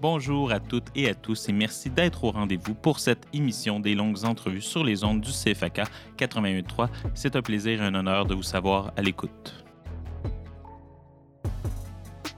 [0.00, 3.96] Bonjour à toutes et à tous et merci d'être au rendez-vous pour cette émission des
[3.96, 5.80] longues entrevues sur les ondes du CFAK
[6.16, 6.88] 88.3.
[7.14, 9.64] C'est un plaisir et un honneur de vous savoir à l'écoute.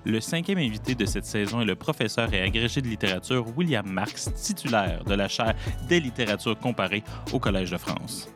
[0.07, 4.33] Le cinquième invité de cette saison est le professeur et agrégé de littérature William Marx,
[4.33, 5.55] titulaire de la chaire
[5.87, 7.05] des littératures comparées
[7.35, 8.33] au Collège de France.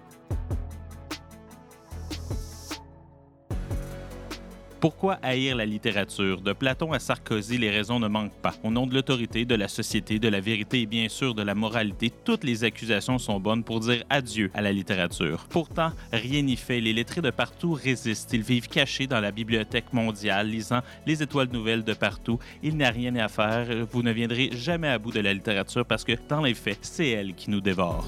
[4.84, 6.42] Pourquoi haïr la littérature?
[6.42, 8.52] De Platon à Sarkozy, les raisons ne manquent pas.
[8.62, 11.54] Au nom de l'autorité, de la société, de la vérité et bien sûr de la
[11.54, 15.46] moralité, toutes les accusations sont bonnes pour dire adieu à la littérature.
[15.48, 16.82] Pourtant, rien n'y fait.
[16.82, 18.34] Les lettrés de partout résistent.
[18.34, 22.38] Ils vivent cachés dans la bibliothèque mondiale, lisant les étoiles nouvelles de partout.
[22.62, 23.86] Il n'y a rien à faire.
[23.90, 27.08] Vous ne viendrez jamais à bout de la littérature parce que, dans les faits, c'est
[27.08, 28.06] elle qui nous dévore.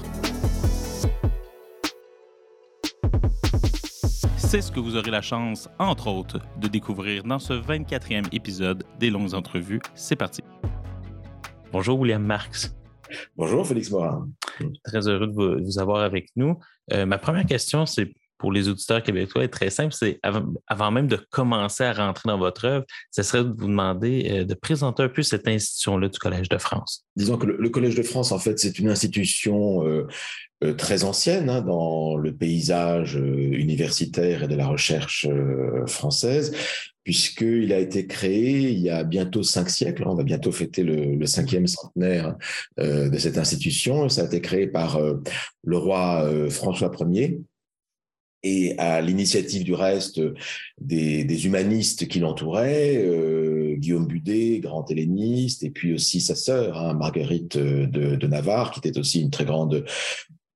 [4.47, 8.85] C'est ce que vous aurez la chance, entre autres, de découvrir dans ce 24e épisode
[8.97, 9.81] des longues entrevues.
[9.93, 10.41] C'est parti.
[11.73, 12.73] Bonjour William Marx.
[13.35, 14.29] Bonjour Félix Morin.
[14.85, 16.57] Très heureux de vous, avoir avec nous.
[16.93, 19.93] Euh, ma première question, c'est pour les auditeurs québécois est très simple.
[19.93, 24.27] C'est avant, même de commencer à rentrer dans votre œuvre, ce serait de vous demander
[24.29, 27.05] euh, de présenter un peu cette institution-là du Collège de France.
[27.15, 30.07] Disons que le, Collège de France, en fait, c'est une institution euh,
[30.63, 35.27] euh, très ancienne hein, dans le paysage universitaire et de la recherche
[35.87, 36.55] française,
[37.03, 40.03] puisqu'il a été créé il y a bientôt cinq siècles.
[40.07, 42.35] On va bientôt fêter le, cinquième centenaire
[42.77, 44.09] de cette institution.
[44.09, 44.99] Ça a été créé par
[45.63, 47.39] le roi François Ier
[48.47, 50.21] et à l'initiative du reste
[50.79, 56.93] des, humanistes qui l'entouraient, euh, Guillaume Budet, grand helléniste, et puis aussi sa sœur, hein,
[56.93, 59.85] Marguerite de, Navarre, qui était aussi une très grande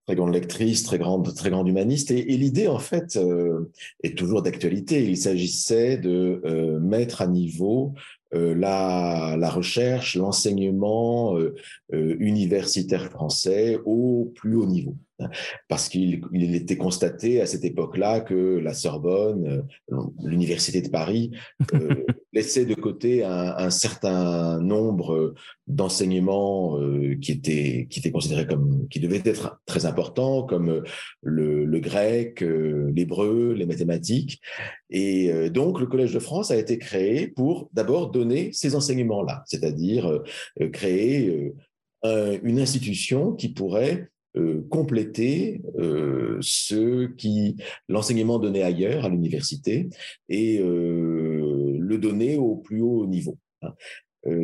[0.08, 2.10] très grande lectrice, très grande, très grande humaniste.
[2.10, 3.72] Et, l'idée, en fait, euh,
[4.04, 5.06] est toujours d'actualité.
[5.06, 7.94] Il s'agissait de euh, mettre à niveau
[8.34, 11.38] la, recherche, l'enseignement
[11.92, 14.96] universitaire français au plus haut niveau
[15.68, 21.32] parce qu'il était constaté à cette époque-là que la Sorbonne, euh, l'Université de Paris,
[21.74, 21.96] euh,
[22.34, 25.34] laissait de côté un, certain nombre
[25.68, 30.84] d'enseignements euh, qui étaient qui étaient considérés comme qui devaient être très importants, comme
[31.22, 34.42] le, grec, l'hébreu, les mathématiques.
[34.90, 40.22] Et donc le Collège de France a été créé pour d'abord donner ces enseignements-là, c'est-à-dire
[40.72, 41.54] créer
[42.04, 47.58] une institution qui pourrait euh, compléter euh, ce qui
[47.90, 49.90] l'enseignement donné ailleurs à l'université
[50.30, 53.38] et euh, le donner au plus haut niveau.
[53.62, 53.74] Hein.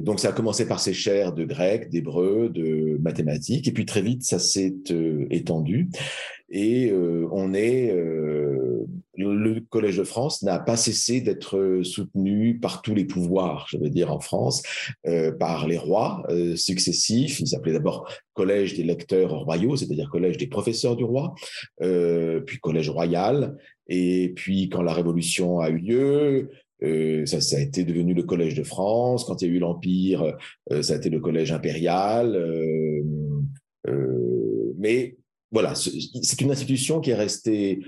[0.02, 4.02] donc ça a commencé par ces chaires de grec, d'hébreu, de mathématiques, et puis très
[4.02, 4.75] vite ça s'est
[5.31, 5.90] étendu
[6.50, 7.96] et on est
[9.16, 13.90] le Collège de France n'a pas cessé d'être soutenu par tous les pouvoirs, je veux
[13.90, 14.64] dire en France,
[15.08, 17.40] euh, par les rois euh, successifs.
[17.40, 21.34] Il s'appelait d'abord Collège des lecteurs royaux, c'est-à-dire Collège des professeurs du roi,
[21.81, 23.58] euh, puis Collège royal.
[23.88, 26.50] Et puis quand la Révolution a eu lieu,
[27.25, 29.24] ça, a été devenu le Collège de France.
[29.24, 30.36] Quand il y a eu l'Empire,
[30.81, 32.38] ça a été le Collège impérial.
[34.78, 35.16] mais
[35.52, 37.80] voilà, c'est une institution qui est restée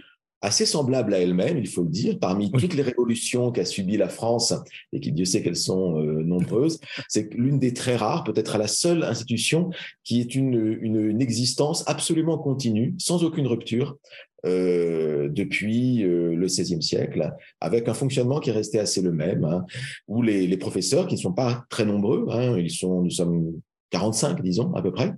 [0.41, 4.09] assez semblable à elle-même, il faut le dire, parmi toutes les révolutions qu'a subies la
[4.09, 4.53] France,
[4.93, 6.79] et qui Dieu sait qu'elles sont euh, nombreuses,
[7.09, 9.69] c'est l'une des très rares, peut-être la seule institution
[10.03, 13.97] qui est une, une, existence absolument continue, sans aucune rupture,
[14.45, 19.43] euh, depuis euh, le XVIe siècle, avec un fonctionnement qui est resté assez le même,
[19.43, 19.65] hein,
[20.07, 23.59] où les, les, professeurs, qui ne sont pas très nombreux, hein, ils sont, nous sommes
[23.89, 25.13] 45, disons, à peu près,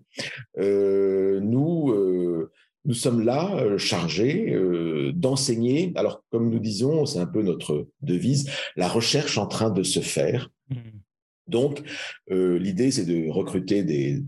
[0.57, 1.93] nous
[2.85, 5.91] nous sommes là euh, chargés euh, d'enseigner.
[5.95, 9.99] Alors, comme nous disons, c'est un peu notre devise, la recherche en train de se
[9.99, 10.49] faire.
[10.69, 10.75] Mmh.
[11.47, 11.83] Donc,
[12.31, 14.23] euh, l'idée, c'est de recruter des,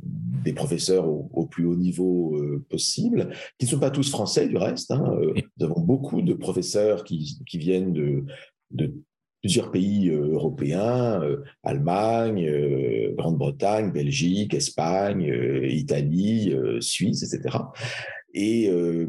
[0.56, 2.38] professeurs au, plus haut niveau
[2.69, 4.91] possible, qui ne sont pas tous français du reste.
[4.91, 5.18] Hein.
[5.58, 8.26] Nous avons beaucoup de professeurs qui, viennent de,
[8.72, 8.94] de
[9.41, 11.22] plusieurs pays européens,
[11.64, 12.46] Allemagne,
[13.16, 15.34] Grande-Bretagne, Belgique, Espagne,
[15.64, 17.59] Italie, Suisse, etc
[18.34, 19.08] et, euh,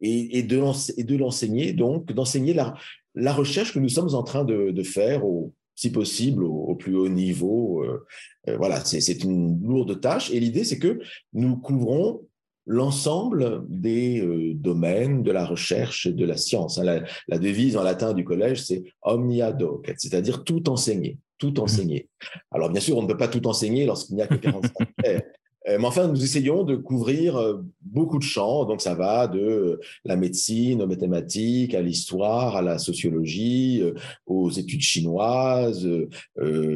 [0.00, 2.74] et, et, de l'enseigner, donc d'enseigner la,
[3.14, 6.96] la, recherche que nous sommes en train de, de faire, au, si possible, au, plus
[6.96, 7.82] haut niveau.
[7.82, 8.06] Euh,
[8.48, 10.30] euh, voilà, c'est une lourde tâche.
[10.30, 11.00] Et l'idée, c'est que
[11.32, 12.22] nous couvrons
[12.68, 16.78] l'ensemble des domaines de la recherche et de la science.
[16.78, 16.84] Hein.
[16.84, 21.60] La, la devise en latin du collège, c'est omnia docet, c'est-à-dire tout enseigner, tout mmh
[21.60, 22.08] enseigner.
[22.50, 25.22] Alors bien sûr, on ne peut pas tout enseigner lorsqu'il n'y a que 45 heures.
[25.66, 28.64] mais enfin, nous essayons de couvrir beaucoup de champs.
[28.64, 33.82] Donc, ça va de la médecine aux mathématiques, à l'histoire, à la sociologie,
[34.26, 35.88] aux études chinoises,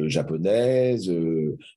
[0.07, 1.11] japonaises,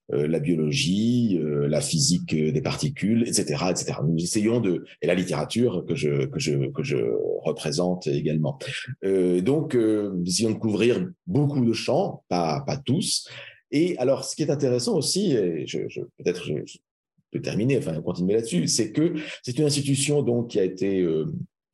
[0.08, 3.93] la biologie, la physique des particules, etc., etc.
[4.06, 6.96] Nous essayons de et la littérature que je que je que je
[7.43, 8.58] représente également.
[9.02, 13.28] donc, nous essayons de couvrir beaucoup de champs, pas pas tous.
[13.70, 15.81] Et alors, ce qui est intéressant aussi, et je,
[16.19, 16.78] peut-être je,
[17.34, 21.26] peux terminer, enfin continuer là-dessus, c'est que c'est une institution donc qui a été euh,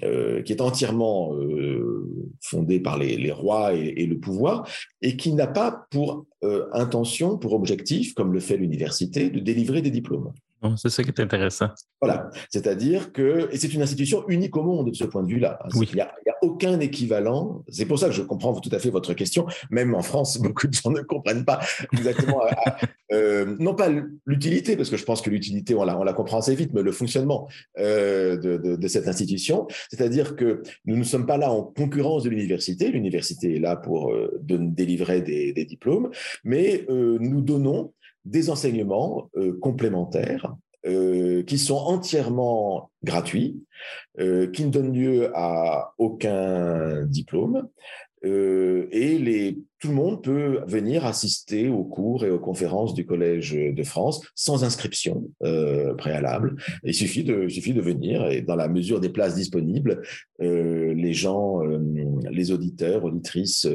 [0.02, 2.08] euh, qui est entièrement euh,
[2.40, 4.66] fondée par les, rois et, le pouvoir,
[5.02, 6.24] et qui n'a pas pour
[6.72, 10.32] intention, pour objectif, comme le fait l'université, de délivrer des diplômes.
[10.76, 11.68] C'est ça qui est intéressant.
[12.02, 15.58] Voilà, c'est-à-dire que, et c'est une institution unique au monde de ce point de vue-là.
[15.74, 16.12] Il n'y a,
[16.42, 17.62] aucun équivalent.
[17.68, 19.46] C'est pour ça que je comprends tout à fait votre question.
[19.70, 21.60] Même en France, beaucoup de gens ne comprennent pas
[21.92, 22.42] exactement,
[23.12, 23.88] euh, non pas
[24.26, 26.82] l'utilité, parce que je pense que l'utilité, on la, on la comprend assez vite, mais
[26.82, 27.48] le fonctionnement
[27.78, 29.66] euh, de, cette institution.
[29.90, 32.90] C'est-à-dire que nous ne sommes pas là en concurrence de l'université.
[32.90, 36.10] L'université est là pour euh, délivrer des, des, diplômes,
[36.42, 37.92] mais nous donnons
[38.25, 40.55] des enseignements euh, complémentaires
[40.87, 43.62] euh, qui sont entièrement gratuits,
[44.19, 47.69] euh, qui ne donnent lieu à aucun diplôme.
[48.22, 53.82] et tout le monde peut venir assister aux cours et aux conférences du Collège de
[53.82, 55.31] France sans inscription
[55.96, 56.56] préalable.
[56.84, 60.02] Il suffit, de, il suffit de venir et dans la mesure des places disponibles,
[60.38, 61.62] les gens,
[62.31, 63.66] les auditeurs, auditrices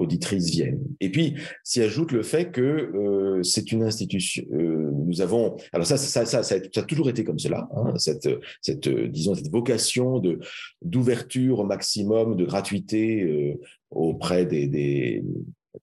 [0.00, 0.82] auditrices viennent.
[1.00, 4.44] Et puis, s'y ajoute le fait que euh, c'est une institution.
[4.52, 7.68] Euh, nous avons, alors ça, ça, ça, ça, a toujours été comme cela.
[7.76, 8.28] Hein, cette,
[8.60, 10.38] cette, disons, cette vocation de
[10.82, 13.54] d'ouverture au maximum, de gratuité euh,
[13.90, 15.22] auprès des, des,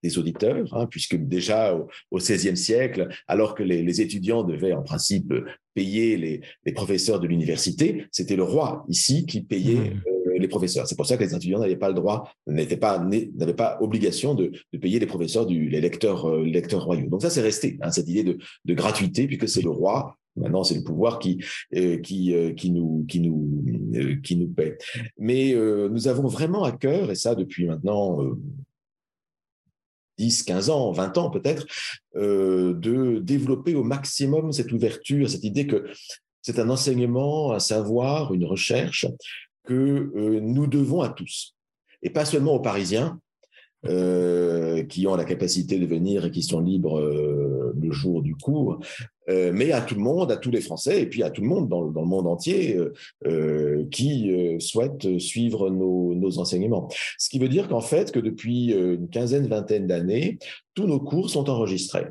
[0.04, 1.78] des auditeurs, hein, puisque déjà
[2.12, 5.34] au XVIe siècle, alors que les, les, étudiants devaient en principe
[5.74, 10.02] payer les, les professeurs de l'université, c'était le roi ici qui payait mmh
[10.38, 10.88] les professeurs.
[10.88, 14.36] C'est pour ça que les étudiants n'avaient pas le droit, n'étaient pas, n'avaient pas obligation
[14.36, 17.10] de, payer les professeurs, du, les lecteurs, euh, royaux.
[17.10, 20.76] Donc ça, c'est resté, hein, cette idée de, gratuité, puisque c'est le roi Maintenant, c'est
[20.76, 21.44] le pouvoir qui
[21.76, 23.66] euh, qui euh, qui nous qui nous
[24.22, 24.78] qui nous paie.
[25.18, 28.20] Mais nous avons vraiment à cœur, et ça depuis maintenant
[30.20, 31.66] 10, 15 ans, 20 ans peut-être,
[32.14, 35.86] de développer au maximum cette ouverture, cette idée que
[36.48, 39.06] c'est un enseignement, un savoir, une recherche
[39.68, 41.56] que euh, nous devons à tous,
[42.02, 43.20] et pas seulement aux Parisiens,
[43.86, 48.36] euh, qui ont la capacité de venir et qui sont libres euh, le jour du
[48.36, 48.80] cours,
[49.30, 51.68] mais à tout le monde, à tous les Français, et puis à tout le monde
[51.68, 52.80] dans, le monde entier
[53.92, 56.88] qui souhaite suivre nos, nos, enseignements.
[57.18, 60.40] Ce qui veut dire qu'en fait, que depuis une quinzaine, vingtaine d'années,
[60.76, 62.08] tous nos cours sont enregistrés.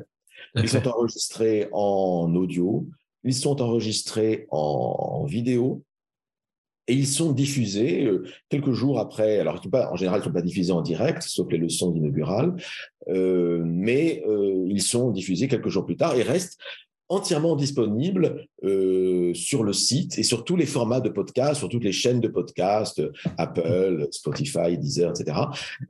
[0.55, 2.87] Ils sont enregistrés en audio,
[3.23, 5.83] ils sont enregistrés en vidéo,
[6.87, 9.39] et ils sont diffusés euh, quelques jours après.
[9.39, 12.55] Alors, en général, ils ne sont pas diffusés en direct, sauf les leçons inaugurales,
[13.09, 16.57] euh, mais euh, ils sont diffusés quelques jours plus tard et restent
[17.09, 21.83] entièrement disponible euh, sur le site et sur tous les formats de podcast, sur toutes
[21.83, 23.01] les chaînes de podcast,
[23.37, 25.37] Apple, Spotify, Deezer, etc.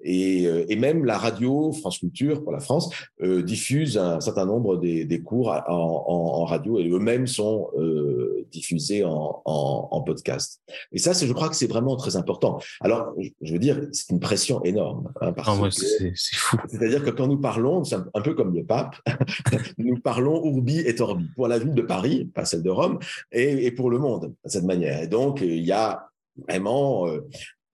[0.03, 2.89] Et, euh, et même la radio France Culture pour la France
[3.21, 7.69] euh, diffuse un certain nombre des, des cours en, en, en, radio et eux-mêmes sont
[7.77, 10.61] euh, diffusés en, en, podcast.
[10.91, 12.59] Et ça, je crois que c'est vraiment très important.
[12.79, 15.11] Alors, je veux dire, c'est une pression énorme.
[15.21, 16.57] Hein, parce ah, c'est fou.
[16.69, 18.95] C'est-à-dire que quand nous parlons, c'est un, peu comme le pape,
[19.77, 20.95] nous parlons urbi et
[21.35, 22.99] pour la ville de Paris, pas celle de Rome,
[23.31, 25.01] et, pour le monde, de cette manière.
[25.01, 26.09] Et donc, il y a
[26.47, 27.21] vraiment euh,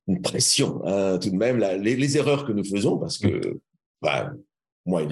[0.08, 3.60] une pression, hein, tout de même, les, erreurs que nous faisons, parce que
[4.02, 4.32] bah,
[4.86, 5.04] moi.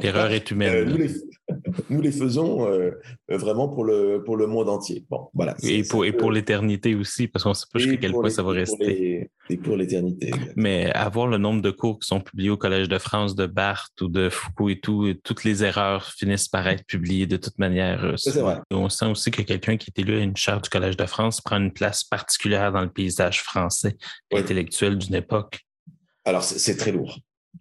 [0.00, 0.88] L'erreur est humaine.
[0.88, 1.08] Euh,
[1.90, 2.90] nous, les, faisons euh,
[3.28, 5.04] vraiment pour le, pour le monde entier.
[5.10, 5.54] Bon, voilà.
[5.62, 8.42] Et pour, et pour l'éternité aussi, parce qu'on ne sait pas jusqu'à quel point ça
[8.42, 9.30] va rester.
[9.50, 10.30] et pour l'éternité.
[10.56, 14.00] Mais avoir le nombre de cours qui sont publiés au Collège de France de Barthes
[14.00, 18.04] ou de Foucault et tout, toutes les erreurs finissent par être publiées de toute manière.
[18.04, 18.60] Euh, c'est vrai.
[18.70, 21.40] On sent aussi que quelqu'un qui est élu à une chaire du Collège de France
[21.40, 23.96] prend une place particulière dans le paysage français
[24.32, 25.60] intellectuel d'une époque.
[26.24, 27.18] Alors, c'est très lourd.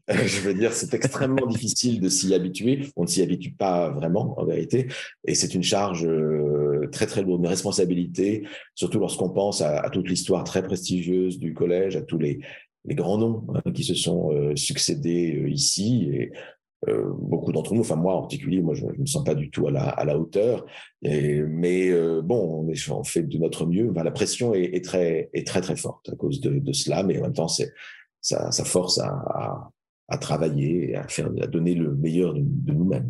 [0.09, 2.87] je veux dire, c'est extrêmement difficile de s'y habituer.
[2.95, 4.87] On ne s'y habitue pas vraiment, en vérité.
[5.25, 8.45] Et c'est une charge euh, très, très lourde, une responsabilité,
[8.75, 12.39] surtout lorsqu'on pense à, toute l'histoire très prestigieuse du collège, à tous les,
[12.85, 16.09] grands noms hein, qui se sont euh, succédés euh, ici.
[16.11, 16.31] Et
[17.17, 19.69] beaucoup d'entre nous, enfin moi en particulier, moi je ne me sens pas du tout
[19.69, 20.65] à la, hauteur.
[21.01, 23.89] Mais bon, on, fait de notre mieux.
[23.95, 27.03] la pression est, très, très, très forte à cause de, cela.
[27.03, 29.71] Mais en même temps, ça, force à,
[30.07, 33.09] à travailler, à, faire, à donner le meilleur de, nous-mêmes.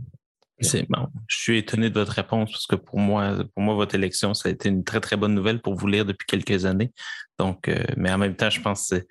[0.60, 1.08] C'est bon.
[1.28, 4.48] Je suis étonné de votre réponse parce que pour moi, pour moi, votre élection, ça
[4.48, 6.94] a été une très, très bonne nouvelle pour vous lire depuis quelques années.
[7.40, 9.04] Donc, euh, mais en même temps, je pense que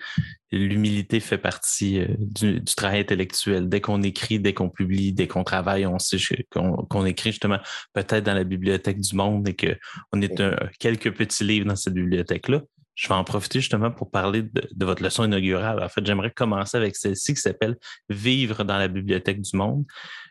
[0.57, 3.69] l'humilité fait partie euh, du, travail intellectuel.
[3.69, 6.17] Dès qu'on écrit, dès qu'on publie, dès qu'on travaille, on sait
[6.51, 7.59] qu'on écrit justement
[7.93, 11.95] peut-être dans la bibliothèque du monde et qu'on est un, quelques petits livres dans cette
[11.95, 12.63] bibliothèque-là
[12.95, 15.83] je vais en profiter justement pour parler de, votre leçon inaugurale.
[15.83, 17.77] En fait, j'aimerais commencer avec celle-ci qui s'appelle
[18.09, 19.85] Vivre dans la bibliothèque du monde.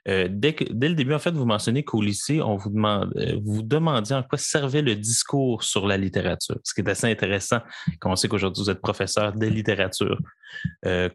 [0.07, 3.61] Euh, dès, le début, en fait, vous mentionnez qu'au lycée, on vous demande, euh, vous
[3.61, 7.59] demandiez en quoi servait le discours sur la littérature, ce qui est assez intéressant
[7.99, 10.17] quand on sait qu'aujourd'hui, vous êtes professeur de littérature,
[10.85, 11.09] euh,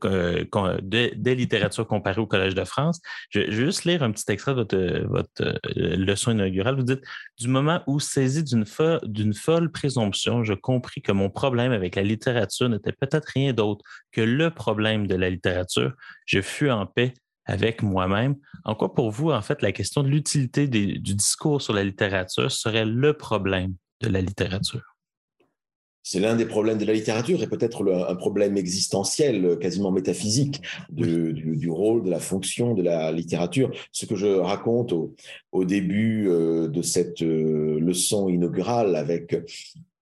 [0.82, 3.00] de, littérature comparée au Collège de France.
[3.30, 6.76] Je, vais juste lire un petit extrait de votre, leçon inaugurale.
[6.76, 7.02] Vous dites
[7.40, 12.68] Du moment où, saisi d'une folle présomption, je compris que mon problème avec la littérature
[12.68, 15.92] n'était peut-être rien d'autre que le problème de la littérature,
[16.24, 17.14] je fus en paix
[17.46, 18.36] avec moi-même.
[18.64, 22.50] En quoi, pour vous, en fait, la question de l'utilité du discours sur la littérature
[22.50, 24.96] serait le problème de la littérature?
[26.08, 31.68] C'est l'un des problèmes de la littérature et peut-être un problème existentiel, quasiment métaphysique, du,
[31.68, 33.72] rôle, de la fonction de la littérature.
[33.90, 39.34] Ce que je raconte au, début euh, de cette euh, leçon inaugurale avec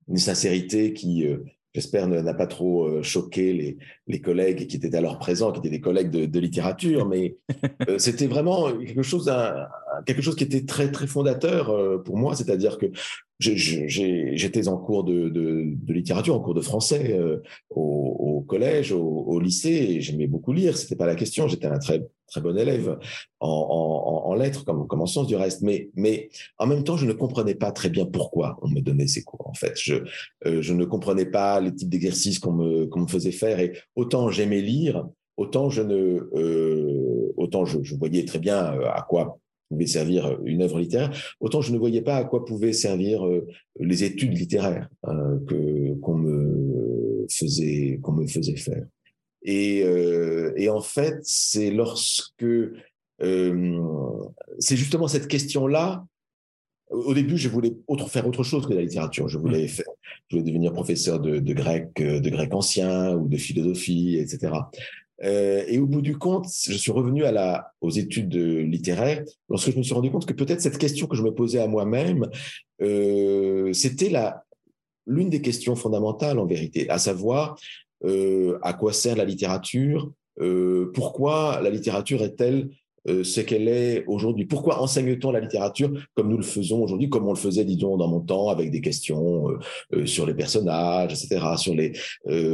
[0.07, 1.39] une sincérité qui, euh,
[1.75, 3.77] j'espère, n'a pas trop euh, choqué
[4.07, 7.37] les, collègues qui étaient alors présents, qui étaient des collègues de, littérature, mais
[7.89, 9.29] euh, c'était vraiment quelque chose,
[10.07, 12.87] quelque chose qui était très, très fondateur euh, pour moi, c'est-à-dire que
[13.39, 17.19] j'étais en cours de, littérature, en cours de français
[17.71, 22.07] au, collège, au, lycée, et j'aimais beaucoup lire, c'était pas la question, j'étais un très,
[22.29, 22.97] très bon élève
[23.41, 27.73] en, lettres, comme, en sciences du reste, mais, en même temps, je ne comprenais pas
[27.73, 29.75] très bien pourquoi on me donnait ces cours, en fait.
[29.77, 29.97] Je,
[30.45, 35.05] je ne comprenais pas les types d'exercices qu'on me, faisait faire, et autant j'aimais lire,
[35.37, 37.33] autant je euh,
[37.99, 39.39] voyais très bien euh, à quoi
[39.75, 43.47] pouvait servir une œuvre littéraire, autant je ne voyais pas à quoi pouvaient servir euh,
[43.79, 48.85] les études littéraires hein, que qu'on me faisait qu'on me faisait faire.
[49.47, 49.81] Et,
[50.57, 52.47] et en fait, c'est lorsque
[53.21, 56.07] c'est justement cette question-là
[56.95, 59.29] au début, je voulais autre, faire autre chose que la littérature.
[59.29, 59.69] Je voulais, mmh.
[59.69, 59.87] faire,
[60.29, 64.53] je voulais devenir professeur de, de, grec, euh, de grec ancien ou de philosophie, etc.
[65.23, 69.71] Euh, et au bout du compte, je suis revenu à la, aux études littéraires lorsque
[69.71, 72.29] je me suis rendu compte que peut-être cette question que je me posais à moi-même,
[72.83, 74.13] euh, c'était
[75.07, 77.57] l'une des questions fondamentales en vérité, à savoir
[78.05, 80.11] euh, à quoi sert la littérature,
[80.95, 82.69] pourquoi la littérature est-elle
[83.07, 84.47] ce qu'elle est aujourd'hui.
[84.47, 88.09] Pourquoi enseigne-t-on la littérature comme nous le faisons aujourd'hui, comme on le faisait, disons, dans
[88.09, 89.59] mon temps, avec des questions euh,
[89.95, 91.93] euh, sur les personnages, etc., sur les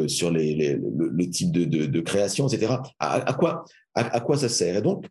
[0.08, 2.74] sur les, le, type de, de, création, etc.
[2.98, 3.64] À, quoi
[3.94, 4.76] à, quoi ça sert?
[4.76, 5.06] Et donc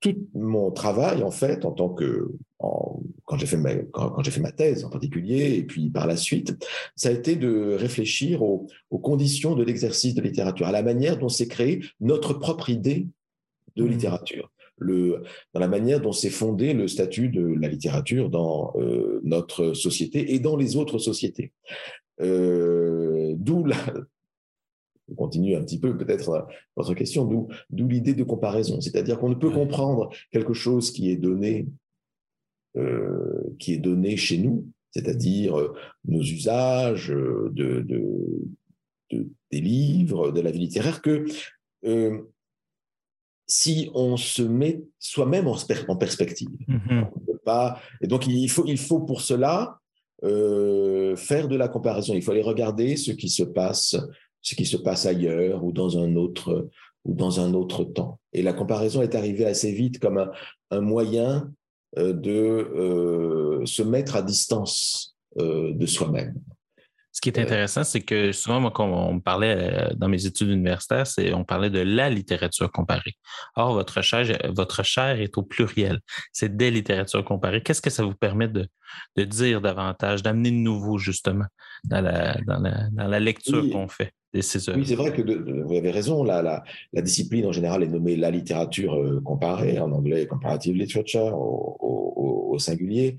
[0.00, 2.28] tout mon travail, en fait, en tant que
[2.58, 6.16] quand j'ai fait ma quand, j'ai fait ma thèse en particulier, et puis par la
[6.16, 6.56] suite,
[6.94, 11.18] ça a été de réfléchir aux, aux conditions de l'exercice de littérature, à la manière
[11.18, 13.06] dont s'est créée notre propre idée
[13.76, 13.88] de mmh.
[13.88, 19.20] littérature le, dans la manière dont s'est fondé le statut de la littérature dans euh,
[19.24, 21.52] notre société et dans les autres sociétés.
[22.20, 23.76] Euh, d'où la,
[25.08, 28.80] je continue un petit peu peut-être votre question, d'où, d'où l'idée de comparaison.
[28.80, 31.66] C'est-à-dire qu'on ne peut comprendre quelque chose qui est donné,
[32.76, 35.74] euh, qui est donné chez nous, c'est-à-dire euh,
[36.06, 38.16] nos usages de, de,
[39.10, 41.24] de, des livres, de la vie littéraire, que
[41.84, 42.22] euh,
[43.46, 46.48] si on se met soi-même en, perspective.
[46.68, 47.38] Mm-hmm.
[47.44, 49.78] pas, et donc, il faut, il faut pour cela
[50.24, 52.14] euh, faire de la comparaison.
[52.14, 53.96] Il faut aller regarder ce qui se passe,
[54.42, 56.68] ce qui se passe ailleurs ou dans un autre
[57.04, 58.18] ou dans un autre temps.
[58.32, 60.28] Et la comparaison est arrivée assez vite comme
[60.70, 61.52] un, moyen
[61.98, 66.34] euh, de euh, se mettre à distance de soi-même.
[67.16, 71.06] Ce qui est intéressant, c'est que souvent, quand on parlait euh, dans mes études universitaires,
[71.06, 73.14] c'est on parlait de la littérature comparée.
[73.54, 76.00] Or, votre chair, votre chair est au pluriel.
[76.30, 77.62] C'est des littératures comparées.
[77.62, 78.68] Qu'est-ce que ça vous permet de,
[79.16, 81.46] de dire davantage, d'amener de nouveau, justement,
[81.84, 84.12] dans la, dans la, dans la lecture qu'on fait?
[84.34, 86.22] Oui, c'est vrai que vous avez raison.
[86.22, 90.76] La, la, la, discipline en général est nommée la littérature euh, comparée, en anglais comparative
[90.76, 92.06] literature au, au,
[92.56, 93.16] au singulier.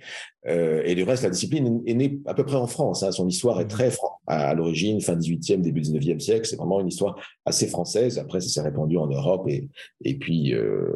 [0.47, 3.03] Euh, et du reste, la discipline est née à peu près en France.
[3.03, 3.11] Hein.
[3.11, 3.69] Son histoire est mmh.
[3.69, 4.11] très franche.
[4.27, 8.19] À, l'origine, fin 18e, début 19e siècle, c'est vraiment une histoire assez française.
[8.19, 9.69] Après, ça s'est répandu en Europe et,
[10.03, 10.93] et, puis, euh,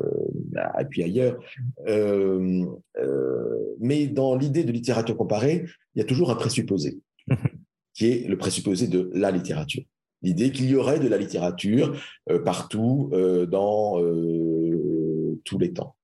[0.80, 1.40] et puis ailleurs.
[1.88, 2.66] Euh,
[3.80, 5.66] mais dans l'idée de littérature comparée,
[5.96, 7.36] il y a toujours un présupposé, mmh.
[7.94, 9.84] qui est le présupposé de la littérature
[10.22, 12.00] l'idée qu'il y aurait de la littérature
[12.30, 15.96] euh, partout euh, dans euh, tous les temps.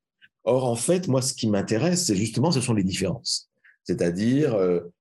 [0.43, 3.49] Or, en fait, moi, ce qui m'intéresse, c'est justement, ce sont les différences.
[3.83, 4.57] C'est-à-dire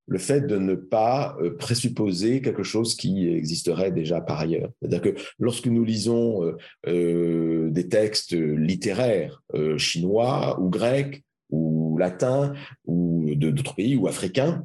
[0.06, 4.70] le fait de ne pas présupposer quelque chose qui existerait déjà par ailleurs.
[4.80, 6.54] C'est-à-dire que lorsque nous lisons
[6.86, 9.42] des textes littéraires
[9.76, 12.54] chinois ou grecs ou latins
[12.84, 14.64] ou d'autres pays ou africains,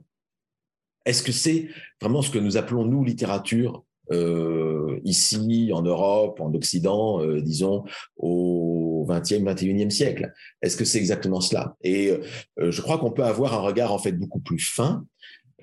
[1.06, 6.54] est-ce que c'est vraiment ce que nous appelons, nous, littérature euh, ici, en Europe, en
[6.54, 7.84] Occident, euh, disons,
[8.18, 11.76] au 20e, 21e siècle Est-ce que c'est exactement cela?
[11.82, 12.12] Et
[12.60, 15.06] euh, je crois qu'on peut avoir un regard, en fait, beaucoup plus fin,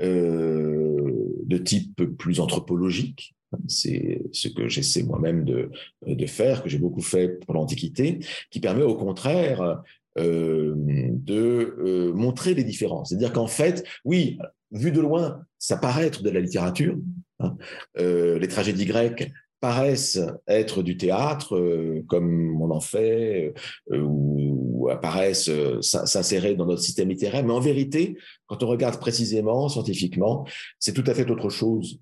[0.00, 3.34] de type plus anthropologique,
[3.66, 5.72] c'est ce que j'essaie moi-même de,
[6.06, 8.20] de, faire, que j'ai beaucoup fait pour l'Antiquité,
[8.52, 9.82] qui permet au contraire
[10.16, 13.08] de montrer les différences.
[13.08, 14.38] C'est-à-dire qu'en fait, oui,
[14.70, 16.96] vu de loin, ça paraît être de la littérature.
[17.40, 17.56] Hein.
[17.98, 19.30] Euh, les tragédies grecques
[19.60, 23.54] paraissent être du théâtre, euh, comme on en fait,
[23.92, 28.16] euh, ou, apparaissent s'insérer dans notre système littéraire, mais en vérité,
[28.46, 30.46] quand on regarde précisément, scientifiquement,
[30.78, 32.00] c'est tout à fait autre chose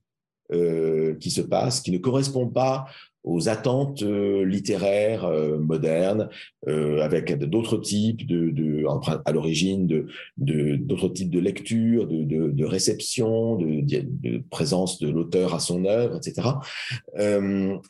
[0.48, 2.84] qui se passe, qui ne correspond pas
[3.26, 6.30] aux attentes euh, littéraires euh, modernes,
[6.68, 8.84] euh, avec d'autres types de,
[9.24, 10.06] à l'origine
[10.36, 16.16] d'autres types de lecture, de, de, de réception, de, présence de l'auteur à son œuvre,
[16.16, 16.48] etc.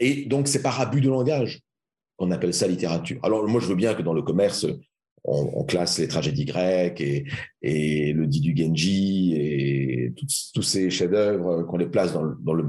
[0.01, 1.61] et donc c'est par abus de langage
[2.17, 3.19] qu'on appelle ça littérature.
[3.23, 4.67] Alors moi je veux bien que dans le commerce
[5.25, 7.01] on, classe les tragédies grecques
[7.63, 10.15] et, le dit du Genji et
[10.55, 12.65] tous ces chefs-d'œuvre qu'on les place dans dans le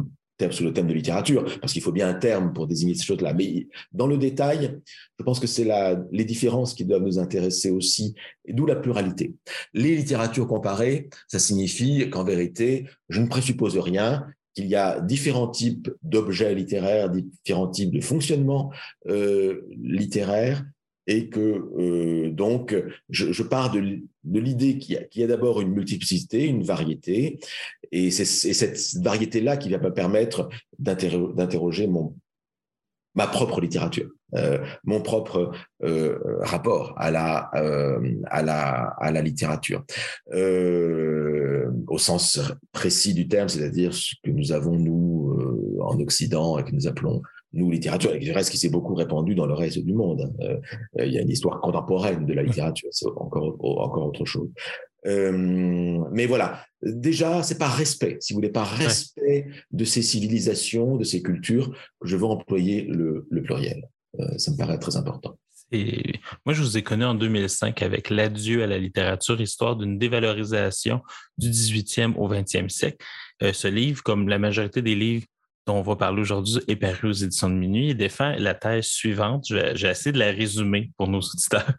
[0.52, 3.34] sous le thème de littérature, parce qu'il faut bien un terme pour désigner ces choses-là.
[3.34, 4.80] Mais dans le détail,
[5.20, 5.68] je pense que c'est
[6.12, 8.16] les différences qui doivent nous intéresser aussi,
[8.48, 9.34] d'où la pluralité.
[9.74, 14.26] Les littératures comparées, ça signifie qu'en vérité, je ne présuppose rien,
[14.58, 18.72] qu'il y a différents types d'objets littéraires, différents types de fonctionnement
[19.08, 20.66] euh, littéraire,
[21.08, 21.40] et que
[21.80, 22.76] euh, donc
[23.10, 27.40] je, pars de, l'idée qu'il y a, d'abord une multiplicité, une variété,
[27.92, 32.14] et c'est cette variété-là qui va me permettre d'interroger mon
[33.16, 35.52] ma propre littérature, euh, mon propre
[35.84, 37.50] euh, rapport à la,
[38.28, 39.84] à la, à la littérature,
[40.36, 42.40] au sens
[42.74, 47.24] précis du terme, c'est-à-dire ce que nous avons, nous, en Occident, et que nous appelons
[47.58, 50.34] nous, littérature, et reste qui s'est beaucoup répandu dans le reste du monde.
[50.42, 54.50] Euh, il y a une histoire contemporaine de la littérature, c'est encore, encore autre chose.
[55.06, 60.98] Euh, mais voilà, déjà, c'est par respect, si vous voulez, par respect de ces civilisations,
[60.98, 63.88] de ces cultures, que je veux employer le, le pluriel.
[64.20, 65.38] Euh, ça me paraît très important.
[65.72, 66.14] Et
[66.46, 71.02] moi, je vous ai connu en 2005 avec L'adieu à la littérature, histoire d'une dévalorisation
[71.38, 73.06] du 18e au 20e siècle.
[73.44, 75.26] Euh, ce livre, comme la majorité des livres
[75.68, 77.90] dont on va parler aujourd'hui est paru aux éditions de minuit.
[77.90, 79.46] Il défend la thèse suivante.
[79.50, 81.74] J'ai essayé de la résumer pour nos auditeurs.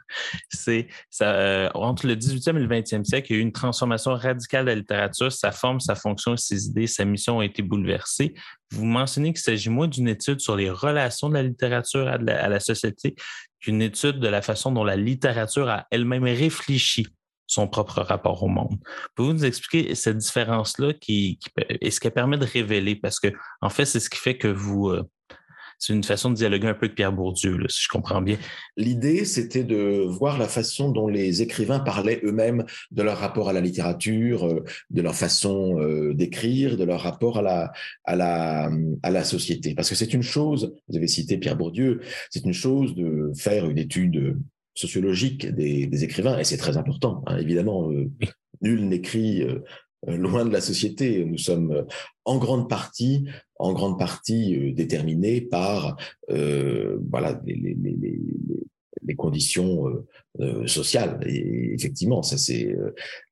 [0.51, 0.89] C'est
[1.23, 4.67] euh, entre le 18e et le 20e siècle, il y a eu une transformation radicale
[4.67, 5.33] de la littérature.
[5.33, 8.35] Sa forme, sa fonction, ses idées, sa mission ont été bouleversées.
[8.71, 12.61] Vous mentionnez qu'il s'agit moins d'une étude sur les relations de la littérature à la
[12.61, 13.15] société
[13.61, 17.07] qu'une étude de la façon dont la littérature a elle-même réfléchi
[17.49, 18.77] son propre rapport au monde.
[19.17, 21.41] Pouvez-vous nous expliquer cette différence-là qui,
[21.81, 22.95] est ce qu'elle permet de révéler?
[22.95, 23.29] Parce que,
[23.61, 24.91] en fait, c'est ce qui fait que vous.
[24.91, 25.03] Euh,
[25.81, 28.37] c'est une façon de dialoguer un peu avec Pierre Bourdieu, si je comprends bien.
[28.77, 33.53] L'idée, c'était de voir la façon dont les écrivains parlaient eux-mêmes de leur rapport à
[33.53, 37.73] la littérature, euh, de leur façon euh, d'écrire, de leur rapport à la,
[38.05, 38.71] à, la,
[39.05, 39.75] à la société.
[39.75, 43.71] Parce que c'est une chose, vous avez cité Pierre Bourdieu, c'est une chose de faire
[43.71, 44.37] une étude
[44.79, 47.91] sociologique des, écrivains, et c'est très important, hein, évidemment.
[47.91, 48.11] Euh,
[48.63, 49.61] nul n'écrit euh,
[50.07, 51.25] loin de la société.
[51.25, 51.83] Nous sommes euh,
[52.25, 55.97] en grande partie, en grande partie déterminés par
[56.29, 57.77] voilà les,
[59.03, 59.87] les, conditions
[60.67, 61.19] sociales.
[61.27, 62.77] Et effectivement, ça c'est,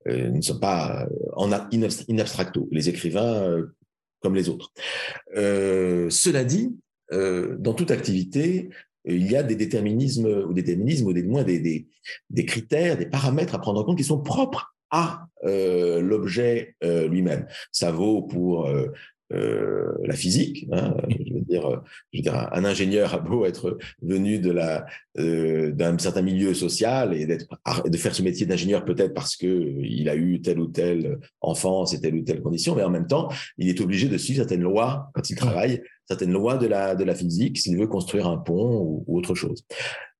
[0.06, 2.66] nous ne sommes pas en in abstracto.
[2.72, 3.62] Les écrivains
[4.20, 4.72] comme les autres.
[5.34, 6.74] cela dit,
[7.12, 8.70] dans toute activité,
[9.06, 11.86] il y a des déterminismes ou des déterminismes ou des moins des,
[12.46, 17.46] critères, des paramètres à prendre en compte qui sont propres à euh, l'objet euh, lui-même.
[17.72, 18.68] Ça vaut pour
[19.32, 20.68] euh, la physique.
[20.72, 24.86] Hein, je, veux dire, je veux dire, un ingénieur a beau être venu de la
[25.16, 27.46] d'un certain milieu social et d'être
[27.86, 29.46] de faire ce métier d'ingénieur peut-être parce que
[29.82, 33.06] il a eu telle ou telle enfance et telle ou telle condition, mais en même
[33.06, 36.94] temps, il est obligé de suivre certaines lois quand il travaille certaines lois de la,
[36.94, 39.64] de la physique s'il veut construire un pont ou, autre chose.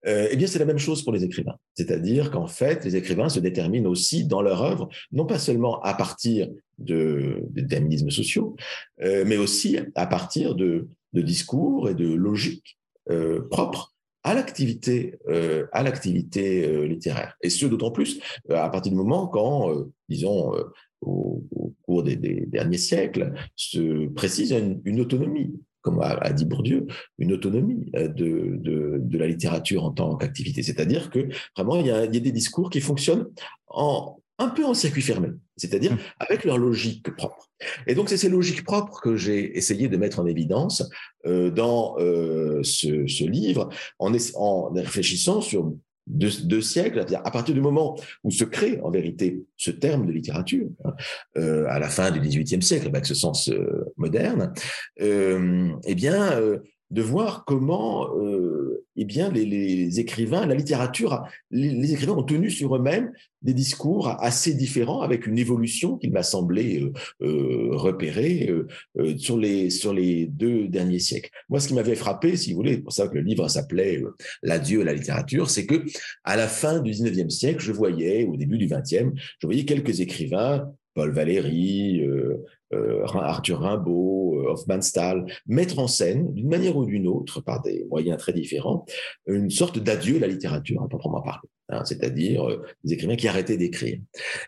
[0.06, 1.56] Euh, eh bien, c'est la même chose pour les écrivains.
[1.74, 5.94] C'est-à-dire qu'en fait, les écrivains se déterminent aussi dans leur œuvre, non pas seulement à
[5.94, 8.56] partir de, déterminismes sociaux,
[9.02, 12.78] euh, mais aussi à partir de, de discours et de logiques
[13.11, 15.14] euh, propres à l'activité
[15.70, 17.37] à l'activité littéraire.
[17.42, 18.18] Et ce d'autant plus
[18.50, 19.70] à partir du moment quand,
[20.09, 20.52] disons,
[21.00, 21.44] au,
[21.82, 24.52] cours des, derniers siècles, se précise
[24.85, 25.54] une, autonomie,
[25.87, 30.64] comme a, dit Bourdieu, une autonomie de, de, la littérature en tant qu'activité.
[30.64, 33.29] C'est-à-dire que vraiment il y, a, il y a des discours qui fonctionnent
[33.68, 35.99] en un peu en circuit fermé, c'est-à-dire mmh.
[36.18, 37.49] avec leur logique propre.
[37.87, 40.83] Et donc, c'est ces logiques propres que j'ai essayé de mettre en évidence
[41.25, 45.72] euh, dans euh, ce, ce, livre, en, en, réfléchissant sur
[46.07, 50.12] deux, deux siècles, à partir du moment où se crée en vérité ce terme de
[50.12, 50.95] littérature, hein,
[51.37, 54.53] euh, à la fin du XVIIIe siècle, avec ce sens euh, moderne,
[55.01, 56.40] euh, eh bien,
[56.90, 62.75] de voir comment euh, eh bien, les, écrivains, la littérature, les, écrivains ont tenu sur
[62.77, 68.66] eux-mêmes des discours assez différents avec une évolution qu'il m'a semblé euh, euh repérer euh,
[68.99, 71.31] euh, sur, les, sur les deux derniers siècles.
[71.49, 74.03] Moi, ce qui m'avait frappé, si vous voulez, c'est pour ça que le livre s'appelait
[74.42, 75.85] L'adieu à la littérature, c'est que
[76.25, 80.01] à la fin du 19e siècle, je voyais, au début du 20e, je voyais quelques
[80.01, 82.03] écrivains Paul Valéry,
[82.72, 88.18] Arthur Rimbaud, euh, Hofmannsthal, mettre en scène, d'une manière ou d'une autre, par des moyens
[88.18, 88.85] très différents,
[89.26, 91.48] une sorte d'adieu à la littérature, à proprement parler.
[91.68, 92.46] Hein, c'est-à-dire
[92.85, 93.98] des écrivains qui arrêtaient d'écrire.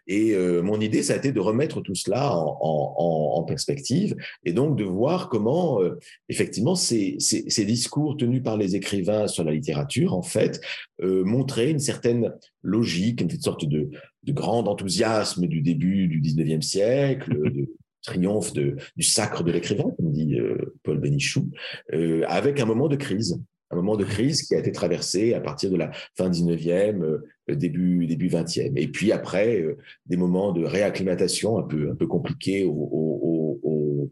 [0.07, 4.85] Et mon idée, ça a été de remettre tout cela en, perspective et donc de
[4.85, 5.81] voir comment,
[6.29, 10.61] effectivement, ces, ces, discours tenus par les écrivains sur la littérature, en fait,
[11.03, 13.91] montraient une certaine logique, une sorte de,
[14.23, 17.69] de grand enthousiasme du début du 19e siècle, de
[18.09, 21.51] triomphe du sacre de l'écrivain, comme dit euh, Paul Bénichou,
[21.93, 23.39] euh, avec un moment de crise,
[23.71, 27.55] un moment de crise qui a été traversé à partir de la fin 19e, euh,
[27.55, 28.73] début, début 20e.
[28.77, 29.65] Et puis après,
[30.07, 33.61] des moments de réacclimatation un peu, un peu compliqués au, au,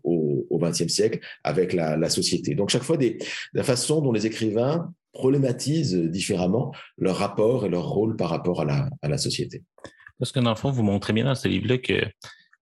[0.05, 2.55] au, au 20e siècle avec la, la, société.
[2.55, 3.17] Donc chaque fois, des,
[3.55, 8.65] la façon dont les écrivains problématisent différemment leur rapport et leur rôle par rapport à
[8.67, 9.63] la, à la société.
[10.19, 12.05] Parce que dans le fond, vous montrez bien dans ce livre-là que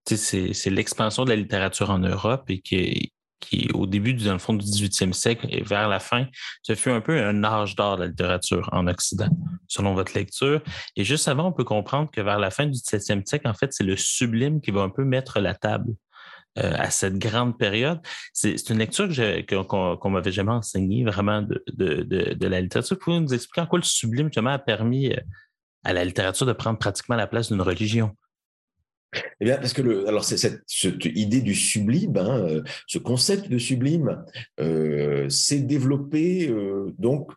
[0.06, 3.12] c'est l'expansion de la littérature en Europe et qui,
[3.74, 6.26] au début, du 18e siècle et vers la fin,
[6.62, 9.30] ce fut un peu un âge d'or de la littérature en Occident,
[9.68, 10.62] selon votre lecture.
[10.96, 13.72] Et juste avant, on peut comprendre que vers la fin du 17e siècle, en fait,
[13.72, 15.94] c'est le sublime qui va un peu mettre la table
[16.58, 18.00] euh, à cette grande période.
[18.32, 19.08] C'est une lecture
[19.66, 22.98] qu'on qu m'avait jamais enseignée vraiment de, la littérature.
[22.98, 25.16] Pouvez-vous nous expliquer en quoi le sublime, a permis euh,
[25.84, 28.14] à la littérature de prendre pratiquement la place d'une religion?
[29.40, 32.98] Eh bien, parce que le, alors c'est cette, cette, idée du sublime, hein, euh, ce
[32.98, 34.24] concept de sublime,
[34.60, 37.30] euh, s'est développé euh, donc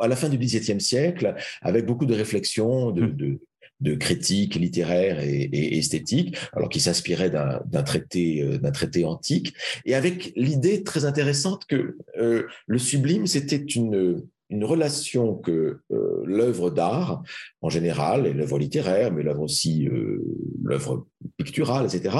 [0.00, 3.16] à la fin du XVIIe siècle avec beaucoup de réflexions, de, mmh.
[3.16, 3.40] de,
[3.80, 9.54] de critiques littéraires et, et esthétiques, alors qui s'inspirait d'un traité, d'un traité antique,
[9.84, 16.22] et avec l'idée très intéressante que euh, le sublime c'était une une relation que euh,
[16.24, 17.22] l'œuvre d'art,
[17.62, 20.22] en général, et l'œuvre littéraire, mais l'œuvre aussi, euh,
[20.62, 21.06] l'œuvre
[21.36, 22.16] picturale, etc.,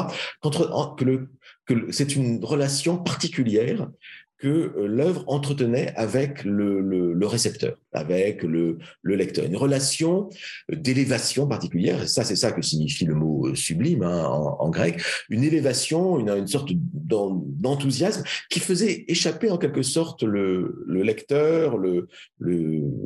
[1.90, 3.88] c'est une relation particulière
[4.38, 9.46] que euh, l'œuvre entretenait avec le, le, le, récepteur, avec le, le, lecteur.
[9.46, 10.28] Une relation
[10.70, 15.00] d'élévation particulière, ça c'est ça que signifie le mot euh, sublime hein, en, en, grec,
[15.30, 22.08] une élévation, une, une sorte d'enthousiasme qui faisait échapper en quelque sorte le, lecteur, le,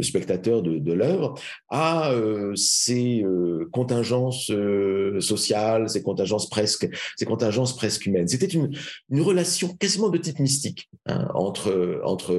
[0.00, 1.34] spectateur de, de l'œuvre
[1.68, 8.28] à euh, ces euh, contingences euh, sociales, ces contingences presque, ces contingences presque humaines.
[8.28, 8.70] C'était une,
[9.10, 10.88] une relation quasiment de type mystique.
[11.06, 12.35] Hein entre, entre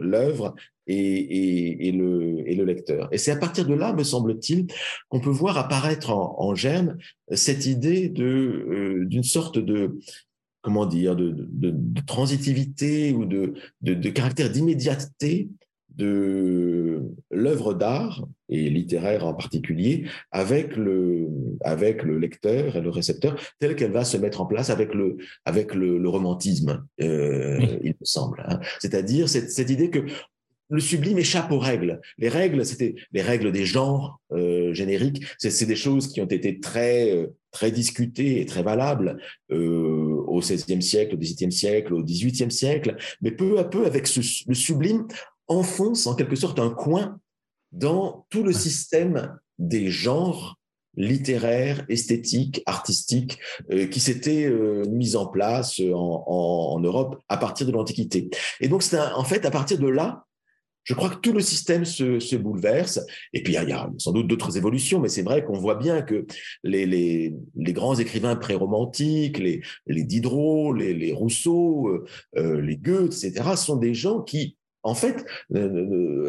[0.00, 0.54] l'œuvre
[0.86, 3.08] et, et, le, et le lecteur.
[3.12, 4.66] Et c'est à partir de là, me semble-t-il,
[5.08, 6.96] qu'on peut voir apparaître en, en germe
[7.30, 9.98] cette idée euh, d'une sorte de
[10.60, 15.48] comment dire de, de, de transitivité ou de, de caractère d'immédiateté
[15.96, 21.28] de l'œuvre d'art et littéraire en particulier avec le
[21.62, 25.16] avec le lecteur et le récepteur telle qu'elle va se mettre en place avec le
[25.44, 28.60] avec le, le romantisme euh, il me semble hein.
[28.78, 30.06] c'est-à-dire cette, cette idée que
[30.72, 32.00] le sublime échappe aux règles.
[32.16, 35.22] Les règles, c'était les règles des genres euh, génériques.
[35.38, 39.18] C'est des choses qui ont été très euh, très discutées et très valables
[39.52, 42.96] euh, au XVIe siècle, au XVIIe siècle, au XVIIIe siècle.
[43.20, 45.06] Mais peu à peu, avec ce, le sublime,
[45.48, 47.18] enfonce en quelque sorte un coin
[47.72, 50.58] dans tout le système des genres
[50.96, 53.38] littéraires, esthétiques, artistiques
[53.70, 58.28] euh, qui s'étaient euh, mis en place en, en, Europe à partir de l'Antiquité.
[58.60, 60.26] Et donc, c'est en fait à partir de là,
[60.84, 63.00] je crois que tout le système se, se bouleverse.
[63.32, 66.02] Et puis, il y a, sans doute d'autres évolutions, mais c'est vrai qu'on voit bien
[66.02, 66.26] que
[66.64, 72.04] les, les, les grands écrivains pré-romantiques, les, les Diderot, les, les Rousseau,
[72.36, 75.24] euh, les Goethe, etc., sont des gens qui en fait,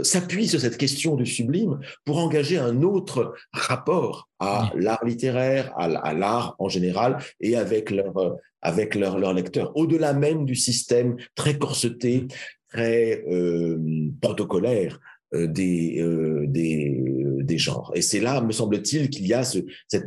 [0.03, 6.13] s'appuie sur cette question du sublime pour engager un autre rapport à l'art littéraire, à,
[6.13, 11.57] l'art en général, et avec leur, avec leur, leur lecteurs, au-delà même du système très
[11.57, 12.27] corseté,
[12.69, 13.77] très euh,
[14.21, 14.99] protocolaire
[15.33, 17.01] euh, des, euh, des,
[17.41, 17.91] des genres.
[17.95, 20.05] Et c'est là, me semble-t-il, qu'il y a ce, cette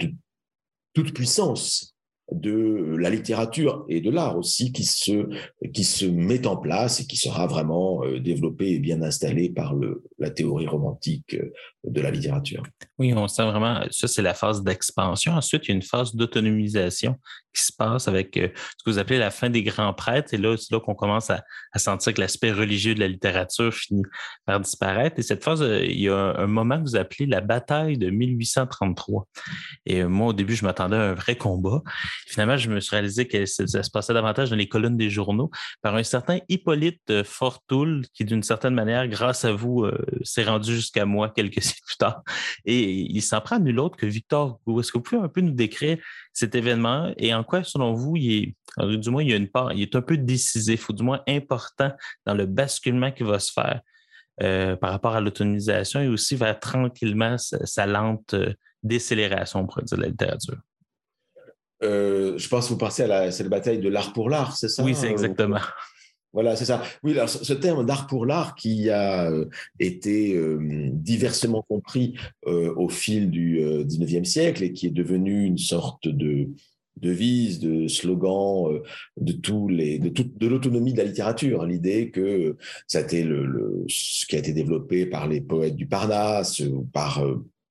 [0.92, 1.95] toute puissance
[2.32, 5.28] de la littérature et de l'art aussi qui se,
[5.72, 9.74] qui se met en place et qui sera vraiment euh, développé et bien installé par
[9.74, 11.52] le, la théorie romantique euh,
[11.84, 12.64] de la littérature.
[12.98, 15.32] Oui, on sent vraiment, ça c'est la phase d'expansion.
[15.32, 17.16] Ensuite, il y a une phase d'autonomisation
[17.56, 20.34] qui se passe avec euh, ce que vous appelez la fin des grands prêtres.
[20.34, 21.42] Et là, c'est là qu'on commence à,
[21.72, 24.02] à, sentir que l'aspect religieux de la littérature finit
[24.44, 25.18] par disparaître.
[25.18, 29.26] Et cette phase, il y a un, moment que vous appelez la bataille de 1833.
[29.86, 31.82] Et moi, au début, je m'attendais à un vrai combat.
[32.26, 35.50] Finalement, je me suis réalisé que ça, se passait davantage dans les colonnes des journaux
[35.82, 40.74] par un certain Hippolyte Fortoul, qui d'une certaine manière, grâce à vous, euh, s'est rendu
[40.74, 42.22] jusqu'à moi quelques siècles plus tard.
[42.64, 44.80] Et il s'en prend nul autre que Victor Hugo.
[44.80, 45.98] Est-ce que vous pouvez un peu nous décrire
[46.32, 49.72] cet événement et quoi, selon vous, il est, du moins, il y a une part,
[49.72, 51.92] il est un peu décisif ou du moins important
[52.26, 53.80] dans le basculement qui va se faire
[54.42, 59.84] euh, par rapport à l'autonomisation et aussi vers tranquillement sa, lente euh, décélération, on pourrait
[59.84, 60.58] dire, de la littérature?
[61.82, 64.68] Euh, je pense que vous pensez à la, la bataille de l'art pour l'art, c'est
[64.68, 64.82] ça?
[64.82, 65.60] Oui, c'est exactement.
[66.32, 66.82] Voilà, c'est ça.
[67.02, 69.46] Oui, alors ce terme d'art pour l'art qui a euh,
[69.80, 76.08] été euh, diversement compris au fil du 19e siècle et qui est devenu une sorte
[76.08, 76.50] de
[76.96, 78.80] devise, de slogan
[79.16, 81.64] de tous les de, de l'autonomie de la littérature.
[81.64, 82.56] L'idée que
[82.86, 86.88] ça a été le, ce qui a été développé par les poètes du Parnasse ou
[86.92, 87.22] par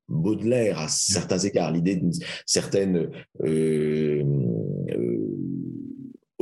[0.07, 2.13] Baudelaire à certains égards, l'idée d'une
[2.45, 3.09] certaine
[3.43, 4.23] euh,
[4.91, 5.04] euh,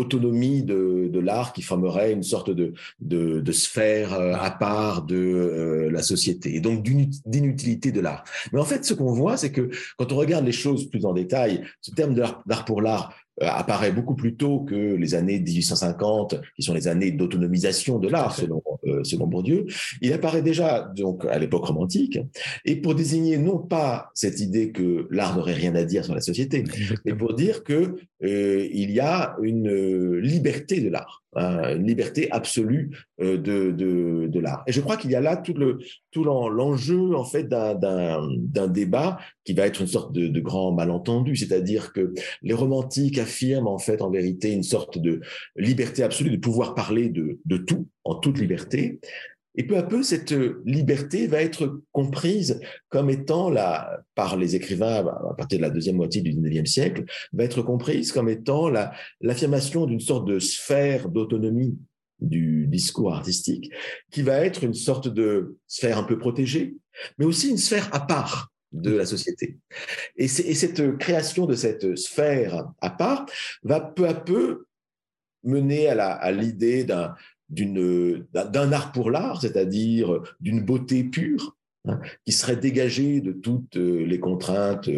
[0.03, 5.03] autonomie de, de l'art qui formerait une sorte de, de, de sphère euh, à part
[5.03, 8.23] de euh, la société, et donc d'inutilité de l'art.
[8.51, 11.13] Mais en fait, ce qu'on voit, c'est que quand on regarde les choses plus en
[11.13, 16.39] détail, ce terme d'art pour l'art euh, apparaît beaucoup plus tôt que les années 1850,
[16.55, 19.65] qui sont les années d'autonomisation de l'art, selon, euh, selon Bourdieu.
[20.01, 22.19] Il apparaît déjà donc à l'époque romantique,
[22.63, 26.21] et pour désigner non pas cette idée que l'art n'aurait rien à dire sur la
[26.21, 26.63] société,
[27.05, 31.23] mais pour dire que euh, il y a une liberté de l'art.
[31.35, 34.63] Hein, une liberté absolue euh, de, de, de l'art.
[34.67, 35.79] Et je crois qu'il y a là tout le
[36.11, 41.35] tout l'enjeu en fait d'un débat qui va être une sorte de, de grand malentendu,
[41.35, 45.21] c'est-à-dire que les romantiques affirment en fait en vérité une sorte de
[45.55, 48.99] liberté absolue de pouvoir parler de, de tout en toute liberté,
[49.55, 50.33] et peu à peu, cette
[50.65, 55.97] liberté va être comprise comme étant, la, par les écrivains à partir de la deuxième
[55.97, 58.69] moitié du XIXe siècle, va être comprise comme étant
[59.21, 61.77] l'affirmation d'une sorte de sphère d'autonomie
[62.19, 63.71] du discours artistique,
[64.11, 66.75] qui va être une sorte de sphère un peu protégée,
[67.17, 69.57] mais aussi une sphère à part de la société.
[70.15, 73.25] Et cette création de cette sphère à part
[73.63, 74.65] va peu à peu
[75.43, 77.13] mener à l'idée d'un
[77.49, 84.05] d'un art pour l'art, c'est-à-dire d'une beauté pure, Hein, qui serait dégagé de toutes euh,
[84.05, 84.89] les contraintes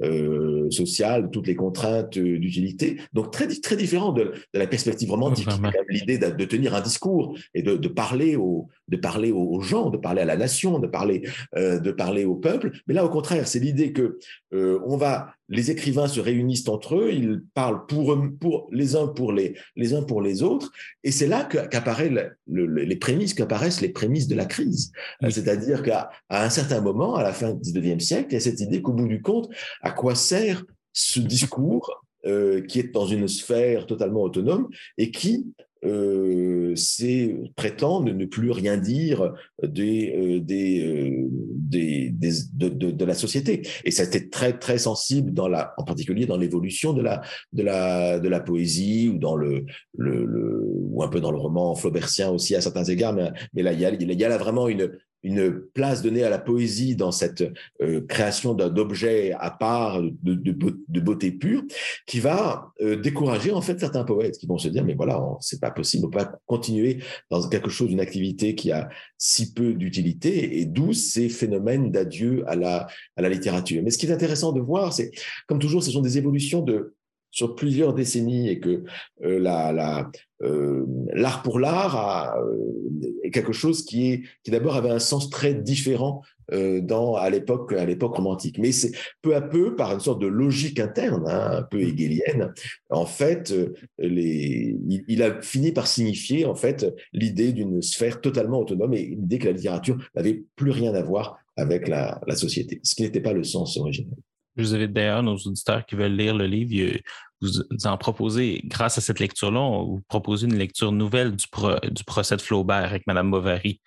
[0.00, 2.98] euh, sociales, toutes les contraintes euh, d'utilité.
[3.12, 5.48] Donc très très différent de, la perspective romantique,
[5.90, 10.22] l'idée de, tenir un discours et de, parler aux de parler aux gens, de parler
[10.22, 11.22] à la nation, de parler
[11.56, 12.72] de parler au peuple.
[12.86, 14.18] Mais là, au contraire, c'est l'idée que
[14.52, 19.32] on va les écrivains se réunissent entre eux, ils parlent pour, pour les uns pour
[19.32, 20.70] les, les uns pour les autres,
[21.02, 22.12] et c'est là qu'apparaissent
[22.46, 24.92] les prémices, qu'apparaissent les prémices de la crise.
[25.28, 28.60] C'est-à-dire qu'à un certain moment, à la fin du 19e siècle, il y a cette
[28.60, 29.50] idée qu'au bout du compte,
[29.82, 35.52] à quoi sert ce discours euh, qui est dans une sphère totalement autonome et qui
[35.84, 42.90] euh, c'est prétend ne plus rien dire des, euh, des, euh, des, des de, de,
[42.90, 43.62] de, la société.
[43.84, 47.22] Et ça a été très très sensible dans la, en particulier dans l'évolution de la
[47.52, 49.64] de la de la poésie ou dans le,
[49.96, 53.14] le, le ou un peu dans le roman flaubertien aussi à certains égards.
[53.14, 54.90] Mais, mais là il y a, il y a là vraiment une
[55.22, 57.44] une place donnée à la poésie dans cette
[57.82, 61.62] euh, création d'objets à part de, beauté pure,
[62.06, 65.60] qui va euh, décourager en fait certains poètes qui vont se dire mais voilà c'est
[65.60, 69.74] pas possible, on peut pas continuer dans quelque chose d'une activité qui a si peu
[69.74, 73.82] d'utilité et d'où ces phénomènes d'adieu à la à la littérature.
[73.82, 75.10] Mais ce qui est intéressant de voir, c'est
[75.46, 76.94] comme toujours, ce sont des évolutions de
[77.30, 78.84] sur plusieurs décennies et que
[79.24, 80.04] euh,
[80.42, 82.56] euh, l'art pour l'art euh,
[83.22, 87.72] est quelque chose qui est qui d'abord avait un sens très différent dans, à l'époque
[87.74, 88.58] à l'époque romantique.
[88.58, 88.90] Mais c'est
[89.22, 92.52] peu à peu, par une sorte de logique interne, hein, un peu hegelienne,
[92.88, 93.54] en fait,
[94.00, 99.46] il, a fini par signifier en fait l'idée d'une sphère totalement autonome et l'idée que
[99.46, 103.32] la littérature n'avait plus rien à voir avec la, la société, ce qui n'était pas
[103.32, 104.16] le sens originel.
[104.60, 106.98] Je vous invite d'ailleurs nos auditeurs qui veulent lire le livre,
[107.40, 111.46] vous en proposez, grâce à cette lecture-là, vous proposez une lecture nouvelle du,
[111.90, 113.80] du procès de Flaubert avec Mme Bovary.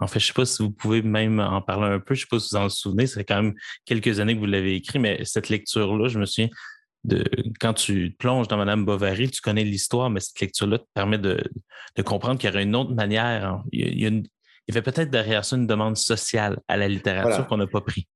[0.00, 2.20] En fait, je ne sais pas si vous pouvez même en parler un peu, je
[2.20, 4.74] ne sais pas si vous en souvenez, c'est quand même quelques années que vous l'avez
[4.74, 6.48] écrit, mais cette lecture-là, je me souviens,
[7.04, 7.24] de,
[7.60, 11.40] quand tu plonges dans Mme Bovary, tu connais l'histoire, mais cette lecture-là te permet de,
[12.04, 13.46] comprendre qu'il y aurait une autre manière.
[13.46, 13.64] Hein.
[13.70, 14.06] Il, y,
[14.68, 18.08] avait peut-être derrière ça une demande sociale à la littérature qu'on n'a pas pris.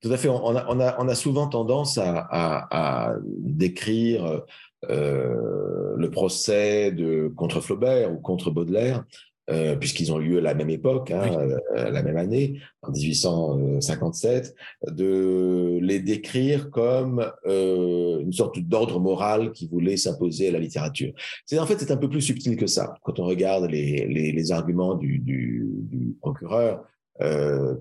[0.00, 0.28] Tout à fait.
[0.28, 4.42] On a, on a, on a souvent tendance à, à, décrire
[4.88, 9.04] euh, le procès de, contre Flaubert ou contre Baudelaire,
[9.50, 11.36] euh, puisqu'ils ont lieu à la même époque, hein,
[11.76, 14.54] euh, la même année, en 1857,
[14.86, 21.12] de les décrire comme une sorte d'ordre moral qui voulait s'imposer à la littérature.
[21.44, 22.94] C'est en fait c'est un peu plus subtil que ça.
[23.02, 26.97] Quand on regarde les, les, les arguments du, du, du procureur, euh,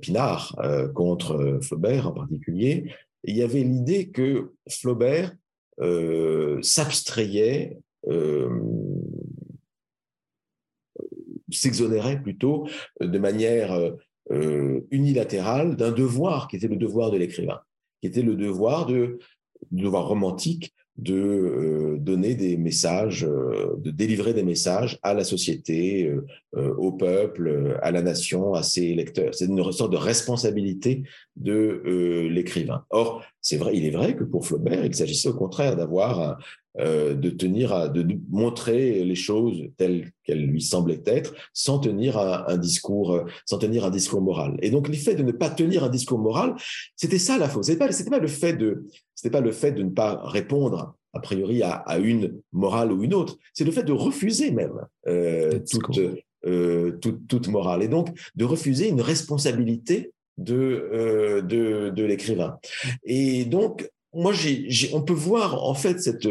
[0.02, 2.92] Pinard euh, contre Flaubert en particulier,
[3.24, 5.36] il y avait l'idée que Flaubert
[5.80, 7.78] euh, s'abstrayait,
[11.52, 12.68] s'exonérait plutôt
[13.02, 13.78] de manière
[14.30, 17.60] unilatérale d'un devoir qui était le devoir de l'écrivain,
[18.00, 19.20] qui était le devoir de
[19.72, 25.24] le devoir romantique de euh, donner des messages, euh, de délivrer des messages à la
[25.24, 26.12] société,
[26.56, 29.36] euh, au peuple, à la nation, à ses lecteurs.
[29.36, 31.04] C'est une sorte de responsabilité
[31.36, 32.84] de l'écrivain.
[32.90, 36.40] Or, c'est vrai, il est vrai que pour Flaubert, il s'agissait au contraire d'avoir
[36.78, 42.46] de tenir à, de montrer les choses telles qu'elles lui semblaient être sans tenir un,
[42.48, 44.58] un, discours sans tenir un discours moral.
[44.62, 46.54] Et donc l'effet de ne pas tenir un discours moral
[46.96, 47.64] c'était ça la faute.
[47.64, 50.96] C'était pas c'était pas le fait de c'était pas le fait de ne pas répondre
[51.18, 55.60] a priori à, une morale ou une autre, c'est le fait de refuser même euh,
[56.46, 57.84] euh, toute, toute, morale.
[57.84, 62.60] Et donc de refuser une responsabilité de, euh, de, de l'écrivain.
[63.04, 64.34] Et donc, moi,
[64.94, 66.28] on peut voir en fait cette,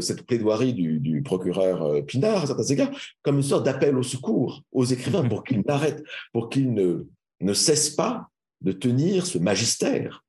[0.00, 2.90] cette plaidoirie du, procureur Pinard, à certains égards,
[3.22, 7.06] comme une sorte d'appel au secours aux écrivains pour qu'ils n'arrêtent, pour qu'ils ne,
[7.40, 8.28] ne cessent pas
[8.60, 10.24] de tenir ce magistère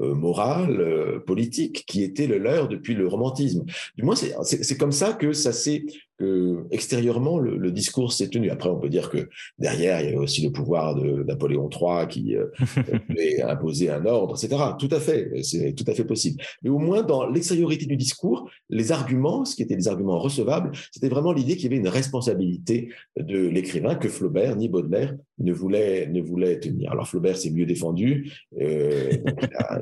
[0.00, 3.64] euh, morale, euh, politique, qui était le leur depuis le romantisme.
[3.96, 5.86] Du moins, c'est comme ça que ça s'est
[6.18, 8.50] que extérieurement le, discours s'est tenu.
[8.50, 12.06] Après, on peut dire que derrière, il y avait aussi le pouvoir de Napoléon III
[12.08, 12.46] qui euh,
[13.48, 14.62] imposer un ordre, etc.
[14.78, 16.42] Tout à fait, c'est tout à fait possible.
[16.62, 20.70] Mais au moins, dans l'extériorité du discours, les arguments, ce qui étaient des arguments recevables,
[20.92, 25.52] c'était vraiment l'idée qu'il y avait une responsabilité de l'écrivain que Flaubert ni Baudelaire ne
[25.52, 26.92] voulaient, ne voulaient tenir.
[26.92, 29.10] Alors Flaubert s'est mieux défendu, euh,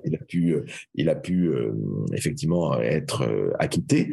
[0.05, 0.57] il, a, pu,
[0.95, 1.73] il a pu euh,
[2.15, 4.13] effectivement être euh, acquitté,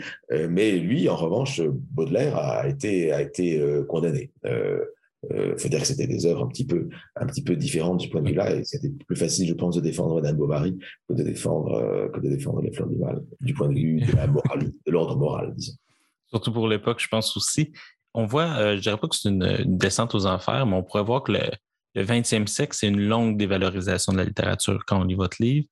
[0.50, 4.32] mais lui, en revanche, Baudelaire a été, a été euh, condamné.
[4.44, 4.86] Il euh,
[5.32, 8.10] euh, faut dire que c'était des œuvres un petit peu, un petit peu différentes du
[8.10, 11.24] point de vue-là, et c'était plus facile, je pense, de défendre Madame Bovary que de
[11.24, 14.72] défendre, que de défendre les fleurs du mal, du point de vue de la morale,
[14.86, 15.74] de l'ordre moral, disons.
[16.30, 17.74] Surtout pour l'époque, je pense aussi.
[18.14, 21.04] On voit, je dirais pas que c'est une, une, descente aux enfers, mais on pourrait
[21.04, 21.40] voir que le,
[21.96, 25.68] le 20e siècle, c'est une longue dévalorisation de la littérature quand on lit votre livre.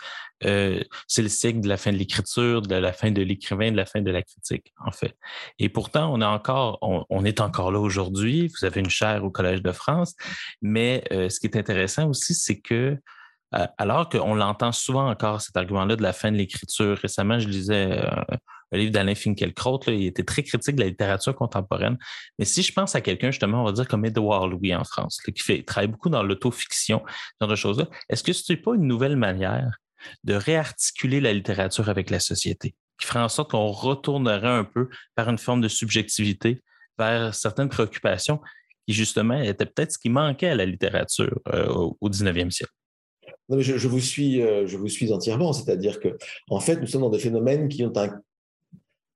[0.46, 3.78] Euh, c'est le siècle de la fin de l'écriture, de la fin de l'écrivain, de
[3.78, 5.16] la fin de la critique, en fait.
[5.60, 6.22] Et pourtant, on,
[7.26, 8.48] est encore, là aujourd'hui.
[8.48, 10.16] Vous avez une chaire au Collège de France.
[10.62, 12.98] Mais euh, ce qui est intéressant aussi, c'est que
[13.52, 16.98] alors qu'on l'entend souvent encore, cet argument-là de la fin de l'écriture.
[16.98, 18.02] Récemment, je lisais
[18.72, 21.98] le livre d'Alain Finkielkraut, il était très critique de la littérature contemporaine.
[22.38, 25.22] Mais si je pense à quelqu'un, justement, on va dire comme Edouard Louis en France,
[25.22, 28.88] qui travaille beaucoup dans l'autofiction, ce genre de choses-là, est-ce que ce n'est pas une
[28.88, 29.78] nouvelle manière
[30.24, 34.90] de réarticuler la littérature avec la société, qui ferait en sorte qu'on retournerait un peu
[35.16, 36.62] par une forme de subjectivité
[36.98, 38.42] vers certaines préoccupations
[38.86, 41.68] qui, justement, étaient peut-être ce qui manquait à la littérature euh,
[42.00, 42.72] au 19e siècle?
[43.50, 45.54] Je, vous suis, euh, je vous suis entièrement.
[45.54, 46.18] C'est-à-dire que,
[46.50, 48.20] en fait, nous sommes dans des phénomènes qui ont un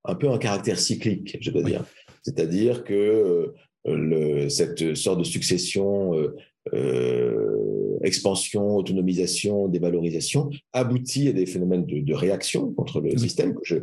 [0.04, 1.84] un peu un caractère cyclique, je dois dire.
[2.22, 6.36] C'est-à-dire que euh, le, cette sorte de succession euh,
[6.74, 13.60] euh, expansion, autonomisation, dévalorisation aboutit à des phénomènes de, de réaction contre le système que
[13.64, 13.76] je,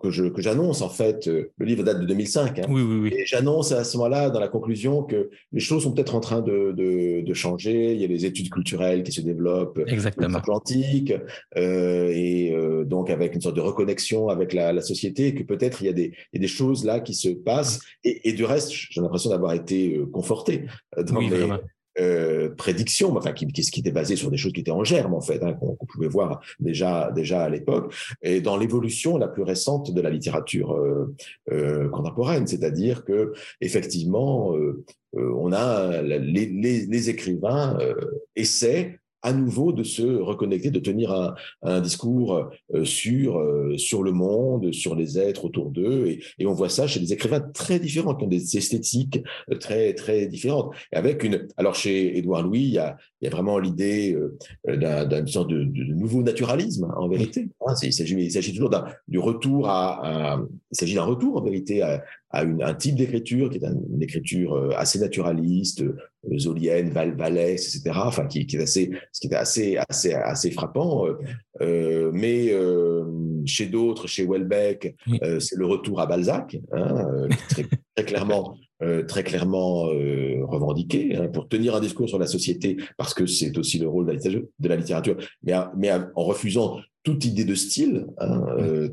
[0.00, 1.28] que je que j'annonce en fait.
[1.28, 2.58] Euh, le livre date de 2005.
[2.58, 3.14] Hein, oui, oui, oui.
[3.16, 6.40] Et j'annonce à ce moment-là, dans la conclusion, que les choses sont peut-être en train
[6.40, 7.94] de, de, de, changer.
[7.94, 10.38] Il y a des études culturelles qui se développent, Exactement.
[10.38, 11.12] Atlantique,
[11.56, 15.82] euh, et euh, donc avec une sorte de reconnexion avec la, la société, que peut-être
[15.82, 17.80] il y a des il y a des choses là qui se passent.
[18.04, 21.48] Et, et du reste, j'ai l'impression d'avoir été euh, conforté dans, oui, les,
[21.98, 25.14] euh, prédictions, enfin qui, qui, qui était basé sur des choses qui étaient en germe
[25.14, 29.42] en fait, hein, qu'on pouvait voir déjà déjà à l'époque, et dans l'évolution la plus
[29.42, 31.14] récente de la littérature euh,
[31.50, 34.54] euh, contemporaine, c'est-à-dire que effectivement
[35.14, 37.76] on a les, les, les écrivains
[38.34, 44.02] essaient à nouveau de se reconnecter, de tenir un, un discours euh, sur, euh, sur
[44.02, 46.06] le monde, sur les êtres autour d'eux.
[46.06, 49.56] Et, et, on voit ça chez des écrivains très différents, qui ont des esthétiques euh,
[49.56, 50.74] très, très différentes.
[50.92, 54.18] Avec une, alors chez Édouard Louis, il y a, il y a vraiment l'idée
[54.66, 57.48] d'un sorte de, de, nouveau naturalisme, en vérité.
[57.66, 58.74] Hein, il s'agit toujours
[59.08, 62.96] du retour à, à il s'agit d'un retour, en vérité, à, à une, un type
[62.96, 65.84] d'écriture qui est une écriture assez naturaliste,
[66.36, 67.98] Zolienne, Val, Vallès, etc.
[68.04, 71.06] Enfin, qui, qui, est assez, ce qui était assez, assez, assez frappant.
[71.06, 71.18] Euh,
[71.60, 73.04] euh mais euh,
[73.46, 77.64] chez d'autres, chez Welbeck, euh, c'est le retour à Balzac, hein, très,
[77.94, 78.56] très, clairement,
[79.08, 83.78] très clairement revendiqué hein, pour tenir un discours sur la société, parce que c'est aussi
[83.78, 88.44] le rôle de la littérature, mais, mais en refusant toute idée de style, hein,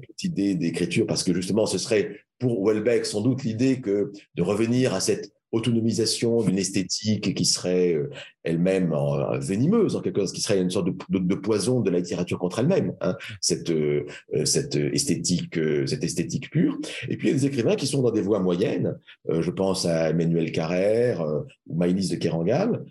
[0.02, 4.42] toute idée d'écriture, parce que justement, ce serait pour Welbeck sans doute l'idée que de
[4.42, 8.10] revenir à cette autonomisation d'une esthétique qui serait euh,
[8.44, 8.94] elle-même
[9.40, 12.94] venimeuse en quelque sorte, qui serait une sorte de, poison de la littérature contre elle-même,
[13.02, 14.06] hein, cette, euh,
[14.46, 16.78] cette esthétique, euh, cette esthétique pure.
[17.08, 18.98] Et puis il y a des écrivains qui sont dans des voies moyennes.
[19.30, 21.26] je pense à Emmanuel Carrère
[21.68, 22.86] ou Maïlis de Kerangal,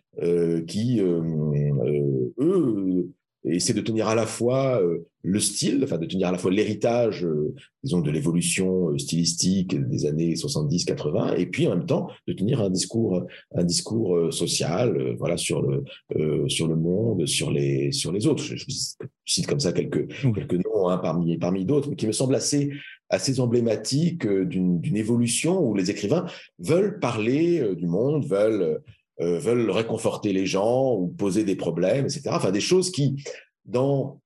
[0.66, 3.08] qui eux
[3.50, 6.38] et c'est de tenir à la fois euh, le style, enfin de tenir à la
[6.38, 11.86] fois l'héritage, euh, disons, de l'évolution euh, stylistique des années 70-80, et puis en même
[11.86, 15.84] temps de tenir un discours, un discours social, voilà, sur le
[16.48, 18.42] sur le monde, sur les sur les autres.
[18.42, 18.64] Je,
[19.24, 22.70] cite comme ça quelques quelques noms hein, parmi parmi d'autres, mais qui me semblent assez
[23.10, 26.26] assez emblématiques d'une évolution où les écrivains
[26.58, 28.82] veulent parler du monde, veulent
[29.20, 32.30] euh, veulent réconforter les gens ou poser des problèmes, etc.
[32.30, 33.22] Enfin, des choses qui,
[33.64, 34.20] dans...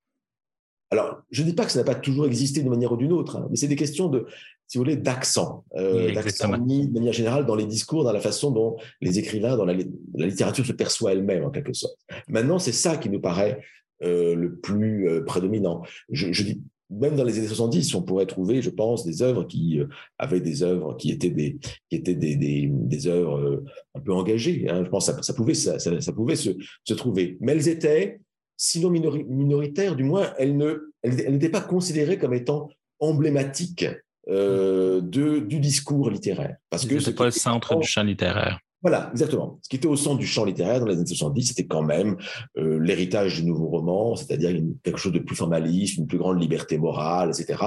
[0.91, 3.13] Alors, je ne dis pas que ça n'a pas toujours existé d'une manière ou d'une
[3.13, 4.27] autre, hein, mais c'est des questions de,
[4.73, 8.21] si vous voulez, d'accent, euh, d'accent mis de manière générale dans les discours, dans la
[8.21, 11.99] façon dont les écrivains, dans la, littérature se perçoit elle-même, en quelque sorte.
[12.27, 13.61] Maintenant, c'est ça qui nous paraît
[14.03, 15.83] euh, le plus euh, prédominant.
[16.11, 16.63] Je, je dis
[16.93, 19.87] même dans les années 70, on pourrait trouver, je pense, des œuvres qui euh,
[20.19, 23.65] avaient des œuvres qui étaient des, qui étaient des, des, des œuvres euh,
[23.95, 24.69] un peu engagées.
[24.69, 24.85] Hein.
[24.85, 26.51] Je pense que ça, ça pouvait, ça, ça, pouvait se,
[26.85, 27.39] se, trouver.
[27.41, 28.21] Mais elles étaient,
[28.57, 32.69] sinon minoritaires, du moins, elles ne, elles, n'étaient pas considérées comme étant
[33.01, 33.87] emblématiques
[34.29, 36.57] euh, de, du discours littéraire.
[36.71, 38.61] Parce que c'est pas le centre du champ littéraire.
[38.83, 39.61] Voilà, exactement.
[39.63, 42.17] Ce qui était au centre du champ littéraire dans les années 70, c'était quand même
[42.59, 46.79] euh, l'héritage du nouveau roman, c'est-à-dire quelque chose de plus formaliste, une plus grande liberté
[46.79, 47.63] morale, etc.,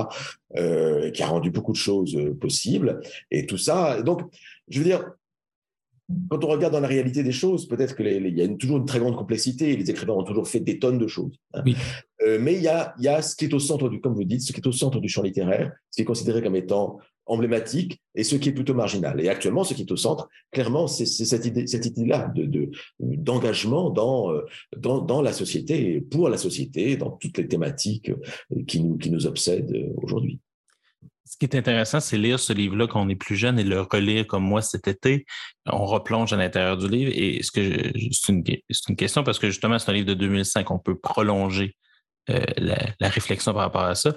[0.57, 2.99] euh, qui a rendu beaucoup de choses euh, possibles.
[3.31, 4.21] Et tout ça, donc,
[4.67, 5.05] je veux dire,
[6.29, 8.99] quand on regarde dans la réalité des choses, peut-être qu'il y a toujours une très
[8.99, 11.39] grande complexité, les écrivains ont toujours fait des tonnes de choses.
[11.53, 11.63] Hein.
[12.25, 14.13] Euh, mais il y, a, il y a ce qui est au centre du, comme
[14.13, 16.55] vous dites, ce qui est au centre du champ littéraire, ce qui est considéré comme
[16.55, 19.19] étant emblématique et ce qui est plutôt marginal.
[19.21, 22.69] Et actuellement, ce qui est au centre, clairement, c'est cette idée, cette idée-là de,
[22.99, 24.45] d'engagement dans, euh,
[24.77, 28.11] dans, dans la société, pour la société, dans toutes les thématiques
[28.67, 30.39] qui nous, qui nous obsèdent aujourd'hui.
[31.27, 33.81] Ce qui est intéressant, c'est lire ce livre-là quand on est plus jeune et le
[33.81, 35.25] relire comme moi cet été.
[35.65, 38.43] On replonge à l'intérieur du livre et ce que c'est une,
[38.89, 40.69] une, question parce que justement, c'est un livre de 2005.
[40.69, 41.75] On peut prolonger
[42.29, 44.15] euh, la, réflexion par rapport à ça.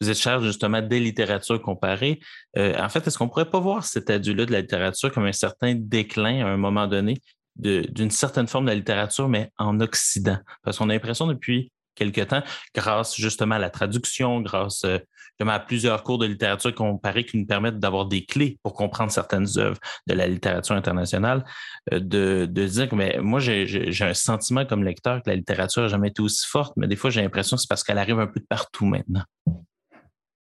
[0.00, 2.20] Vous êtes cher justement des littératures comparées.
[2.56, 5.32] Euh, en fait, est-ce qu'on pourrait pas voir cet adieu-là de la littérature comme un
[5.32, 7.18] certain déclin à un moment donné
[7.56, 10.38] d'une certaine forme de la littérature, mais en Occident?
[10.62, 12.42] Parce qu'on a l'impression depuis quelque temps,
[12.74, 14.98] grâce justement à la traduction, grâce euh,
[15.38, 19.46] à plusieurs cours de littérature comparée qui nous permettent d'avoir des clés pour comprendre certaines
[19.56, 21.44] œuvres de la littérature internationale,
[21.92, 25.82] euh, de, de dire que mais moi, j'ai un sentiment comme lecteur que la littérature
[25.82, 28.18] n'a jamais été aussi forte, mais des fois, j'ai l'impression que c'est parce qu'elle arrive
[28.18, 29.22] un peu de partout maintenant.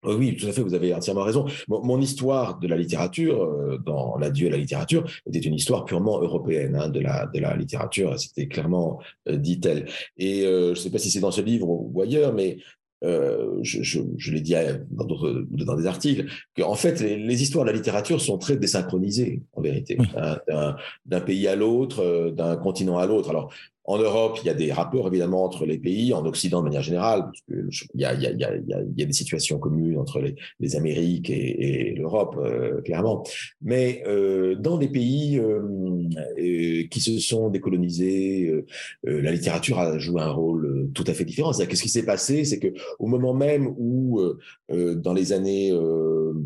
[0.07, 1.45] Oui, tout à fait, vous avez entièrement raison.
[1.67, 6.21] Mon, histoire de la littérature, euh, dans l'adieu à la littérature, était une histoire purement
[6.21, 8.17] européenne hein, de, la, de la littérature.
[8.19, 9.87] C'était clairement euh, dit elle.
[10.17, 12.57] Et euh, je ne sais pas si c'est dans ce livre ou ailleurs, mais
[13.03, 14.55] je, je, je l'ai dit
[14.89, 16.25] dans, dans, des articles,
[16.57, 21.47] qu'en fait, les, histoires de la littérature sont très désynchronisées, en vérité, hein, d'un pays
[21.47, 23.29] à l'autre, d'un continent à l'autre.
[23.29, 23.53] Alors,
[23.87, 26.81] en Europe, il y a des rapports évidemment entre les pays, en Occident de manière
[26.81, 30.21] générale, parce que il, y a, des situations communes entre
[30.59, 33.23] les, Amériques et, l'Europe, euh, clairement.
[33.61, 38.65] Mais euh, dans des pays euh, qui se sont décolonisés,
[39.03, 41.53] la littérature a joué un rôle tout à fait différent.
[41.53, 44.21] C'est-à-dire que ce qui s'est passé, c'est que au moment même où,
[44.69, 45.71] dans les années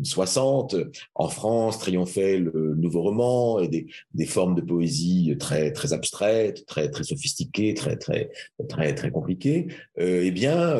[0.04, 0.76] 60,
[1.16, 6.64] en France, triomphait le nouveau roman et des, des formes de poésie très très abstraites,
[6.66, 7.31] très très sophistiquées,
[7.74, 8.30] très très
[8.68, 9.68] très très compliquées.
[9.98, 10.76] eh bien,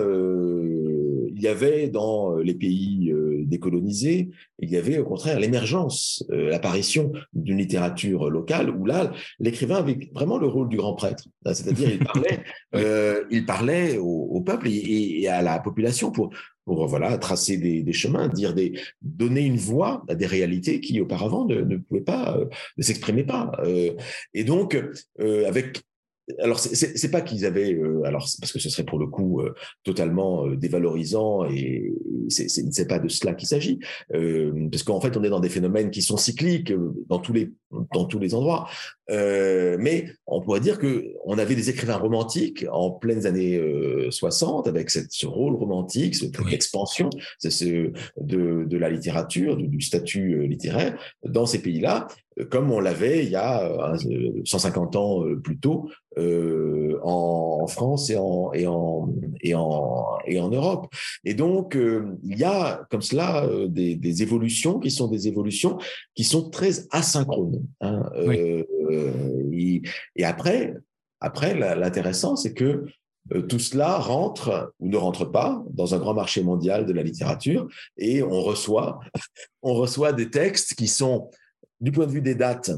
[1.34, 3.12] il y avait dans les pays
[3.44, 10.10] décolonisés, il y avait au contraire l'émergence, l'apparition d'une littérature locale où là, l'écrivain avait
[10.14, 11.24] vraiment le rôle du grand prêtre.
[11.44, 12.40] C'est-à-dire, il parlait,
[13.30, 16.30] il parlait au, peuple et, à la population pour
[16.64, 21.44] pour voilà tracer des, chemins, dire des, donner une voix à des réalités qui auparavant
[21.44, 22.46] ne, ne pouvaient pas, euh,
[22.76, 23.52] ne s'exprimaient pas.
[23.64, 23.94] Euh,
[24.34, 24.80] et donc
[25.20, 25.82] euh, avec
[26.38, 29.42] alors c'est pas qu'ils avaient alors parce que ce serait pour le coup
[29.84, 31.92] totalement dévalorisant et
[32.28, 33.78] c'est pas de cela qu'il s'agit
[34.10, 36.72] parce qu'en fait on est dans des phénomènes qui sont cycliques
[37.08, 37.52] dans tous les
[37.94, 38.68] dans tous les endroits
[39.12, 43.60] euh, mais on pourrait dire que on avait des écrivains romantiques en pleines années
[44.10, 47.90] 60 euh, avec cette, ce rôle romantique, cette expansion ce,
[48.20, 52.08] de, de, la littérature, du, statut euh, littéraire dans ces pays-là,
[52.50, 53.94] comme on l'avait il y a
[54.44, 60.48] 150 ans plus tôt euh, en, France et en, et, en, et, en, et en
[60.48, 60.86] Europe.
[61.24, 65.76] Et donc, il y a comme cela des, des, évolutions qui sont des évolutions
[66.14, 67.62] qui sont très asynchrones.
[67.82, 68.10] Hein.
[68.26, 68.38] Oui.
[68.40, 68.64] Euh,
[69.52, 70.74] et, après,
[71.20, 72.84] après l'intéressant, c'est que
[73.32, 77.02] euh, tout cela rentre ou ne rentre pas dans un grand marché mondial de la
[77.02, 79.00] littérature et on reçoit,
[79.62, 81.30] on reçoit des textes qui sont,
[81.80, 82.72] du point de vue des dates,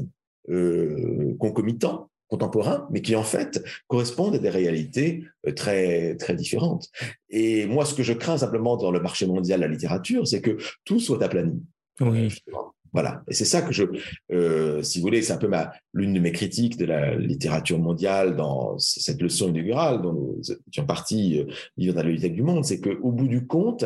[0.49, 6.89] euh, concomitants, contemporains, mais qui en fait correspondent à des réalités très, très différentes.
[7.29, 10.41] Et moi, ce que je crains simplement dans le marché mondial de la littérature, c'est
[10.41, 11.63] que tout soit aplani.
[12.01, 12.33] Oui.
[12.95, 13.23] Voilà.
[13.27, 13.83] Et c'est ça que je,
[14.31, 17.77] euh, si vous voulez, c'est un peu ma, l'une de mes critiques de la littérature
[17.77, 22.41] mondiale dans cette leçon inaugurale dont nous étions partis euh, lire dans la Bibliothèque du
[22.41, 23.83] Monde, c'est qu'au bout du compte,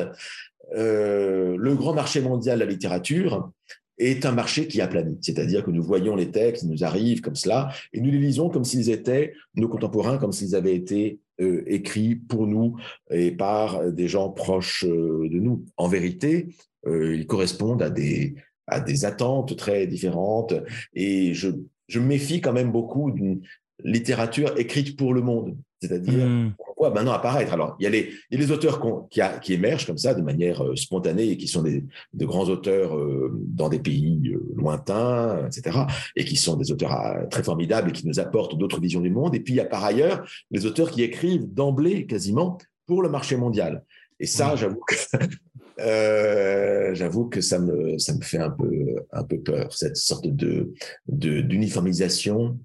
[0.76, 3.50] euh, le grand marché mondial de la littérature
[3.98, 5.18] est un marché qui aplanit.
[5.22, 8.50] C'est-à-dire que nous voyons les textes, ils nous arrivent comme cela, et nous les lisons
[8.50, 12.76] comme s'ils étaient nos contemporains, comme s'ils avaient été euh, écrits pour nous
[13.10, 15.66] et par des gens proches de nous.
[15.78, 16.50] En vérité,
[16.88, 18.36] ils correspondent à des,
[18.70, 20.54] à des attentes très différentes.
[20.94, 21.50] Et je,
[21.88, 23.42] je méfie quand même beaucoup d'une
[23.84, 25.58] littérature écrite pour le monde.
[25.82, 26.56] C'est-à-dire, mmh.
[26.60, 27.54] on voit maintenant apparaître.
[27.54, 30.14] Alors, il y a les, y a les auteurs qui, a, qui, émergent comme ça
[30.14, 34.34] de manière euh, spontanée et qui sont des, de grands auteurs euh, dans des pays
[34.34, 35.80] euh, lointains, etc.
[36.18, 39.36] Et qui sont des auteurs très formidables et qui nous apportent d'autres visions du monde.
[39.36, 43.08] Et puis, il y a par ailleurs les auteurs qui écrivent d'emblée quasiment pour le
[43.08, 43.86] marché mondial.
[44.20, 44.58] Et ça, mmh.
[44.58, 44.96] j'avoue que
[45.80, 50.28] euh, j'avoue que ça me, ça me fait un peu, un peu peur, cette sorte
[50.28, 50.74] de,
[51.08, 52.60] d'uniformisation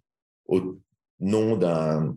[0.46, 0.78] au
[1.20, 2.16] nom d'un,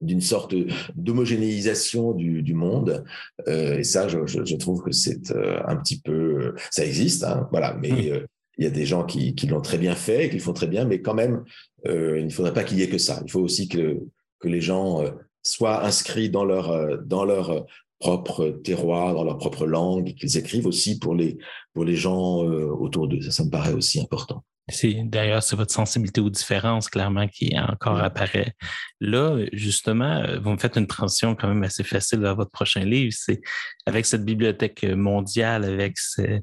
[0.00, 0.54] d'une sorte
[0.94, 3.04] d'homogénéisation du, du, monde.
[3.48, 7.48] Euh, et ça, je, je, trouve que c'est euh, un petit peu, ça existe, hein,
[7.50, 8.26] voilà, mais mmh.
[8.58, 10.68] il y a des gens qui, qui l'ont très bien fait, qui le font très
[10.68, 11.44] bien, mais quand même,
[11.86, 13.20] il ne faudrait pas qu'il y ait que ça.
[13.24, 13.98] Il faut aussi que,
[14.38, 15.04] que les gens
[15.42, 17.66] soient inscrits dans leur, dans leur
[17.98, 21.38] propre terroir, dans leur propre langue, qu'ils écrivent aussi pour les,
[21.72, 23.20] pour les gens euh, autour d'eux.
[23.22, 24.44] Ça, ça me paraît aussi important.
[24.68, 28.54] C'est d'ailleurs c'est votre sensibilité aux différences clairement qui encore apparaît.
[29.00, 32.80] Là, justement, euh, vous me faites une transition quand même assez facile vers votre prochain
[32.80, 33.12] livre.
[33.14, 33.42] C'est
[33.84, 36.40] avec cette bibliothèque mondiale, avec ce,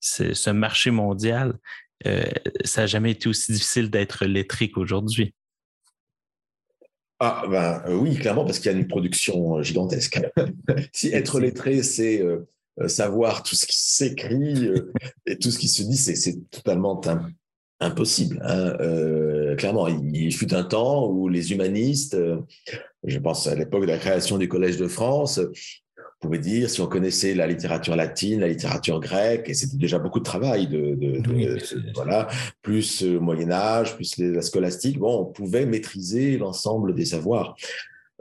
[0.00, 1.54] ce, marché mondial,
[2.06, 2.24] euh,
[2.64, 5.34] ça n'a jamais été aussi difficile d'être lettré qu'aujourd'hui.
[7.20, 10.20] Ah, ben euh, oui, clairement, parce qu'il y a une production euh, gigantesque.
[10.92, 12.44] si être lettré, c'est euh,
[12.88, 14.68] savoir tout ce qui s'écrit
[15.26, 17.00] et tout ce qui se dit, c'est totalement
[17.78, 18.42] impossible.
[18.44, 19.54] Hein.
[19.56, 22.16] clairement, il, fut un temps où les humanistes,
[23.04, 25.40] je pense à l'époque de la création du Collège de France,
[26.24, 30.20] pouvait dire, si on connaissait la littérature latine, la littérature grecque, et c'était déjà beaucoup
[30.20, 31.22] de travail, de,
[31.94, 32.28] voilà,
[32.62, 37.56] plus le Moyen Âge, plus la scolastique, bon, on pouvait maîtriser l'ensemble des savoirs.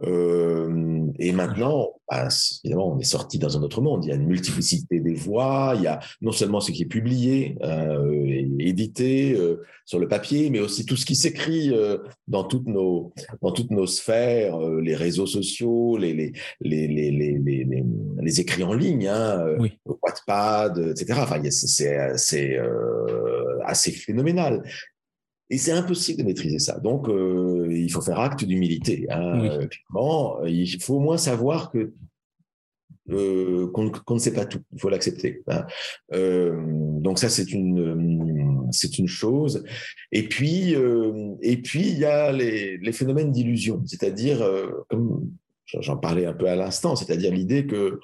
[0.04, 2.28] Euh, et maintenant, bah,
[2.64, 4.04] évidemment, on est sorti dans un autre monde.
[4.06, 5.74] Il y a une multiplicité des voix.
[5.76, 10.08] Il y a non seulement ce qui est publié euh, et édité euh, sur le
[10.08, 11.98] papier, mais aussi tout ce qui s'écrit euh,
[12.28, 17.12] dans toutes nos dans toutes nos sphères, euh, les réseaux sociaux, les les les les
[17.12, 17.84] les,
[18.22, 19.80] les, écrits en ligne, hein, oui.
[19.86, 21.20] Wattpad, etc.
[21.24, 22.60] Enfin, c'est c'est
[23.66, 24.64] assez phénoménal.
[25.54, 26.80] Et c'est impossible de maîtriser ça.
[26.80, 29.06] Donc, euh, il faut faire acte d'humilité.
[29.12, 31.94] Hein, euh, il faut au moins savoir que
[33.12, 34.64] euh, qu'on ne sait pas tout.
[34.74, 35.44] Il faut l'accepter.
[35.46, 35.68] Hein.
[37.02, 39.64] donc ça, c'est une c'est une chose.
[40.12, 44.44] Et puis et puis il y a les, les phénomènes d'illusion, c'est-à-dire
[44.90, 45.30] comme
[45.68, 48.00] j'en parlais un peu à l'instant, c'est-à-dire l'idée que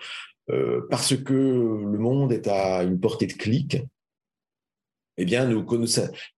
[0.92, 3.82] parce que le monde est à une portée de clic,
[5.18, 5.66] eh bien, nous,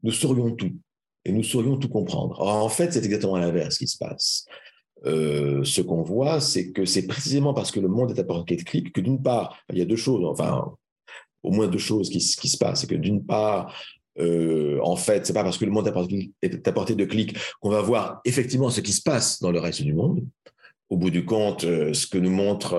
[0.03, 0.72] nous saurions tout
[1.26, 2.41] et nous saurions tout comprendre.
[2.41, 4.45] en fait, c'est exactement l'inverse qui se passe.
[5.05, 8.55] Euh, ce qu'on voit, c'est que c'est précisément parce que le monde est à portée
[8.55, 10.72] de clic que d'une part, il y a deux choses, enfin,
[11.43, 12.82] au moins deux choses qui, se passent.
[12.82, 13.76] C'est que d'une part,
[14.19, 15.88] euh, en fait, c'est pas parce que le monde
[16.41, 19.59] est à portée de clic qu'on va voir effectivement ce qui se passe dans le
[19.59, 20.24] reste du monde.
[20.89, 22.76] Au bout du compte, euh, ce que nous montre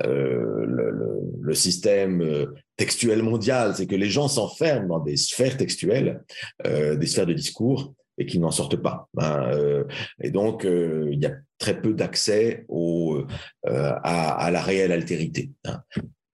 [0.00, 2.46] le, système
[2.78, 6.22] euh, textuel mondial, c'est que les gens s'enferment dans des sphères textuelles,
[6.66, 9.08] euh, des sphères de discours, et qu'ils n'en sortent pas.
[9.18, 9.84] Hein, euh,
[10.22, 12.66] et donc, euh, il y a très peu d'accès
[13.64, 15.50] à, la réelle altérité.
[15.64, 15.80] Hein.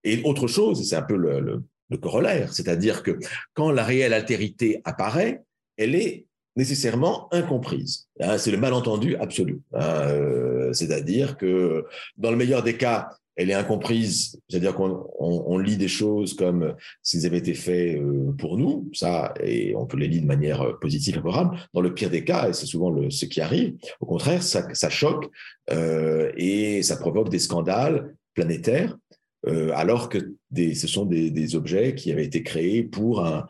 [0.03, 1.63] Et autre chose, c'est un peu le,
[2.03, 3.17] corollaire, c'est-à-dire que
[3.53, 5.45] quand la réelle altérité apparaît,
[5.77, 6.27] elle est
[6.57, 8.09] nécessairement incomprise.
[8.19, 9.63] Hein, c'est le malentendu absolu.
[10.73, 11.85] C'est-à-dire que
[12.17, 17.27] dans le meilleur des cas, elle est incomprise, c'est-à-dire qu'on lit des choses comme s'ils
[17.27, 20.73] avaient été faits euh, pour nous, ça, et on peut les lire de manière euh,
[20.81, 21.59] positive, favorable.
[21.73, 25.29] Dans le pire des cas, et c'est souvent ce qui arrive, au contraire, ça, choque
[25.71, 28.97] euh, et ça provoque des scandales planétaires,
[29.47, 30.19] euh, alors que
[30.57, 33.47] ce sont des, objets qui avaient été créés pour un,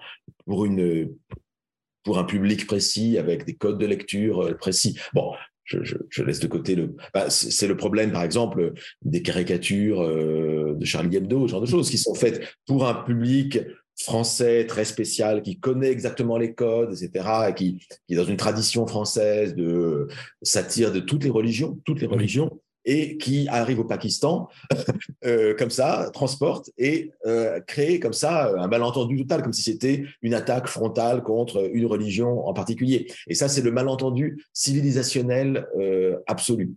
[0.46, 4.98] pour un public précis, avec des codes de lecture précis.
[5.12, 5.32] Bon,
[5.64, 6.94] je, je, je, laisse de côté le.
[7.12, 11.66] Bah, c'est le problème, par exemple, des caricatures euh, de Charlie Hebdo, ce genre de
[11.66, 13.58] choses qui sont faites pour un public
[13.96, 18.36] français très spécial qui connaît exactement les codes, etc., et qui, qui est dans une
[18.36, 20.08] tradition française de
[20.42, 24.48] satire de toutes les religions, toutes les religions, et qui arrive au Pakistan
[25.24, 30.04] euh, comme ça, transporte et euh, crée comme ça un malentendu total, comme si c'était
[30.22, 33.10] une attaque frontale contre une religion en particulier.
[33.26, 36.74] Et ça, c'est le malentendu civilisationnel euh, absolu.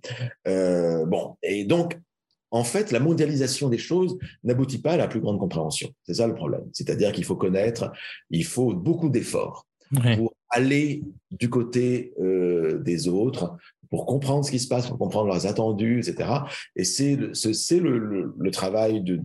[0.47, 1.97] Euh, bon, et donc,
[2.51, 5.89] en fait, la mondialisation des choses n'aboutit pas à la plus grande compréhension.
[6.03, 6.64] C'est ça le problème.
[6.72, 7.91] C'est-à-dire qu'il faut connaître,
[8.30, 9.68] il faut beaucoup d'efforts
[10.16, 13.58] pour aller du côté euh, des autres,
[13.89, 16.29] pour comprendre ce qui se passe, pour comprendre leurs attendus, etc.
[16.75, 19.15] Et c'est le, le, travail de,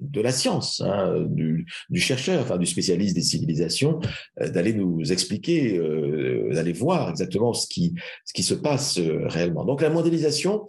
[0.00, 4.00] de, la science, hein, du, chercheur, enfin du spécialiste des civilisations,
[4.40, 7.94] euh, d'aller nous expliquer, euh, d'aller voir exactement ce qui,
[8.24, 9.64] ce qui se passe euh, réellement.
[9.64, 10.66] Donc la mondialisation,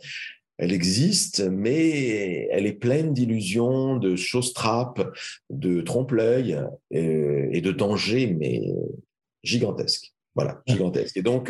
[0.57, 5.01] elle existe, mais elle est pleine d'illusions, de choses trappes,
[5.49, 6.59] de trompe-l'œil
[6.91, 8.63] et de dangers, mais
[9.41, 10.13] gigantesques.
[10.35, 11.15] Voilà, gigantesques.
[11.15, 11.49] Et donc,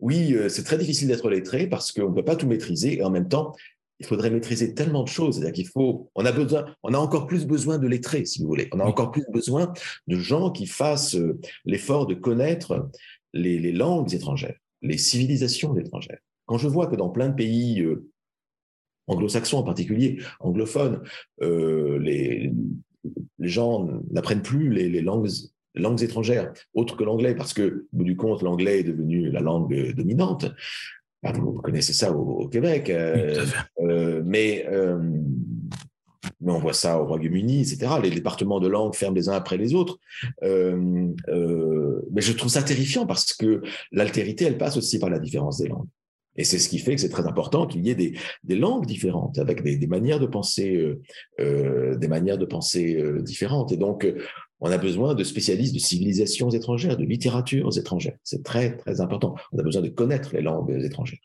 [0.00, 3.04] oui, euh, c'est très difficile d'être lettré parce qu'on ne peut pas tout maîtriser et
[3.04, 3.54] en même temps,
[4.00, 5.36] il faudrait maîtriser tellement de choses.
[5.36, 8.48] C'est-à-dire qu'il faut, on a besoin, on a encore plus besoin de lettrés, si vous
[8.48, 8.68] voulez.
[8.72, 9.72] On a encore plus besoin
[10.06, 12.90] de gens qui fassent euh, l'effort de connaître
[13.34, 16.18] les, les, langues étrangères, les civilisations étrangères.
[16.46, 18.10] Quand je vois que dans plein de pays euh,
[19.06, 21.02] anglo-saxons en particulier, anglophones,
[21.42, 22.50] euh, les,
[23.38, 25.28] les gens n'apprennent plus les, les langues
[25.74, 29.40] langues étrangères autres que l'anglais, parce que, au bout du compte, l'anglais est devenu la
[29.40, 30.46] langue dominante.
[31.22, 33.44] Bah, vous connaissez ça au, au Québec, euh,
[33.80, 34.98] euh, mais, euh,
[36.40, 37.92] mais on voit ça au Royaume-Uni, etc.
[38.02, 39.98] Les départements de langue ferment les uns après les autres.
[40.42, 43.60] Euh, euh, mais je trouve ça terrifiant parce que
[43.92, 45.88] l'altérité, elle passe aussi par la différence des langues.
[46.36, 48.14] Et c'est ce qui fait que c'est très important qu'il y ait des,
[48.44, 51.02] des, langues différentes, avec des, des manières de penser, euh,
[51.40, 53.72] euh, des manières de penser euh, différentes.
[53.72, 54.06] Et donc,
[54.60, 58.16] on a besoin de spécialistes de civilisations étrangères, de littératures étrangères.
[58.22, 59.34] C'est très, très important.
[59.52, 61.18] On a besoin de connaître les langues étrangères.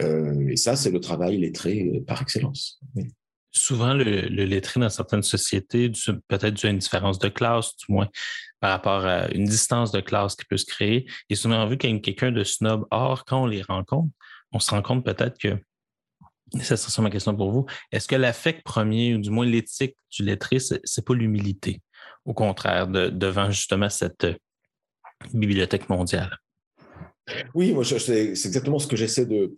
[0.00, 2.80] Euh, et ça, c'est le travail lettré euh, par excellence.
[3.50, 5.90] Souvent, le, le, lettré dans certaines sociétés,
[6.28, 8.08] peut-être dû à une différence de classe, du moins,
[8.60, 12.00] par rapport à une distance de classe qui peut se créer, est souvent vu comme
[12.02, 12.84] quelqu'un de snob.
[12.90, 14.12] Or, quand on les rencontre,
[14.52, 15.58] on se rend compte peut-être que
[16.62, 17.66] ça serait ma question pour vous.
[17.92, 21.80] Est-ce que l'affect premier, ou du moins l'éthique du lettré, c'est pas l'humilité?
[22.24, 24.34] Au contraire, de, devant justement cette euh,
[25.32, 26.38] bibliothèque mondiale.
[27.54, 29.54] Oui, moi, c'est exactement ce que j'essaie de,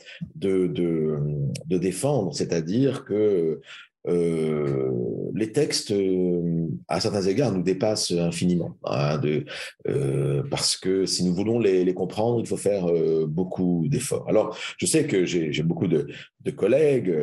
[1.66, 3.60] défendre, c'est-à-dire que
[4.08, 4.90] euh,
[5.34, 8.76] les textes, euh, à certains égards, nous dépassent infiniment.
[8.84, 9.44] Hein, de,
[9.88, 12.86] euh, parce que si nous voulons les, les comprendre, il faut faire
[13.26, 14.28] beaucoup d'efforts.
[14.28, 16.06] Alors, je sais que j'ai beaucoup de,
[16.40, 17.14] de collègues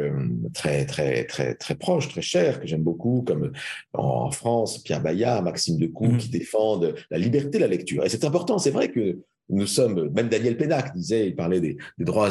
[0.54, 3.52] très, très, très, très proches, très chers, que j'aime beaucoup, comme
[3.94, 6.18] en France, Pierre Bayard, Maxime Decoux, mmh.
[6.18, 8.06] qui défendent la liberté de la lecture.
[8.06, 9.20] Et c'est important, c'est vrai que
[9.50, 12.30] nous sommes, même Daniel Pénac disait, il parlait des, droits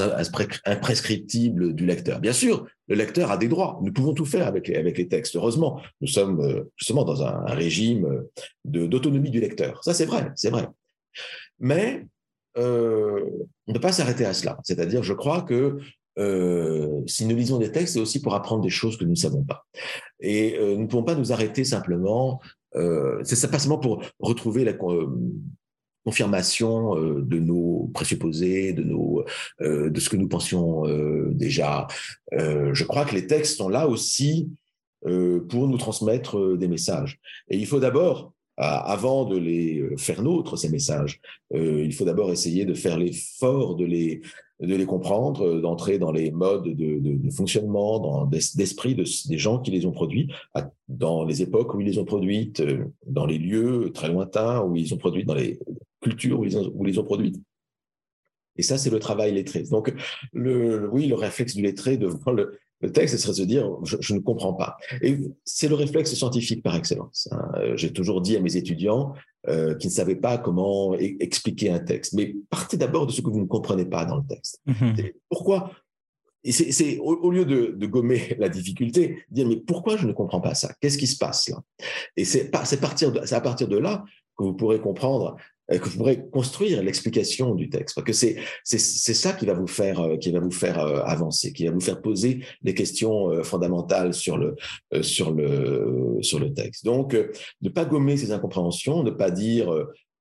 [0.65, 2.21] imprescriptibles du lecteur.
[2.21, 3.81] Bien sûr, le lecteur a des droits.
[3.83, 5.37] Nous pouvons tout faire avec, les textes.
[5.37, 8.25] Heureusement, nous sommes euh, justement dans un, régime
[8.65, 9.83] d'autonomie du lecteur.
[9.83, 10.67] Ça, c'est vrai, c'est vrai.
[11.59, 12.07] Mais
[12.59, 13.25] euh,
[13.67, 14.59] on ne peut pas s'arrêter à cela.
[14.63, 15.79] C'est-à-dire, je crois que
[17.07, 19.45] si nous lisons des textes, c'est aussi pour apprendre des choses que nous ne savons
[19.45, 19.67] pas.
[20.21, 22.41] Et nous ne pouvons pas nous arrêter simplement,
[22.73, 24.73] c'est pas seulement pour retrouver la
[26.07, 29.25] confirmation de nos présupposés, de, nos,
[29.61, 30.85] de ce que nous pensions
[31.33, 31.87] déjà.
[32.33, 34.49] je crois que les textes sont là aussi
[35.03, 37.19] pour nous transmettre des messages.
[37.51, 41.21] Et il faut d'abord avant de les euh, faire nôtres, ces messages,
[41.55, 44.23] euh, il faut d'abord essayer de faire l'effort de les,
[44.61, 49.59] de les comprendre, euh, d'entrer dans les modes de, fonctionnement, dans d'esprit de, des gens
[49.59, 50.33] qui les ont produits,
[50.89, 52.63] dans les époques où ils les ont produites,
[53.07, 55.59] dans les lieux très lointains où ils ont produites, dans les
[56.01, 57.37] cultures où ils, ont, où ils les ont produites.
[58.57, 59.63] Et ça, c'est le travail lettré.
[59.65, 59.93] Donc,
[60.33, 63.71] le, oui, le réflexe du lettré devant le, le texte, ce serait de se dire,
[63.85, 64.77] je, ne comprends pas.
[65.03, 67.29] Et c'est le réflexe scientifique par excellence.
[67.33, 67.51] Hein.
[67.57, 69.15] Euh, j'ai toujours dit à mes étudiants
[69.49, 73.23] euh, qui ne savaient pas comment e-, expliquer un texte, mais partez d'abord de ce
[73.23, 74.61] que vous ne comprenez pas dans le texte.
[74.67, 75.13] Mm-hmm.
[75.29, 75.71] Pourquoi
[76.49, 80.55] c'est au, lieu de, de, gommer la difficulté, dire mais pourquoi je ne comprends pas
[80.55, 80.73] ça?
[80.81, 81.61] Qu'est-ce qui se passe là?
[82.17, 84.05] Et c'est à partir de là
[84.39, 85.37] que vous pourrez comprendre
[85.69, 90.01] que vous pourrez construire l'explication du texte, que c'est c'est ça qui va vous faire
[90.01, 94.15] euh, qui va vous faire euh, avancer, qui va vous faire poser les questions fondamentales
[94.15, 94.57] sur le
[95.03, 96.85] sur le sur le texte.
[96.85, 97.17] Donc,
[97.63, 99.73] ne pas gommer ces incompréhensions, ne pas dire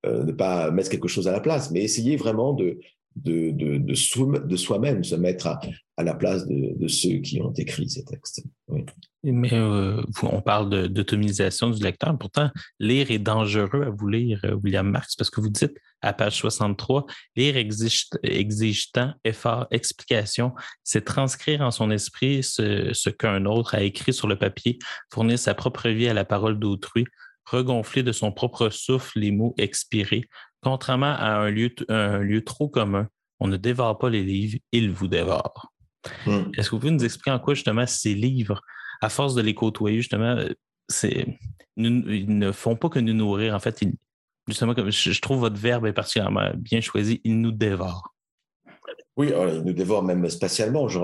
[0.03, 2.79] ne pas mettre quelque chose à la place, mais essayer vraiment de
[3.15, 5.59] de, de, de, soi-même, se mettre à,
[5.97, 8.43] à la place de, ceux qui ont écrit ces textes.
[9.23, 12.15] Mais euh, on parle d'automisation du lecteur.
[12.17, 16.13] Pourtant, lire est dangereux à vous lire, euh, William Marx, parce que vous dites à
[16.13, 17.05] page 63,
[17.35, 18.91] lire exige, exige
[19.23, 20.53] effort, explication.
[20.83, 24.77] C'est transcrire en son esprit ce, ce qu'un autre a écrit sur le papier,
[25.11, 27.05] fournir sa propre vie à la parole d'autrui,
[27.45, 30.25] regonfler de son propre souffle les mots expirés,
[30.65, 33.07] contrairement à un lieu, un lieu trop commun.
[33.39, 35.71] On ne dévore pas les livres, ils vous dévorent.
[36.25, 36.45] Hmm.
[36.57, 38.61] Est-ce que vous pouvez nous expliquer en quoi justement ces livres,
[39.01, 40.35] à force de les côtoyer, justement,
[40.87, 41.37] c'est,
[41.77, 43.53] ils ne font pas que nous nourrir.
[43.53, 43.83] En fait,
[44.47, 48.14] justement, comme je, trouve votre verbe est particulièrement bien choisi, ils nous dévorent.
[49.17, 50.87] Oui, ils nous dévorent même spatialement.
[50.87, 50.99] Je,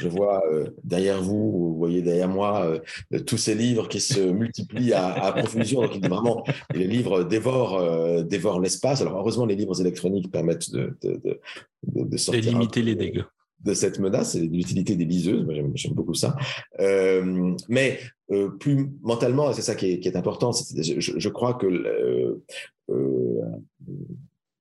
[0.00, 2.66] je vois euh, derrière vous, vous voyez derrière moi
[3.12, 5.80] euh, tous ces livres qui se multiplient à, à profusion.
[5.80, 6.44] Donc, vraiment,
[6.74, 9.00] les livres dévorent, euh, dévorent l'espace.
[9.00, 12.44] Alors, heureusement, les livres électroniques permettent de, de, de, de sortir.
[12.44, 13.24] De limiter les dégâts
[13.64, 16.36] de cette menace, c'est l'utilité des liseuses, moi j'aime beaucoup ça.
[16.78, 17.98] Euh, mais
[18.30, 23.42] euh, plus mentalement, c'est ça qui est, qui est important, je, je, crois que euh,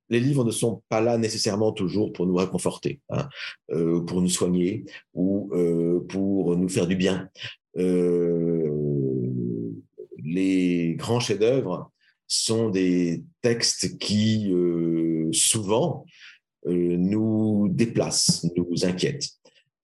[0.10, 3.28] les livres ne sont pas là nécessairement toujours pour nous réconforter, hein,
[3.70, 5.52] pour nous soigner ou
[6.10, 7.30] pour nous faire du bien.
[10.24, 11.92] les grands chefs-d'œuvre
[12.28, 14.52] sont des textes qui,
[15.32, 16.06] souvent,
[16.68, 19.30] euh, nous déplace, nous inquiète.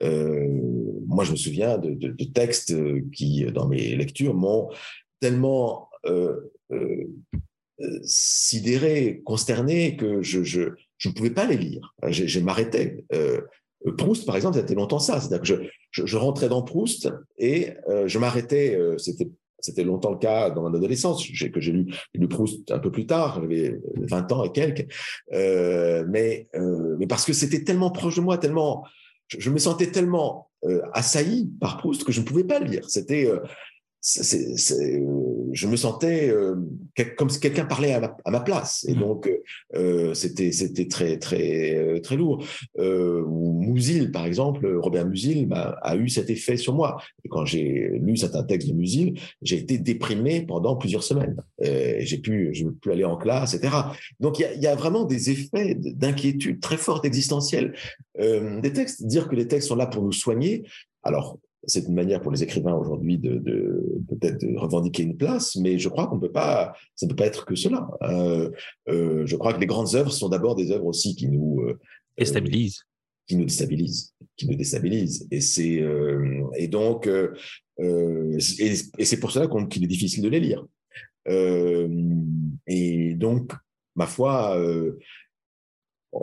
[0.02, 0.48] Euh,
[1.06, 2.74] moi, je me souviens de, textes
[3.12, 4.70] qui, dans mes lectures, m'ont
[5.20, 6.36] tellement euh,
[8.04, 10.40] sidéré, consterné, que je,
[11.06, 11.94] ne pouvais pas les lire.
[12.10, 13.06] Je, m'arrêtais.
[13.98, 15.20] Proust, par exemple, c'était longtemps ça.
[15.20, 17.70] C'est-à-dire que je, je, rentrais dans Proust et
[18.06, 18.78] je m'arrêtais.
[18.98, 19.30] c'était
[19.62, 23.06] c'était longtemps le cas dans mon adolescence, que j'ai lu, lu Proust un peu plus
[23.06, 24.88] tard, j'avais 20 ans et quelques,
[25.34, 28.84] euh, mais, euh, mais parce que c'était tellement proche de moi, tellement,
[29.28, 32.90] je, me sentais tellement euh, assailli par Proust que je ne pouvais pas le lire.
[32.90, 33.30] C'était,
[34.04, 35.04] c'est,
[35.54, 36.56] je me sentais euh,
[37.18, 38.84] comme si quelqu'un parlait à ma, place.
[38.88, 39.00] Et mmh.
[39.00, 39.32] donc,
[39.76, 42.44] euh, c'était, c'était très, très, euh, très lourd.
[42.80, 46.98] Euh, Musil, par exemple, Robert Musil a, a, eu cet effet sur moi.
[47.24, 51.36] Et quand j'ai lu certains textes de Musil, j'ai été déprimé pendant plusieurs semaines.
[51.62, 53.76] j'ai pu, je ne plus aller en classe, etc.
[54.20, 57.76] Donc, il y a, y a, vraiment des effets d'inquiétude très fortes existentielles.
[58.18, 60.64] des textes, dire que les textes sont là pour nous soigner.
[61.04, 63.40] Alors, c'est une manière pour les écrivains aujourd'hui de,
[64.10, 67.28] peut-être de revendiquer une place, mais je crois qu'on peut pas, ça ne peut pas
[67.28, 67.88] être que cela.
[68.04, 68.50] Euh,
[68.90, 71.80] euh, je crois que les grandes œuvres sont d'abord des œuvres aussi qui nous euh,
[72.18, 72.84] déstabilisent,
[73.28, 75.28] qui nous déstabilisent, qui nous déstabilisent.
[75.30, 75.84] Et c'est
[76.56, 80.66] et donc et, c'est pour cela qu'il est difficile de les lire.
[81.28, 83.52] et donc,
[83.96, 84.58] ma foi,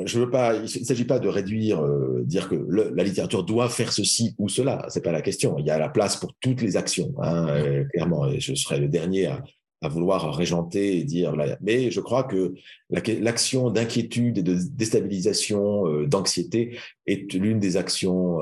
[0.04, 3.68] je veux pas, il ne s'agit pas de réduire, euh, dire que la littérature doit
[3.68, 4.84] faire ceci ou cela.
[4.88, 5.56] C'est pas la question.
[5.58, 8.28] Il y a la place pour toutes les actions, hein, euh, clairement.
[8.38, 9.42] Je serais le dernier à,
[9.80, 11.34] à vouloir régenter et dire.
[11.60, 12.54] Mais je crois que
[12.90, 18.40] l'action d'inquiétude et de déstabilisation, euh, d'anxiété est l'une des actions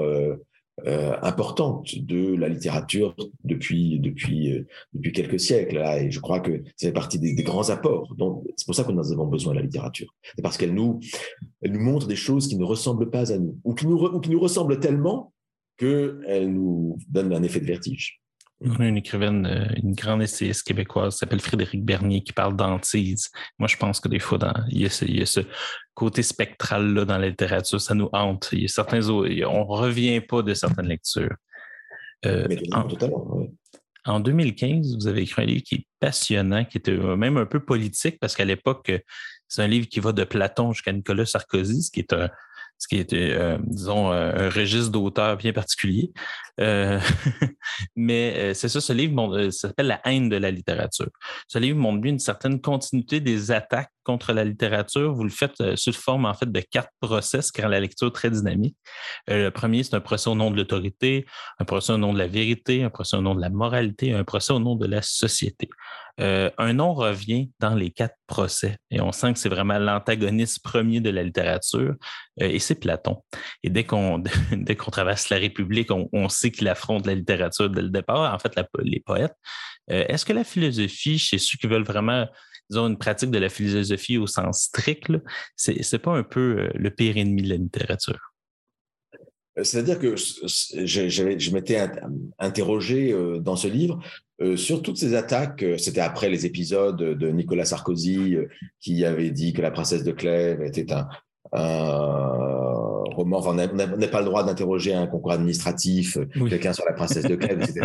[0.84, 5.76] euh, importante de la littérature depuis, depuis, euh, depuis quelques siècles.
[5.76, 8.14] Là, et je crois que c'est partie des, grands apports.
[8.56, 10.14] C'est pour ça que nous avons besoin de la littérature.
[10.22, 11.00] C'est parce qu'elle nous,
[11.62, 14.20] elle nous montre des choses qui ne ressemblent pas à nous, ou qui nous, ou
[14.20, 15.32] qui nous ressemblent tellement
[15.78, 18.20] qu'elle nous donne un effet de vertige.
[18.62, 22.56] On a une écrivaine, euh, une grande essayiste québécoise qui s'appelle Frédéric Bernier qui parle
[22.56, 23.30] d'antise.
[23.58, 24.38] Moi, je pense que des fois,
[24.70, 25.40] il, y a ce,
[25.94, 28.48] côté spectral-là dans la littérature, ça nous hante.
[28.52, 31.34] Il y a certains, on ne revient pas de certaines lectures.
[32.24, 32.88] Euh, en,
[34.06, 37.60] en 2015, vous avez écrit un livre qui est passionnant, qui était même un peu
[37.60, 38.90] politique, parce qu'à l'époque,
[39.48, 42.30] c'est un livre qui va de Platon jusqu'à Nicolas Sarkozy, ce qui est un,
[42.78, 46.12] ce qui était, euh, disons, euh, un registre d'auteur bien particulier.
[46.60, 46.98] Euh,
[47.96, 51.10] mais c'est ça, ce livre s'appelle La haine de la littérature.
[51.48, 55.12] Ce livre montre bien une certaine continuité des attaques contre la littérature.
[55.14, 58.30] Vous le faites sous forme, en fait, de quatre procès, qui rend la lecture très
[58.30, 58.76] dynamique.
[59.28, 61.26] le premier, c'est un procès au nom de l'autorité,
[61.58, 64.24] un procès au nom de la vérité, un procès au nom de la moralité, un
[64.24, 65.68] procès au nom de la société.
[66.18, 70.62] Euh, un nom revient dans les quatre procès et on sent que c'est vraiment l'antagoniste
[70.62, 71.94] premier de la littérature
[72.40, 73.22] euh, et c'est Platon.
[73.62, 77.90] Et dès qu'on dès traverse la République, on, sait qu'il affronte la littérature dès le
[77.90, 79.34] départ, en fait, les poètes.
[79.90, 82.26] Euh, est-ce que la philosophie, chez ceux qui veulent vraiment
[82.70, 85.12] disons, une pratique de la philosophie au sens strict,
[85.54, 88.18] c'est, pas un peu le pire ennemi de la littérature?
[89.62, 91.88] C'est-à-dire que je m'étais
[92.38, 94.00] interrogé dans ce livre
[94.42, 98.46] euh, sur toutes ces attaques, euh, c'était après les épisodes de Nicolas Sarkozy euh,
[98.80, 101.08] qui avait dit que la princesse de Clèves était un,
[101.52, 103.40] roman.
[103.46, 103.68] on n'a
[104.08, 106.18] pas le droit d'interroger un concours administratif,
[106.48, 107.80] quelqu'un sur la princesse de Clèves, etc.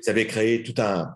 [0.00, 1.14] ça avait créé tout un.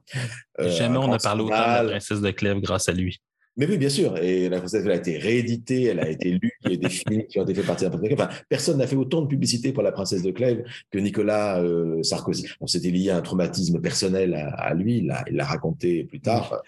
[0.59, 3.21] Jamais on n'a parlé autant de la princesse de Clèves grâce à lui.
[3.57, 4.17] Mais oui, bien sûr.
[4.17, 7.27] Et la princesse a été rééditée, elle a été lue, il y a des films
[7.27, 8.29] qui ont été faits partie de la princesse de Clèves.
[8.31, 12.03] Enfin, personne n'a fait autant de publicité pour la princesse de Clèves que Nicolas euh,
[12.03, 12.47] Sarkozy.
[12.61, 16.63] On C'était lié à un traumatisme personnel à, lui, il l'a raconté plus tard.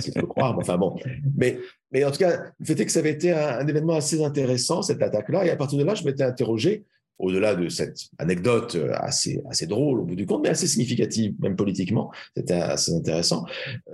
[0.00, 0.96] C'est faut croire, enfin bon.
[1.36, 1.58] Mais,
[1.92, 4.82] mais en tout cas, le fait est que ça avait été un, événement assez intéressant,
[4.82, 5.46] cette attaque-là.
[5.46, 6.84] Et à partir de là, je m'étais interrogé
[7.18, 11.34] au-delà de cette anecdote euh, assez, assez drôle au bout du compte, mais assez significative,
[11.40, 13.44] même politiquement, c'était assez intéressant,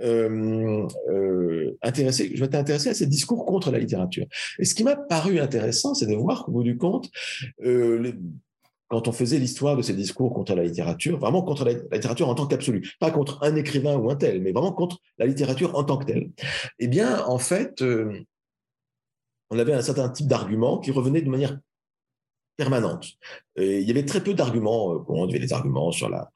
[0.01, 4.25] euh, euh, intéressé, je m'étais intéressé à ces discours contre la littérature.
[4.57, 7.09] Et ce qui m'a paru intéressant, c'est de voir qu'au bout du compte,
[8.89, 12.35] quand on faisait l'histoire de ces discours contre la littérature, vraiment contre la, littérature en
[12.35, 15.83] tant qu'absolu, pas contre un écrivain ou un tel, mais vraiment contre la littérature en
[15.83, 16.31] tant que telle,
[16.79, 17.83] eh bien, en fait,
[19.49, 21.57] on avait un certain type d'arguments qui revenaient de manière
[22.57, 23.13] permanente.
[23.55, 26.29] il y avait très peu d'arguments, euh, on avait des arguments sur la,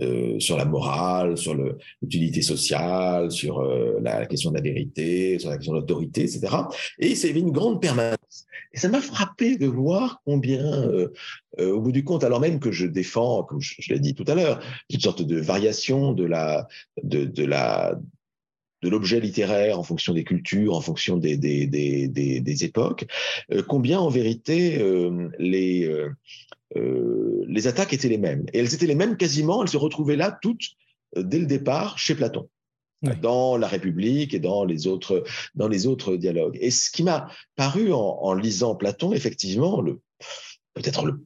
[0.00, 1.54] euh, sur la morale, sur
[2.02, 6.54] l'utilité sociale, sur euh, la, question de la vérité, sur la question de l'autorité, etc.
[6.98, 8.46] Et il une grande permanence.
[8.72, 10.88] Et ça m'a frappé de voir combien,
[11.58, 14.34] au bout du compte, alors même que je défends, comme je, l'ai dit tout à
[14.34, 16.24] l'heure, une sorte de variation de
[18.82, 23.06] l'objet littéraire en fonction des cultures, en fonction des, époques,
[23.52, 26.10] euh, combien en vérité euh, les, euh,
[27.48, 28.44] les attaques étaient les mêmes.
[28.52, 30.70] Et elles étaient les mêmes quasiment, elles se retrouvaient là toutes
[31.16, 32.48] dès le départ chez Platon.
[33.22, 35.22] dans la République et dans les autres
[35.54, 36.58] dans les autres dialogues.
[36.60, 40.00] Et ce qui m'a paru en, en, lisant Platon, effectivement, le
[40.74, 41.20] peut-être le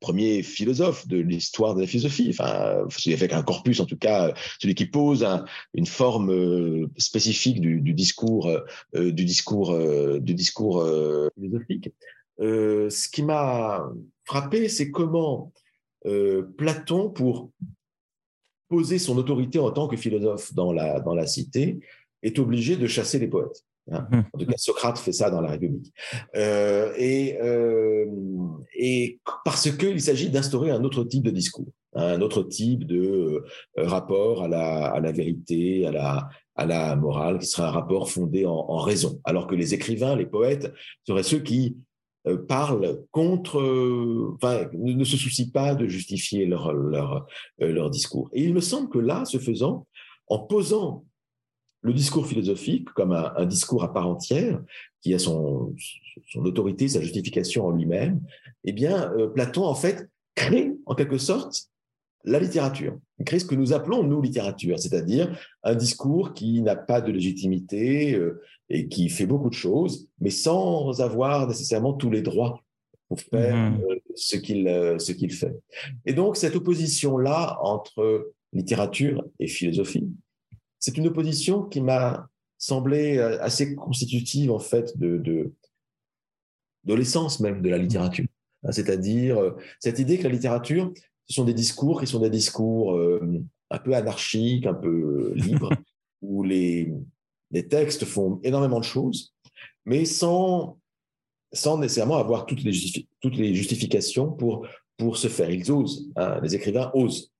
[0.00, 4.32] premier philosophe de l'histoire de la philosophie, enfin, celui avec un corpus en tout cas,
[4.60, 5.26] celui qui pose
[5.74, 10.84] une forme euh, spécifique du, discours, euh, du discours, euh, du discours
[11.34, 11.90] philosophique.
[12.38, 13.88] Ce qui m'a
[14.24, 15.52] frappé, c'est comment
[16.56, 17.50] Platon, pour
[18.68, 21.80] poser son autorité en tant que philosophe dans la, dans la cité,
[22.22, 23.64] est obligé de chasser les poètes.
[23.90, 24.06] Hein.
[24.12, 24.24] Hum.
[24.32, 25.92] En tout cas, Socrate fait ça dans la République.
[26.36, 28.06] Euh, et, euh,
[28.76, 32.96] et parce qu'il s'agit d'instaurer un autre type de discours, hein, un autre type de
[32.98, 33.42] euh,
[33.76, 38.10] rapport à la, à la vérité, à la, à la morale, qui sera un rapport
[38.10, 39.20] fondé en, en raison.
[39.24, 40.70] Alors que les écrivains, les poètes,
[41.06, 41.87] seraient ceux qui euh,
[42.46, 43.56] parlent contre,
[44.34, 47.26] enfin, ne se soucient pas de justifier leur, leur,
[47.58, 48.28] leur discours.
[48.32, 49.86] Et il me semble que là, ce faisant,
[50.26, 51.04] en posant
[51.82, 54.60] le discours philosophique comme un, discours à part entière,
[55.00, 55.74] qui a son,
[56.28, 58.20] son autorité, sa justification en lui-même,
[58.64, 61.68] eh bien, euh, Platon, en fait, crée en quelque sorte
[62.24, 62.98] la littérature.
[63.18, 67.12] Il crée ce que nous appelons, nous, littérature, c'est-à-dire un discours qui n'a pas de
[67.12, 72.62] légitimité euh, et qui fait beaucoup de choses, mais sans avoir nécessairement tous les droits
[73.08, 73.80] pour faire mmh.
[73.88, 75.56] euh, ce qu'il ce qu'il fait.
[76.04, 80.08] Et donc, cette opposition-là entre littérature et philosophie,
[80.78, 85.52] c'est une opposition qui m'a semblé euh, assez constitutive en fait de, de,
[86.84, 88.26] de l'essence même de la littérature.
[88.64, 90.92] Hein, c'est-à-dire cette idée que la littérature,
[91.26, 92.98] ce sont des discours qui sont des discours
[93.70, 95.72] un peu anarchiques, un peu libres,
[96.22, 96.92] où les,
[97.50, 99.34] les textes font énormément de choses,
[99.84, 100.78] mais sans,
[101.52, 102.72] sans nécessairement avoir toutes les,
[103.20, 105.50] toutes les justifications pour, pour se faire.
[105.50, 107.32] Ils osent, hein, les écrivains osent.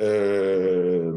[0.00, 1.12] Euh,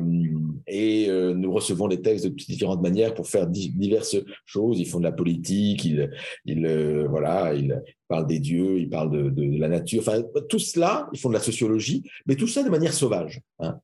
[0.67, 4.79] et euh, nous recevons les textes de différentes manières pour faire diverses choses.
[4.79, 6.09] Ils font de la politique, ils,
[6.45, 10.01] ils euh, voilà, ils parlent des dieux, ils parlent de, de, la nature.
[10.01, 13.79] Enfin, tout cela, ils font de la sociologie, mais tout ça de manière sauvage, hein,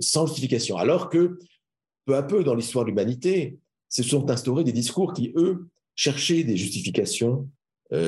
[0.00, 0.76] sans justification.
[0.76, 1.38] Alors que
[2.06, 6.44] peu à peu dans l'histoire de l'humanité, se sont instaurés des discours qui, eux, cherchaient
[6.44, 7.48] des justifications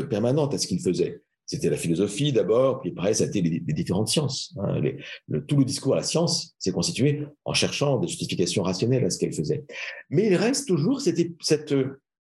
[0.08, 1.22] permanentes à ce qu'ils faisaient.
[1.52, 4.56] C'était la philosophie d'abord, puis après, ça a été les, différentes sciences.
[4.58, 4.80] Hein.
[5.28, 9.10] le, tout le discours à la science s'est constitué en cherchant des justifications rationnelles à
[9.10, 9.64] ce qu'elle faisait.
[10.08, 11.74] Mais il reste toujours cette,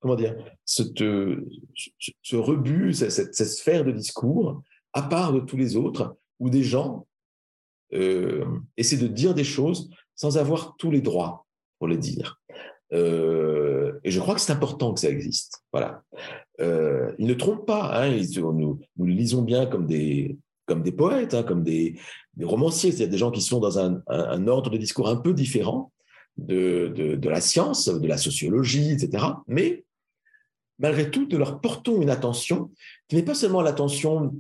[0.01, 0.35] comment dire,
[0.65, 6.63] cette, ce rebut, cette, sphère de discours, à part de tous les autres, où des
[6.63, 7.07] gens
[7.93, 8.47] euh,
[8.77, 11.47] essaient de dire des choses sans avoir tous les droits
[11.79, 12.41] pour les dire.
[12.93, 15.63] Euh, et je crois que c'est important que ça existe.
[15.73, 16.03] Voilà.
[16.61, 17.91] Euh, ils ne trompent pas.
[17.95, 20.39] Hein, nous, nous le lisons bien comme des,
[20.97, 21.99] poètes, hein, comme des,
[22.41, 25.93] romanciers, c'est-à-dire des gens qui sont dans un, ordre de discours un peu différent
[26.37, 29.25] de, la science, de la sociologie, etc.
[29.49, 29.85] Mais
[30.79, 32.71] malgré tout, nous leur portons une attention
[33.09, 34.35] qui n'est pas seulement l'attention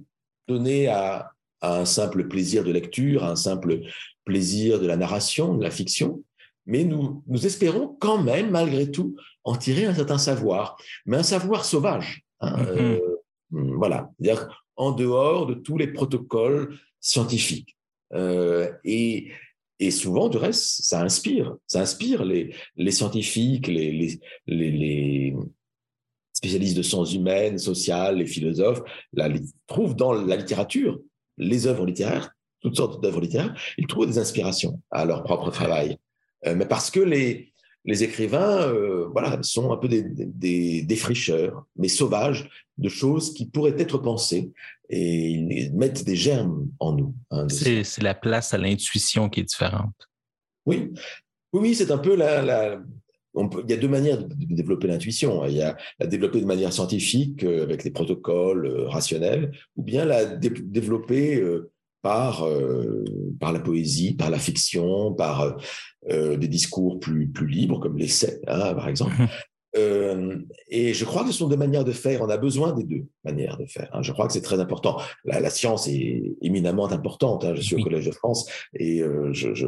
[0.48, 3.80] donnée à, à, un simple plaisir de lecture, à un simple
[4.24, 6.22] plaisir de la narration, de la fiction,
[6.66, 11.22] mais nous, nous espérons quand même, malgré tout, en tirer un certain savoir, mais un
[11.22, 12.22] savoir sauvage.
[12.40, 13.00] Hein, mm-hmm.
[13.00, 17.76] euh, voilà, c'est-à-dire en dehors de tous les protocoles scientifiques.
[18.14, 19.32] Euh, et,
[19.78, 21.56] et, souvent, du reste, ça inspire.
[21.66, 25.36] Ça inspire les, les scientifiques, les, les, les,
[26.32, 30.98] spécialistes de sciences humaines, sociales, les philosophes, là, ils trouvent dans la littérature,
[31.36, 35.98] les œuvres littéraires, toutes sortes d'œuvres littéraires, ils trouvent des inspirations à leur propre travail.
[36.46, 37.52] Euh, mais parce que les,
[37.84, 42.48] les écrivains euh, voilà, sont un peu des, des, défricheurs, mais sauvages,
[42.78, 44.50] de choses qui pourraient être pensées
[44.88, 47.14] et ils mettent des germes en nous.
[47.30, 49.94] Hein, c'est la place à l'intuition qui est différente.
[50.66, 50.92] Oui,
[51.52, 52.82] oui, c'est un peu la, la
[53.34, 55.44] peut, il y a deux manières de, développer l'intuition.
[55.46, 60.04] Il y a la développer de manière scientifique euh, avec des protocoles rationnels, ou bien
[60.04, 61.42] la développer
[62.02, 63.04] par, euh,
[63.40, 65.52] par la poésie, par la fiction, par euh,
[66.10, 69.14] euh, des discours plus, plus libres, comme l'essai, hein, par exemple.
[69.76, 70.38] Euh,
[70.68, 72.20] et je crois que ce sont deux manières de faire.
[72.20, 73.88] On a besoin des deux manières de faire.
[73.92, 74.02] Hein.
[74.02, 75.00] Je crois que c'est très important.
[75.24, 77.44] La, la, science est éminemment importante.
[77.44, 77.54] Hein.
[77.54, 79.66] Je suis au Collège de France et je, je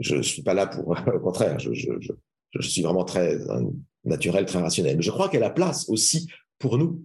[0.00, 1.60] je suis pas là pour au contraire.
[1.60, 2.12] Je, je, je,
[2.58, 3.38] je suis vraiment très
[4.04, 4.96] naturel, très rationnel.
[4.96, 7.00] Mais je crois qu'il y a la place aussi pour nous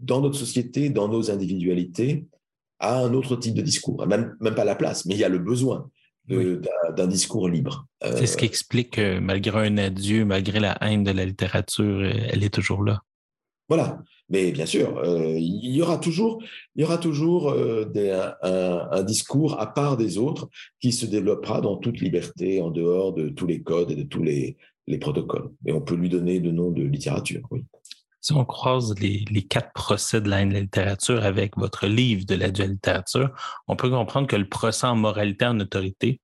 [0.00, 2.26] dans notre société, dans nos individualités,
[2.82, 4.06] à un autre type de discours.
[4.06, 5.88] Même, même pas la place, mais il y a le besoin
[6.28, 7.86] d'un discours libre.
[8.00, 12.12] C'est ce qui explique que malgré un adieu, malgré la haine de la littérature, euh,
[12.30, 13.00] elle est toujours là.
[13.68, 14.02] Voilà.
[14.28, 16.42] Mais bien sûr, euh, il y aura toujours,
[16.74, 17.84] il y aura toujours euh,
[18.42, 20.48] un, discours à part des autres
[20.80, 24.22] qui se développera dans toute liberté, en dehors de tous les codes et de tous
[24.22, 24.56] les,
[24.86, 25.50] les protocoles.
[25.66, 27.64] Et on peut lui donner le nom de littérature, oui.
[28.22, 33.30] Si on croise les, quatre procès de la, littérature avec votre livre de la littérature,
[33.66, 36.20] on peut comprendre que le procès en moralité en autorité,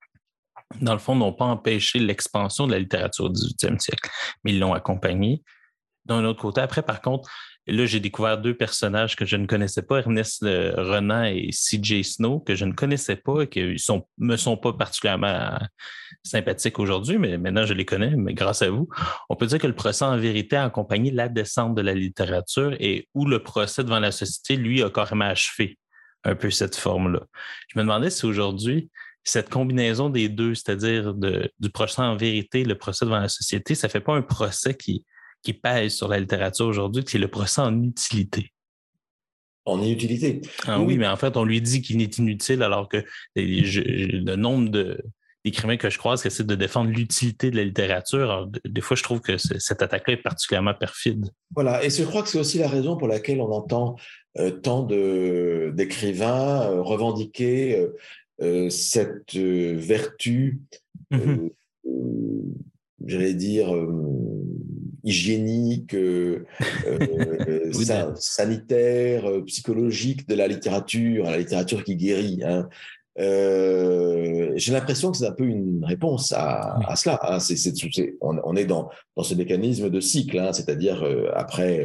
[0.81, 4.09] dans le fond, n'ont pas empêché l'expansion de la littérature au 18e siècle,
[4.45, 5.43] mais ils l'ont accompagné.
[6.05, 7.29] D'un autre côté, après, par contre,
[7.69, 12.03] et là, j'ai découvert deux personnages que je ne connaissais pas, Ernest Renan et CJ
[12.03, 15.59] Snow, que je ne connaissais pas et qui ne me sont pas particulièrement
[16.23, 18.89] sympathiques aujourd'hui, mais maintenant je les connais, mais grâce à vous.
[19.29, 22.75] On peut dire que le procès en vérité a accompagné la descente de la littérature
[22.81, 25.79] et où le procès devant la société, lui, a carrément achevé
[26.25, 27.21] un peu cette forme-là.
[27.69, 28.89] Je me demandais si aujourd'hui,
[29.25, 33.89] cette combinaison des deux, c'est-à-dire du procès en vérité, le procès devant la société, ça
[33.89, 35.05] ne fait pas un procès qui,
[35.43, 38.53] qui pèse sur la littérature aujourd'hui, qui est le procès en utilité.
[39.64, 40.41] En inutilité.
[40.66, 43.05] Ah oui, mais en fait, on lui dit qu'il est inutile alors que
[43.36, 44.99] le nombre de,
[45.45, 48.49] d'écrivains que je croise qui essaient de défendre l'utilité de la littérature.
[48.64, 51.30] des fois, je trouve que cette attaque-là est particulièrement perfide.
[51.55, 53.97] Voilà, et je crois que c'est aussi la raison pour laquelle on entend
[54.39, 57.89] euh, tant d'écrivains euh, revendiquer
[58.41, 60.61] euh, cette vertu,
[61.12, 61.51] mm-hmm.
[63.05, 63.74] j'allais dire,
[65.05, 66.45] hygiénique, euh,
[66.87, 67.73] euh,
[68.17, 72.43] sanitaire, euh, psychologique de la littérature, la littérature qui guérit.
[72.45, 72.69] Hein.
[73.17, 77.19] J'ai l'impression que c'est un peu une réponse à, cela.
[77.23, 77.39] Hein.
[78.21, 81.85] on, est dans, dans ce mécanisme de cycle, hein, c'est-à-dire après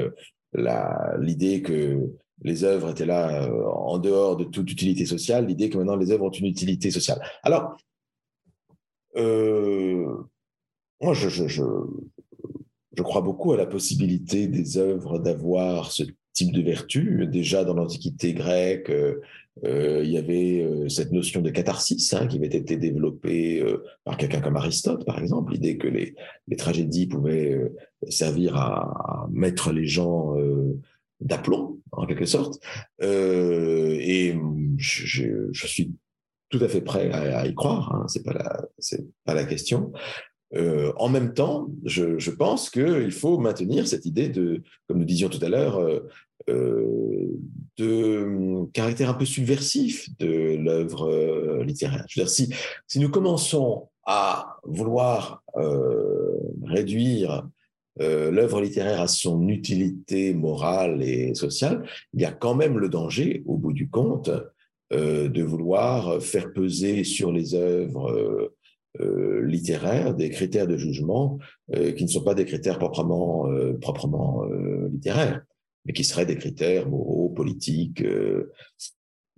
[1.19, 2.07] l'idée que
[2.43, 6.25] les œuvres étaient là en dehors de toute utilité sociale, l'idée que maintenant les œuvres
[6.25, 7.19] ont une utilité sociale.
[7.41, 7.77] Alors,
[9.15, 11.63] moi, je, je, je,
[13.01, 17.27] crois beaucoup à la possibilité des œuvres d'avoir ce type de vertu.
[17.31, 18.91] Déjà dans l'Antiquité grecque,
[19.65, 23.83] euh, il y avait euh, cette notion de catharsis hein, qui avait été développée euh,
[24.03, 26.15] par quelqu'un comme Aristote, par exemple, l'idée que les,
[26.57, 27.71] tragédies pouvaient
[28.09, 30.35] servir à, mettre les gens
[31.19, 32.59] d'aplomb, en quelque sorte.
[33.01, 34.35] et
[34.77, 35.93] je, je, suis
[36.49, 39.91] tout à fait prêt à, y croire, hein, c'est pas la question.
[40.55, 45.05] Euh, en même temps, je, je pense qu'il faut maintenir cette idée de, comme nous
[45.05, 45.79] disions tout à l'heure,
[46.49, 47.27] euh,
[47.77, 52.05] de caractère un peu subversif de l'œuvre euh, littéraire.
[52.07, 52.53] Je veux dire,
[52.87, 57.47] si, nous commençons à vouloir euh, réduire
[57.99, 61.83] l'œuvre littéraire à son utilité morale et sociale,
[62.13, 64.31] il y a quand même le danger, au bout du compte,
[64.91, 68.51] de vouloir faire peser sur les œuvres
[68.99, 71.39] littéraires des critères de jugement
[71.73, 73.47] qui ne sont pas des critères proprement,
[73.81, 74.43] proprement
[74.91, 75.41] littéraires
[75.85, 78.51] mais qui seraient des critères moraux, politiques euh,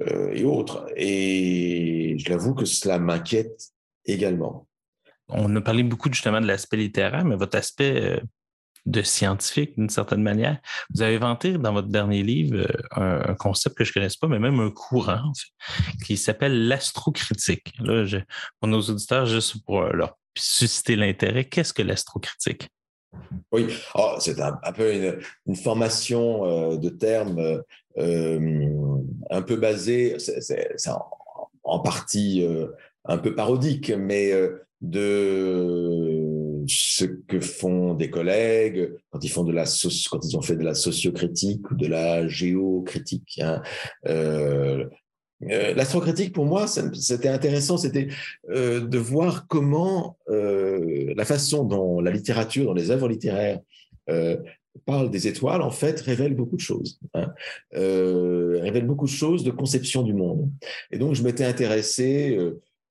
[0.02, 0.88] euh, et autres.
[0.96, 3.72] Et je l'avoue que cela m'inquiète
[4.06, 4.68] également.
[5.28, 8.20] On a parlé beaucoup justement de l'aspect littéraire, mais votre aspect euh,
[8.86, 10.60] de scientifique, d'une certaine manière.
[10.94, 14.40] Vous avez inventé dans votre dernier livre un, concept que je ne connaisse pas, mais
[14.40, 15.32] même un courant
[16.06, 17.74] qui s'appelle l'astrocritique.
[17.80, 18.06] Là,
[18.60, 22.70] pour nos auditeurs, juste pour leur susciter l'intérêt, qu'est-ce que l'astrocritique?
[23.52, 24.94] Oui, oh, c'est un, peu
[25.46, 27.62] une, formation euh, de termes
[27.98, 28.70] euh,
[29.30, 30.90] un peu basée, c'est
[31.64, 32.68] en, partie euh,
[33.06, 34.32] un peu parodique, mais
[34.82, 36.25] de
[36.68, 39.66] ce que font des collègues quand ils font de la
[40.10, 43.40] quand ils ont fait de la sociocritique ou de la géocritique.
[43.42, 43.62] Hein.
[45.44, 48.08] Euh, l'astrocritique, pour moi, c'était intéressant, c'était
[48.50, 53.60] euh, de voir comment euh, la façon dont la littérature, dont les œuvres littéraires
[54.86, 57.00] parlent des étoiles, en fait, révèle beaucoup de choses.
[57.14, 57.34] Hein,
[57.72, 60.52] révèle beaucoup de choses de conception du monde.
[60.92, 62.38] Et donc, je m'étais intéressé,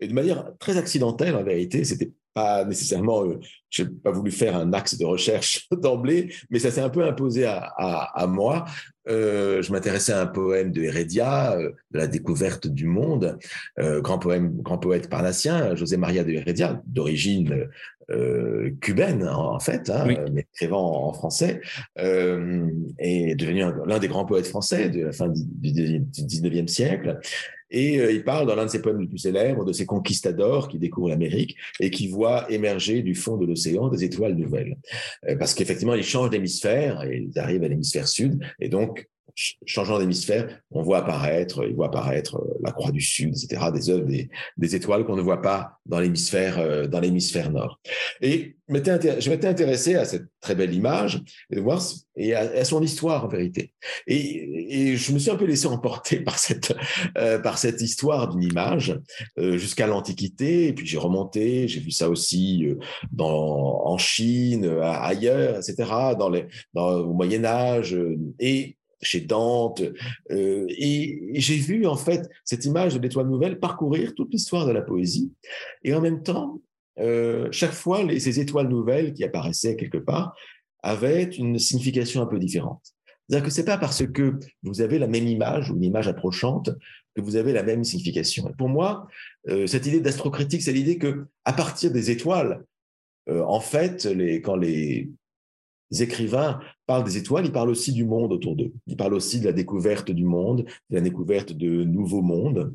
[0.00, 3.24] et de manière très accidentelle, en vérité, c'était pas nécessairement,
[3.70, 7.04] je n'ai pas voulu faire un axe de recherche d'emblée, mais ça s'est un peu
[7.04, 8.64] imposé à, à moi
[9.08, 13.38] euh, je m'intéressais à un poème de Heredia, euh, la découverte du monde,
[13.78, 17.68] euh, grand poème, grand poète parnassien, José Maria de Heredia, d'origine
[18.82, 21.62] cubaine en, fait, hein, mais écrivant en, français,
[21.96, 27.18] et devenu l'un des grands poètes français de la fin du, du 19e siècle.
[27.76, 30.78] Et il parle dans l'un de ses poèmes les plus célèbres de ces conquistadors qui
[30.78, 34.76] découvrent l'Amérique et qui voient émerger du fond de l'océan des étoiles nouvelles.
[35.38, 38.44] parce qu'effectivement, ils changent d'hémisphère et ils arrivent à l'hémisphère sud.
[38.60, 43.30] Et donc, changeant d'hémisphère, on voit apparaître, il voit apparaître euh, la Croix du Sud,
[43.30, 47.80] etc., des œuvres, des, étoiles qu'on ne voit pas dans l'hémisphère, euh, dans l'hémisphère nord.
[48.20, 51.22] Et je m'étais intéressé à cette très belle image
[52.16, 53.72] et à, son histoire en vérité.
[54.06, 56.74] Et, je me suis un peu laissé emporter par cette
[57.18, 58.98] euh, par cette histoire d'une image
[59.36, 60.68] jusqu'à l'Antiquité.
[60.68, 62.66] Et puis j'ai remonté, j'ai vu ça aussi
[63.18, 65.90] en Chine, ailleurs, etc.
[66.18, 67.96] Dans les au Moyen Âge
[68.38, 69.82] et chez Dante.
[70.30, 74.72] Euh, et, j'ai vu en fait cette image de l'étoile nouvelle parcourir toute l'histoire de
[74.72, 75.32] la poésie.
[75.82, 76.60] Et en même temps,
[77.00, 80.34] euh, chaque fois, ces étoiles nouvelles qui apparaissaient quelque part
[80.82, 82.82] avaient une signification un peu différente.
[83.28, 86.70] C'est-à-dire que c'est pas parce que vous avez la même image ou une image approchante
[87.16, 88.52] que vous avez la même signification.
[88.58, 89.06] pour moi,
[89.48, 92.64] euh, cette idée d'astrocritique, c'est l'idée que à partir des étoiles,
[93.26, 94.06] en fait,
[94.42, 95.08] quand les
[96.02, 98.72] écrivains parlent des étoiles, ils parlent aussi du monde autour d'eux.
[98.86, 102.74] Ils parlent aussi de la découverte du monde, de la découverte de nouveaux mondes.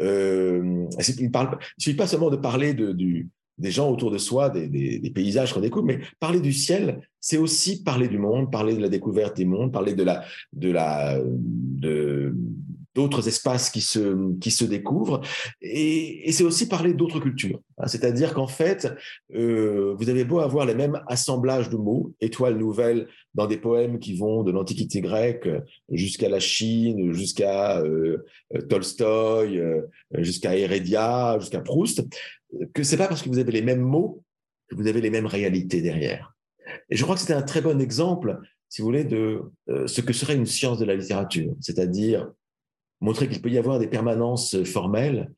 [0.00, 5.10] Euh, il ne suffit pas seulement de parler des gens autour de soi, des, des,
[5.10, 8.88] paysages qu'on découvre, mais parler du ciel, c'est aussi parler du monde, parler de la
[8.88, 12.36] découverte des mondes, parler de la, de la, de,
[12.96, 15.20] d'autres espaces qui se, qui se découvrent.
[15.60, 17.60] Et, c'est aussi parler d'autres cultures.
[17.78, 17.86] Hein.
[17.86, 18.88] C'est-à-dire qu'en fait,
[19.34, 23.98] euh, vous avez beau avoir les mêmes assemblages de mots, étoiles nouvelles, dans des poèmes
[23.98, 25.48] qui vont de l'Antiquité grecque
[25.90, 28.24] jusqu'à la Chine, jusqu'à euh,
[28.68, 29.82] Tolstoï, euh,
[30.14, 32.02] jusqu'à Heredia, jusqu'à Proust,
[32.72, 34.22] que c'est pas parce que vous avez les mêmes mots
[34.68, 36.34] que vous avez les mêmes réalités derrière.
[36.90, 39.42] Et je crois que c'était un très bon exemple, si vous voulez, de
[39.86, 42.28] ce que serait une science de la littérature, c'est-à-dire
[43.00, 45.30] montrer qu'il peut y avoir des permanences formelles,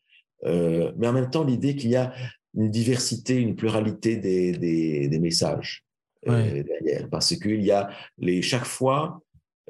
[0.45, 2.13] euh, mais en même temps l'idée qu'il y a
[2.55, 4.53] une diversité, une pluralité des,
[5.09, 5.85] des, messages
[6.29, 9.21] euh, derrière, parce qu'il y a les, chaque fois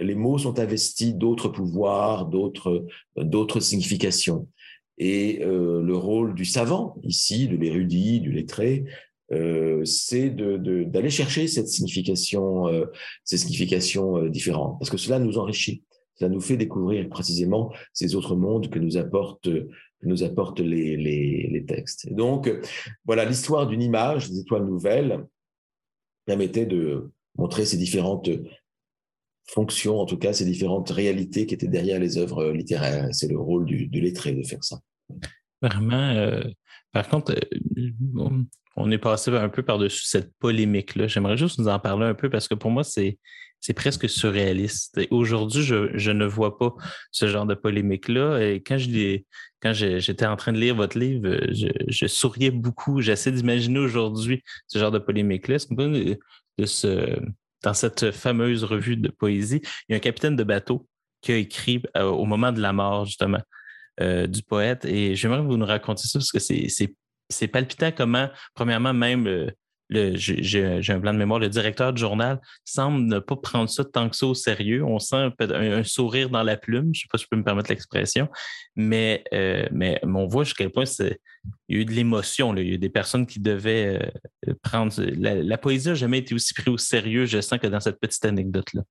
[0.00, 2.86] les mots sont investis d'autres pouvoirs, d'autres,
[3.16, 4.48] d'autres significations.
[4.98, 8.84] Et euh, le rôle du savant, ici, de l'érudit, du lettré,
[9.30, 12.86] euh, c'est d'aller chercher cette signification, euh,
[13.24, 15.82] ces significations différentes, parce que cela nous enrichit,
[16.18, 19.48] cela nous fait découvrir précisément ces autres mondes que nous apportent,
[20.60, 22.12] les, textes.
[22.12, 22.50] donc,
[23.04, 25.24] voilà, l'histoire d'une image, des étoiles nouvelles,
[26.24, 28.30] permettait de montrer ces différentes
[29.46, 33.08] fonctions, en tout cas ces différentes réalités qui étaient derrière les œuvres littéraires.
[33.12, 34.78] C'est le rôle du, du lettré de faire ça.
[35.62, 36.10] Vraiment.
[36.10, 36.42] Euh,
[36.92, 38.30] par contre, euh,
[38.76, 41.06] on est passé un peu par-dessus cette polémique-là.
[41.06, 43.18] J'aimerais juste nous en parler un peu parce que pour moi, c'est,
[43.60, 45.00] c'est presque surréaliste.
[45.10, 46.74] Aujourd'hui, je, ne vois pas
[47.10, 48.38] ce genre de polémique-là.
[48.40, 49.18] Et quand, je
[49.60, 53.00] quand j'étais en train de lire votre livre, je, souriais beaucoup.
[53.00, 55.56] J'essaie d'imaginer aujourd'hui ce genre de polémique-là.
[57.64, 60.86] Dans cette fameuse revue de poésie, il y a un capitaine de bateau
[61.20, 63.40] qui a écrit euh, au moment de la mort, justement.
[64.00, 64.84] Euh, du poète.
[64.84, 69.50] Et j'aimerais que vous nous racontiez ça parce que c'est palpitant comment, premièrement, même euh,
[69.90, 74.08] j'ai un blanc de mémoire, le directeur du journal semble ne pas prendre ça tant
[74.08, 74.84] que ça au sérieux.
[74.84, 77.44] On sent un, sourire dans la plume, je ne sais pas si je peux me
[77.44, 78.28] permettre l'expression,
[78.76, 81.16] mais, euh, mais, on voit jusqu'à quel point il
[81.68, 82.54] y a eu de l'émotion.
[82.54, 84.12] Il y a eu des personnes qui devaient
[84.62, 84.92] prendre.
[85.16, 88.00] La, la poésie n'a jamais été aussi prise au sérieux, je sens, que dans cette
[88.00, 88.82] petite anecdote-là.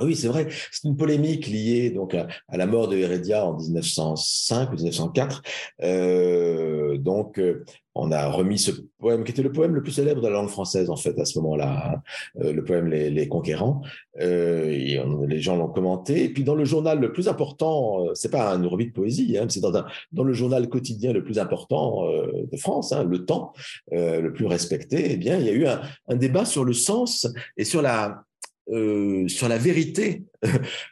[0.00, 0.48] Ah oui, c'est vrai.
[0.72, 5.42] C'est une polémique liée donc à, la mort de Heredia en 1905 ou 1904.
[5.82, 10.22] Euh, donc, euh, on a remis ce poème qui était le poème le plus célèbre
[10.22, 12.02] de la langue française en fait à ce moment-là, hein.
[12.40, 13.82] euh, le poème Les, Conquérants.
[14.16, 16.24] les gens l'ont commenté.
[16.24, 19.48] Et puis dans le journal le plus important, c'est pas une revue de poésie, hein,
[19.50, 23.52] c'est dans, le journal quotidien le plus important de France, hein, le Temps,
[23.92, 25.12] le plus respecté.
[25.12, 27.26] Eh bien, il y a eu un débat sur le sens
[27.58, 28.24] et sur la
[28.72, 30.22] euh, sur la vérité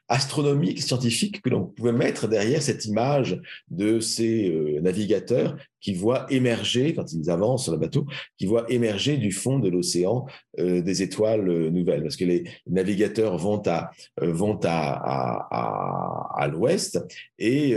[0.09, 3.41] astronomique, scientifique que l'on pouvait mettre derrière cette image
[3.71, 8.05] de ces euh, navigateurs qui voient émerger, quand ils avancent sur le bateau,
[8.37, 10.27] qui voient émerger du fond de l'océan
[10.59, 12.03] euh, des étoiles nouvelles.
[12.03, 13.91] Parce que les navigateurs vont à,
[14.21, 16.99] vont à, à, à, l'ouest
[17.39, 17.77] et,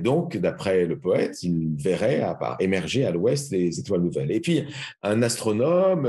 [0.00, 2.24] donc, d'après le poète, ils verraient
[2.58, 4.32] émerger à l'ouest les étoiles nouvelles.
[4.32, 4.64] Et puis,
[5.02, 6.08] un astronome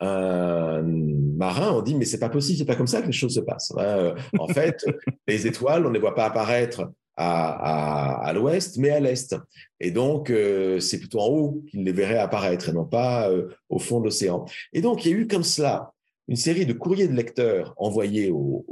[0.00, 3.34] un marin, on dit mais c'est pas possible, c'est pas comme ça que les choses
[3.34, 3.72] se passent.
[3.78, 4.84] Euh, en fait,
[5.26, 9.34] les étoiles, on ne les voit pas apparaître à, à, l'ouest, mais à l'est.
[9.80, 13.48] Et donc, euh, c'est plutôt en haut qu'ils les verraient apparaître et non pas euh,
[13.70, 14.44] au fond de l'océan.
[14.72, 15.92] Et donc, il y a eu comme cela
[16.28, 18.64] une série de courriers de lecteurs envoyés au,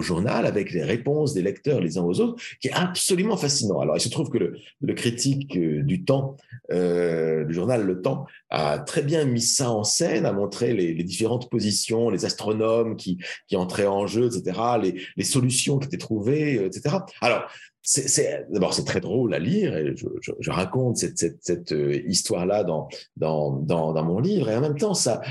[0.00, 3.80] journal avec les réponses des lecteurs les uns aux autres, qui est absolument fascinant.
[3.80, 6.36] Alors, il se trouve que le, critique euh, du Temps,
[6.70, 11.50] euh, journal Le Temps, a très bien mis ça en scène, a montré les, différentes
[11.50, 13.18] positions, les astronomes qui,
[13.48, 16.98] qui entraient en jeu, etc., les, les solutions qui étaient trouvées, etc.
[17.20, 17.48] Alors,
[17.90, 22.88] c'est d'abord c'est très drôle à lire et je, raconte cette, euh, histoire là dans,
[23.16, 25.22] mon livre et en même temps ça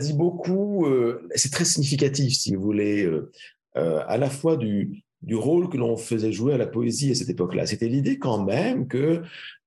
[0.00, 3.30] dit beaucoup euh, c'est très significatif si vous voulez euh,
[3.74, 7.28] à la fois du du rôle que l'on faisait jouer à la poésie à cette
[7.28, 7.66] époque-là.
[7.66, 9.22] C'était l'idée quand même que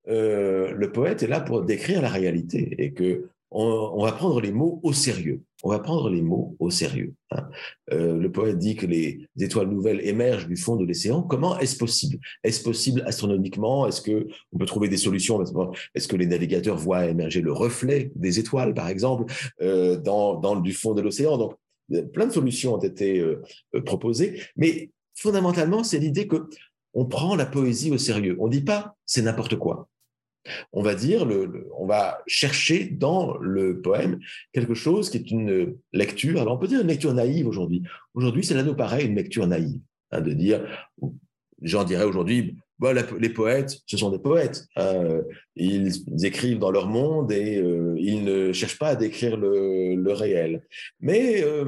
[0.07, 4.80] le poète est là pour décrire la réalité et que on, va prendre les mots
[4.82, 5.41] au sérieux.
[5.64, 7.14] On va prendre les mots au sérieux.
[7.32, 7.49] Hein.
[7.91, 11.22] Euh, le poète dit que les étoiles nouvelles émergent du fond de l'océan.
[11.22, 12.18] Comment est-ce possible?
[12.44, 13.88] Est-ce possible astronomiquement?
[13.88, 15.44] Est-ce que on peut trouver des solutions?
[15.94, 19.26] Est-ce que les navigateurs voient émerger le reflet des étoiles, par exemple,
[19.61, 21.38] euh, dans, dans du fond de l'océan?
[21.38, 21.56] Donc,
[22.14, 23.41] plein de solutions ont été euh,
[23.86, 26.48] proposées, mais fondamentalement, c'est l'idée que
[26.94, 28.38] on prend la poésie au sérieux.
[28.40, 29.88] On ne dit pas c'est n'importe quoi
[30.73, 31.27] on va dire,
[31.77, 34.19] on va chercher dans le poème
[34.53, 37.84] quelque chose qui est une lecture, alors on peut dire une lecture naïve aujourd'hui.
[38.13, 39.80] Aujourd'hui, cela nous paraît une lecture naïve,
[40.11, 40.65] hein, de dire,
[41.61, 44.65] j'en dirais aujourd'hui, bah, les poètes, ce sont des poètes.
[44.76, 45.22] Hein,
[45.55, 45.91] ils,
[46.26, 50.63] écrivent dans leur monde et euh, ils ne cherchent pas à décrire le, réel.
[50.99, 51.63] Mais euh,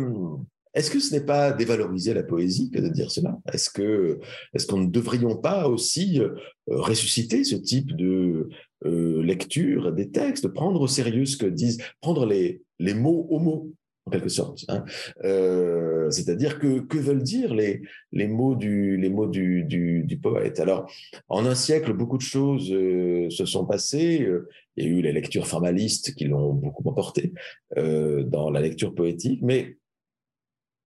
[0.73, 3.37] est-ce que ce n'est pas dévaloriser la poésie que de dire cela?
[3.51, 4.19] Est-ce que
[4.53, 6.29] est-ce qu'on ne devrions pas aussi euh,
[6.67, 8.49] ressusciter ce type de
[8.85, 13.39] euh, lecture des textes, prendre au sérieux ce que disent, prendre les les mots au
[13.39, 13.71] mot
[14.05, 14.65] en quelque sorte.
[14.67, 14.83] Hein?
[15.23, 20.17] Euh, C'est-à-dire que que veulent dire les les mots du les mots du du, du
[20.17, 20.59] poète?
[20.59, 20.91] Alors
[21.29, 24.27] en un siècle, beaucoup de choses se sont passées.
[24.75, 27.31] Il y a eu les lectures formalistes qui l'ont beaucoup emporté
[27.77, 29.77] dans la lecture poétique, mais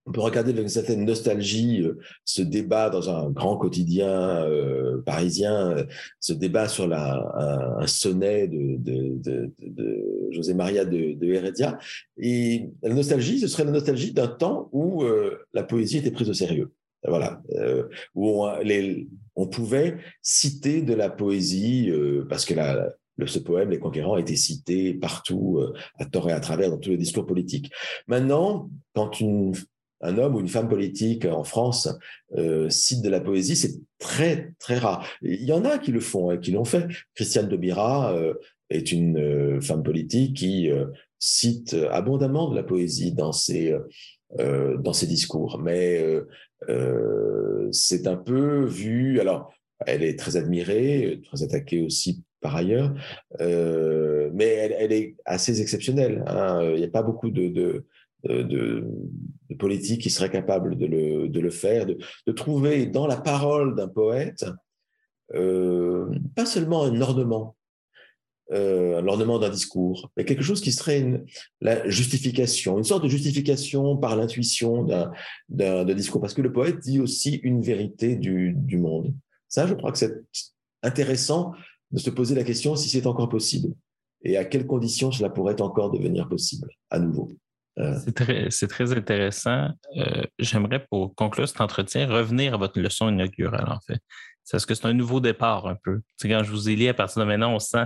[0.08, 5.02] on peut regarder avec une certaine nostalgie euh, ce débat dans un grand quotidien euh,
[5.06, 5.86] parisien, euh,
[6.22, 9.52] ce débat sur un, sonnet de,
[10.32, 11.78] José Maria de, Heredia.
[12.18, 15.04] Et la nostalgie, ce serait la nostalgie d'un temps où
[15.54, 16.72] la poésie était prise au sérieux.
[17.08, 17.42] Voilà,
[18.16, 18.46] où
[19.36, 21.92] on, pouvait citer de la poésie
[22.30, 22.54] parce que
[23.26, 25.62] ce poème, Les Conquérants, a été cité partout,
[26.00, 27.72] à tort et à travers, dans tous les discours politiques.
[28.08, 29.54] Maintenant, quand une
[30.02, 31.90] un homme ou une femme politique en France
[32.38, 35.08] euh, cite de la poésie, c'est très, très rare.
[35.22, 36.88] Il y en a qui le font, hein, qui l'ont fait.
[37.16, 38.34] Christiane de Bira euh,
[38.70, 40.70] est une euh, femme politique qui
[41.20, 43.76] cite abondamment de la poésie dans ses,
[44.38, 45.60] dans ses discours.
[45.60, 46.06] Mais
[47.72, 49.20] c'est un peu vu.
[49.20, 49.52] Alors,
[49.88, 52.94] elle est très admirée, très attaquée aussi par ailleurs,
[53.40, 56.24] mais elle, est assez exceptionnelle.
[56.28, 56.62] Hein.
[56.76, 57.84] Il n'y a pas beaucoup de,
[58.28, 58.86] de,
[59.60, 61.98] politique qui serait capable de le, faire, de,
[62.28, 64.46] de, trouver dans la parole d'un poète
[65.34, 67.56] euh, pas seulement un ornement,
[68.52, 71.26] euh, l'ornement d'un discours, mais quelque chose qui serait une,
[71.60, 74.88] la justification, une sorte de justification par l'intuition
[75.50, 79.14] d'un discours, parce que le poète dit aussi une vérité du, du monde.
[79.50, 80.14] Ça, je crois que c'est
[80.82, 81.54] intéressant
[81.92, 83.74] de se poser la question si c'est encore possible
[84.24, 87.30] et à quelles conditions cela pourrait encore devenir possible à nouveau.
[87.80, 88.00] Euh.
[88.50, 89.70] C'est très, intéressant.
[89.98, 94.00] Euh, j'aimerais, pour conclure cet entretien, revenir à votre leçon inaugurale, en fait.
[94.66, 96.02] Que c'est un nouveau départ un peu?
[96.22, 97.86] Quand je vous ai lu, à partir de maintenant, on sent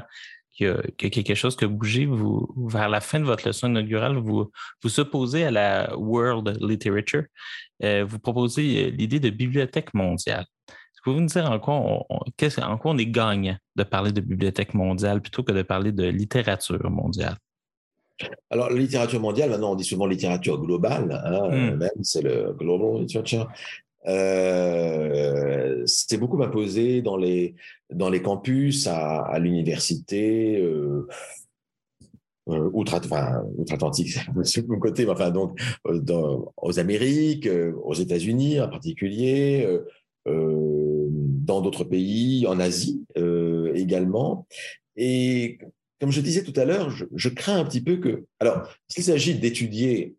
[0.54, 2.06] qu'il y, a quelque chose qui a bougé.
[2.06, 4.52] Vous, vers la fin de votre leçon inaugurale, vous
[4.84, 7.24] vous opposez à la World Literature.
[7.84, 10.46] Euh, vous proposez l'idée de bibliothèque mondiale.
[10.70, 14.22] Est-ce que vous nous dire en quoi en quoi on est gagnant de parler de
[14.22, 17.38] bibliothèque mondiale plutôt que de parler de littérature mondiale?
[18.50, 21.78] Alors, la littérature mondiale, maintenant, on dit souvent littérature globale, hein, hmm.
[21.78, 23.48] même, c'est le global literature.
[24.08, 27.56] Euh, c'était beaucoup imposé dans les,
[27.92, 31.08] dans les campus, à, l'université, euh,
[32.50, 37.48] euh outre-Atlantique, c'est mon côté, mais enfin, donc, euh, aux Amériques,
[37.84, 39.68] aux États-Unis en particulier,
[40.26, 43.04] dans d'autres pays, en Asie
[43.74, 44.48] également.
[44.96, 45.58] Et
[46.02, 48.26] comme je disais tout à l'heure, je, crains un petit peu que.
[48.40, 50.16] Alors, s'il s'agit d'étudier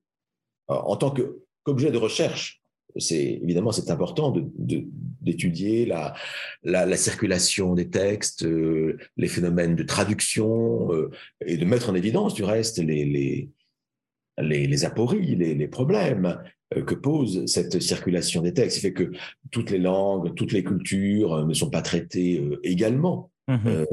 [0.71, 2.63] euh, en tant qu'objet de recherche,
[2.97, 6.15] c'est évidemment c'est important d'étudier la,
[6.63, 11.11] la, circulation des textes, euh, les phénomènes de traduction euh,
[11.45, 16.39] et de mettre en évidence du reste les, les, les, apories, les, problèmes
[16.71, 18.77] que pose cette circulation des textes.
[18.77, 19.11] Il fait que
[19.51, 23.32] toutes les langues, toutes les cultures ne sont pas traitées également.
[23.49, 23.85] Mmh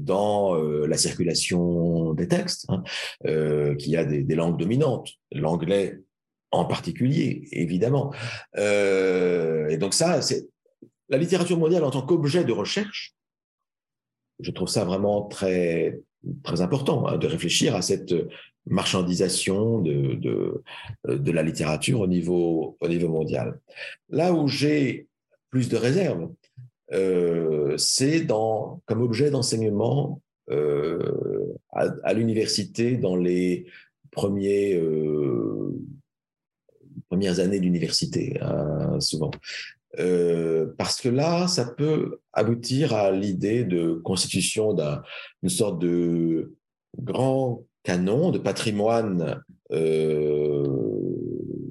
[0.00, 2.84] dans euh, la circulation des textes, hein,
[3.26, 5.98] euh, qu'il y a des, langues dominantes, l'anglais
[6.52, 8.14] en particulier, évidemment.
[8.56, 10.46] Euh, et donc ça, c'est
[11.08, 13.14] la littérature mondiale en tant qu'objet de recherche.
[14.40, 16.00] Je trouve ça vraiment très
[16.42, 18.14] très important hein, de réfléchir à cette
[18.66, 20.62] marchandisation de, de,
[21.06, 23.60] de, la littérature au niveau, au niveau mondial.
[24.08, 25.06] Là où j'ai
[25.50, 26.30] plus de réserves,
[26.92, 30.20] euh, c'est comme objet d'enseignement
[30.50, 33.66] euh, à, l'université dans les
[34.18, 35.72] euh,
[37.08, 39.30] premières années d'université, hein, souvent.
[40.76, 46.54] parce que là, ça peut aboutir à l'idée de constitution d'une sorte de
[46.98, 49.42] grand canon de patrimoine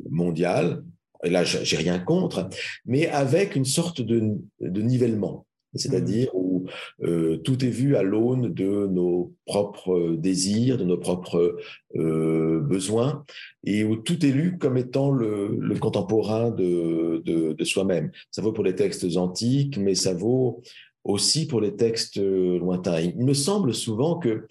[0.09, 0.83] mondial
[1.23, 2.49] et là, j'ai rien contre,
[2.85, 6.37] mais avec une sorte de, nivellement, c'est-à-dire mmh.
[6.37, 6.65] où
[7.03, 11.57] euh, tout est vu à l'aune de nos propres désirs, de nos propres
[11.95, 13.23] euh, besoins,
[13.65, 18.11] et où tout est lu comme étant le, contemporain de, de, soi-même.
[18.31, 20.61] Ça vaut pour les textes antiques, mais ça vaut
[21.03, 22.99] aussi pour les textes lointains.
[22.99, 24.45] Il me semble souvent que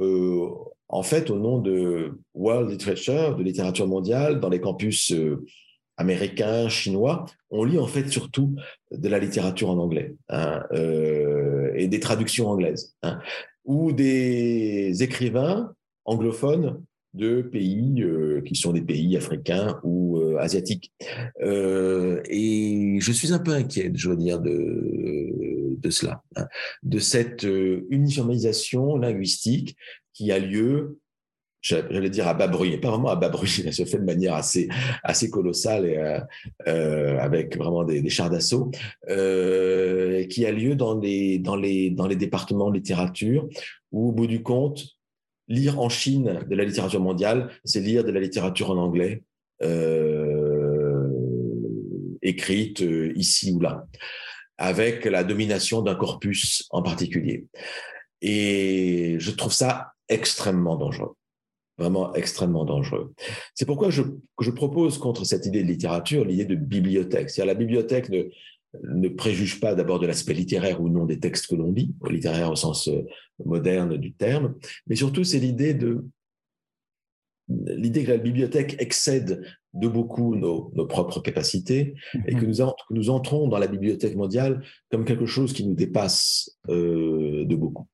[0.00, 0.48] euh,
[0.88, 5.12] en fait, au nom de World Literature, de littérature mondiale, dans les campus
[5.96, 8.54] américains, chinois, on lit en fait surtout
[8.90, 13.18] de la littérature en anglais hein, euh, et des traductions anglaises, hein,
[13.64, 15.74] ou des écrivains
[16.04, 16.82] anglophones
[17.14, 20.92] de pays euh, qui sont des pays africains ou euh, asiatiques.
[21.40, 26.46] et je suis un peu inquiet, je veux dire, de, de cela, hein,
[26.82, 27.46] de cette
[27.90, 29.76] uniformisation linguistique
[30.12, 30.98] qui a lieu
[31.60, 34.34] j'allais dire à bas bruit, pas vraiment à bas bruit, ça se fait de manière
[34.34, 34.68] assez,
[35.02, 36.20] assez colossale et euh,
[36.68, 38.70] euh, avec vraiment des, chars d'assaut,
[39.08, 43.48] euh, qui a lieu dans les, dans, les, dans les départements de littérature
[43.92, 44.84] où, au bout du compte,
[45.48, 49.22] lire en Chine de la littérature mondiale, c'est lire de la littérature en anglais.
[52.22, 52.84] écrites
[53.14, 53.86] ici ou là,
[54.58, 57.46] avec la domination d'un corpus en particulier.
[58.20, 61.16] Et je trouve ça extrêmement dangereux
[61.78, 63.12] vraiment extrêmement dangereux.
[63.54, 64.02] C'est pourquoi je,
[64.50, 67.30] propose contre cette idée de littérature l'idée de bibliothèque.
[67.30, 68.24] C'est-à-dire la bibliothèque ne,
[68.82, 72.50] ne préjuge pas d'abord de l'aspect littéraire ou non des textes que l'on lit, littéraire
[72.50, 72.88] au sens
[73.44, 74.54] moderne du terme,
[74.86, 76.04] mais surtout c'est l'idée de
[77.48, 79.44] l'idée que la bibliothèque excède
[79.76, 81.94] de beaucoup nos, propres capacités
[82.26, 82.72] et que mhm.
[82.90, 87.86] nous, entrons dans la bibliothèque mondiale comme quelque chose qui nous dépasse euh, de beaucoup.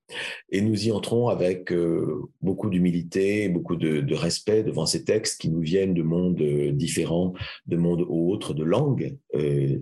[0.51, 5.49] Et nous y entrons avec euh, beaucoup d'humilité, beaucoup de, respect devant ces textes qui
[5.49, 7.33] nous viennent de mondes euh, différents,
[7.67, 9.17] de mondes autres, de langues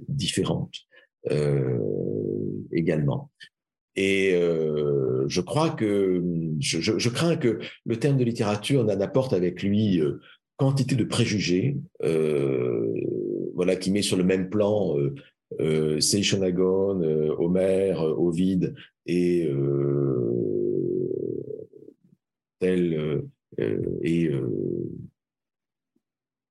[0.08, 0.74] différentes
[2.72, 3.30] également.
[3.96, 6.22] Et euh, je crois que
[6.60, 10.20] je, je, crains que le terme de littérature n'en apporte avec lui euh,
[10.60, 12.92] quantité de préjugés, euh,
[13.54, 15.14] voilà, qui met sur le même plan euh,
[15.58, 17.00] euh, Seishonagon,
[17.38, 18.74] Homère, Ovide
[19.06, 19.48] et
[22.60, 23.22] tel
[24.02, 24.30] et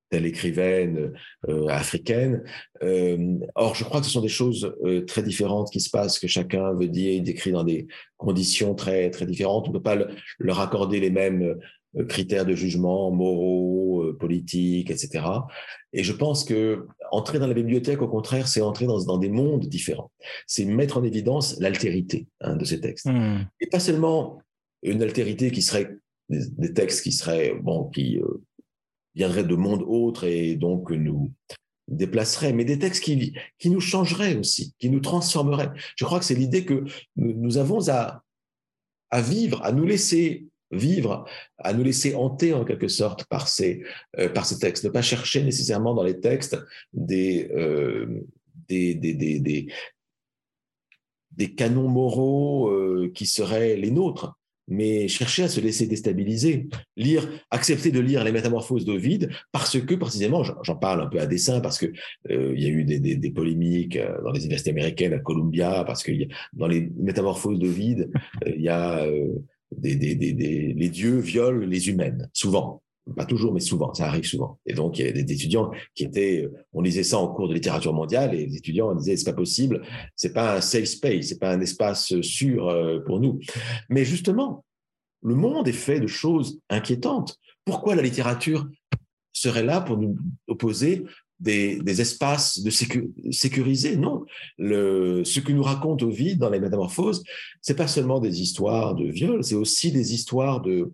[0.10, 1.14] telle écrivaine
[1.48, 2.44] euh, africaine.
[2.82, 6.18] Euh, or, je crois que ce sont des choses euh, très différentes qui se passent,
[6.20, 7.88] que chacun veut dire, décrit dans des
[8.18, 9.68] conditions très très différentes.
[9.68, 10.08] On ne peut pas
[10.40, 11.56] leur accorder les mêmes
[12.08, 15.26] critères de jugement moraux, politiques, etc.
[15.94, 19.30] Et je pense que entrer dans la bibliothèque, au contraire, c'est entrer dans, dans des
[19.30, 20.12] mondes différents.
[20.48, 23.06] C'est mettre en évidence l'altérité hein, de ces textes.
[23.06, 23.46] Hmm.
[23.60, 24.42] Et pas seulement
[24.84, 25.98] une altérité qui serait
[26.30, 28.20] des, des textes qui seraient bon, qui
[29.16, 31.32] viendrait de mondes autres et donc nous
[31.90, 35.72] déplacerait, mais des textes qui, qui nous changeraient aussi, qui nous transformeraient.
[35.96, 38.24] Je crois que c'est l'idée que nous, avons à,
[39.10, 41.26] à vivre, à nous laisser vivre,
[41.58, 43.84] à nous laisser hanter en quelque sorte par ces,
[44.18, 46.58] euh, par ces textes, ne pas chercher nécessairement dans les textes
[46.94, 48.22] des, euh,
[48.68, 49.68] des, des, des,
[51.32, 54.36] des, canons moraux euh, qui seraient les nôtres,
[54.68, 59.96] mais chercher à se laisser déstabiliser, lire, accepter de lire les métamorphoses d'Ovide, parce que
[59.96, 61.88] précisément, j'en parle un peu à dessein, parce que
[62.30, 66.04] euh, il y a eu des, des, polémiques dans les universités américaines à Columbia, parce
[66.04, 66.12] que
[66.54, 68.12] dans les métamorphoses d'Ovide,
[68.46, 69.08] euh, il y a
[69.82, 72.82] les dieux violent les humaines, souvent.
[73.16, 74.60] Pas toujours, mais souvent, ça arrive souvent.
[74.66, 77.54] Et donc, il y a des étudiants qui étaient, on lisait ça en cours de
[77.54, 79.82] littérature mondiale, et les étudiants disaient, c'est pas possible,
[80.16, 83.40] c'est pas un safe space, c'est pas un espace sûr euh, pour nous.
[83.90, 84.64] Mais justement,
[85.24, 87.38] le monde est fait de choses inquiétantes.
[87.66, 88.68] Pourquoi la littérature
[89.34, 90.16] serait là pour nous
[90.48, 91.06] opposer
[91.40, 94.26] des, des espaces de sécurisés Non.
[94.58, 97.24] Le, ce que nous raconte Ovid dans les Métamorphoses,
[97.62, 100.92] c'est pas seulement des histoires de viol, c'est aussi des histoires de,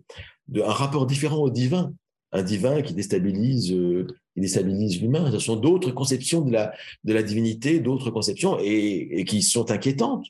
[0.48, 1.92] de un rapport différent au divin
[2.32, 5.30] un divin qui déstabilise, euh, qui déstabilise l'humain.
[5.30, 6.72] Ce sont d'autres conceptions de la,
[7.04, 10.26] de la divinité, d'autres conceptions, et, qui sont inquiétantes.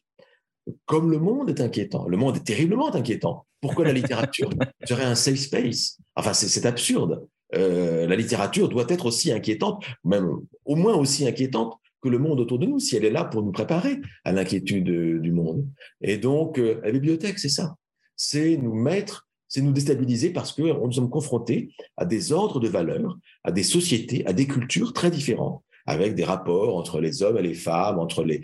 [0.84, 2.08] Comme le monde est inquiétant.
[2.08, 3.46] Le monde est terriblement inquiétant.
[3.60, 4.50] Pourquoi la littérature
[4.84, 5.98] serait un safe space?
[6.16, 7.26] Enfin, c'est absurde.
[7.54, 10.28] Euh, la littérature doit être aussi inquiétante, même
[10.64, 13.42] au moins aussi inquiétante que le monde autour de nous, si elle est là pour
[13.42, 15.66] nous préparer à l'inquiétude euh, du monde.
[16.00, 17.76] Et donc, la bibliothèque, c'est ça.
[18.16, 22.68] C'est nous mettre c'est nous déstabiliser parce que nous sommes confrontés à des ordres de
[22.68, 27.38] valeurs, à des sociétés, à des cultures très différentes, avec des rapports entre les hommes
[27.38, 28.42] et les femmes, entre les,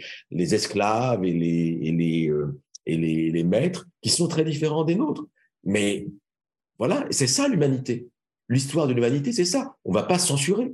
[0.54, 5.24] esclaves et, euh, les, maîtres, qui sont très différents des nôtres.
[5.64, 6.06] Mais
[6.78, 8.08] voilà, c'est ça l'humanité.
[8.48, 9.76] L'histoire de l'humanité, c'est ça.
[9.84, 10.72] On va pas censurer.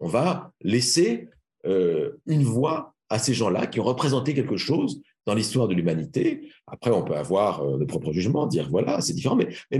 [0.00, 1.28] On va laisser
[1.66, 6.48] euh, une voix à ces gens-là qui ont représenté quelque chose dans l'histoire de l'humanité.
[6.66, 9.78] Après, on peut avoir euh, de propres jugements, dire voilà, c'est différent, mais,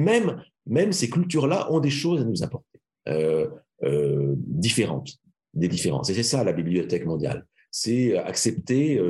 [0.66, 3.48] même, ces cultures-là ont des choses à nous apporter, euh,
[3.82, 5.16] euh, différentes,
[5.54, 6.10] des différences.
[6.10, 9.00] Et c'est ça la bibliothèque mondiale, c'est accepter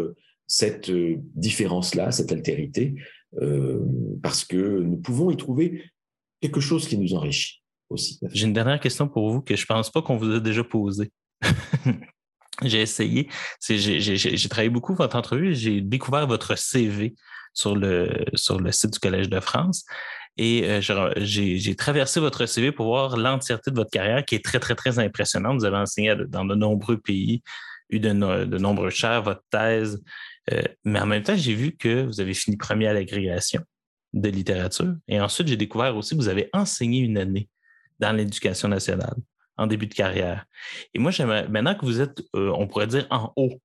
[0.46, 2.94] cette différence-là, cette altérité,
[4.22, 5.82] parce que nous pouvons y trouver
[6.40, 7.62] quelque chose qui nous enrichit
[7.96, 11.10] J'ai une dernière question pour vous que je pense pas qu'on vous a déjà posée.
[12.62, 13.28] j'ai essayé.
[13.68, 15.54] J'ai travaillé beaucoup votre entrevue.
[15.54, 17.14] J'ai découvert votre CV
[17.54, 19.84] sur le, sur le site du Collège de France.
[20.36, 20.80] Et euh,
[21.16, 24.98] j'ai traversé votre CV pour voir l'entièreté de votre carrière qui est très, très, très
[24.98, 25.58] impressionnante.
[25.58, 27.42] Vous avez enseigné dans de nombreux pays,
[27.90, 30.00] eu de, nombreux chers, votre thèse.
[30.52, 33.62] Euh, mais en même temps, j'ai vu que vous avez fini premier à l'agrégation
[34.12, 34.94] de littérature.
[35.08, 37.48] Et ensuite, j'ai découvert aussi que vous avez enseigné une année
[37.98, 39.14] dans l'éducation nationale
[39.56, 40.46] en début de carrière.
[40.94, 41.10] Et moi,
[41.48, 43.60] maintenant que vous êtes, euh, on pourrait dire, en haut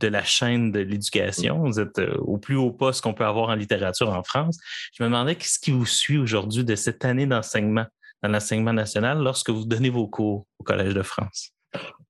[0.00, 3.48] de la chaîne de l'éducation, vous êtes euh, au plus haut poste qu'on peut avoir
[3.48, 4.58] en littérature en France,
[4.94, 7.86] je me demandais qu'est-ce qui vous suit aujourd'hui de cette année d'enseignement
[8.22, 11.52] dans l'enseignement national lorsque vous donnez vos cours au Collège de France?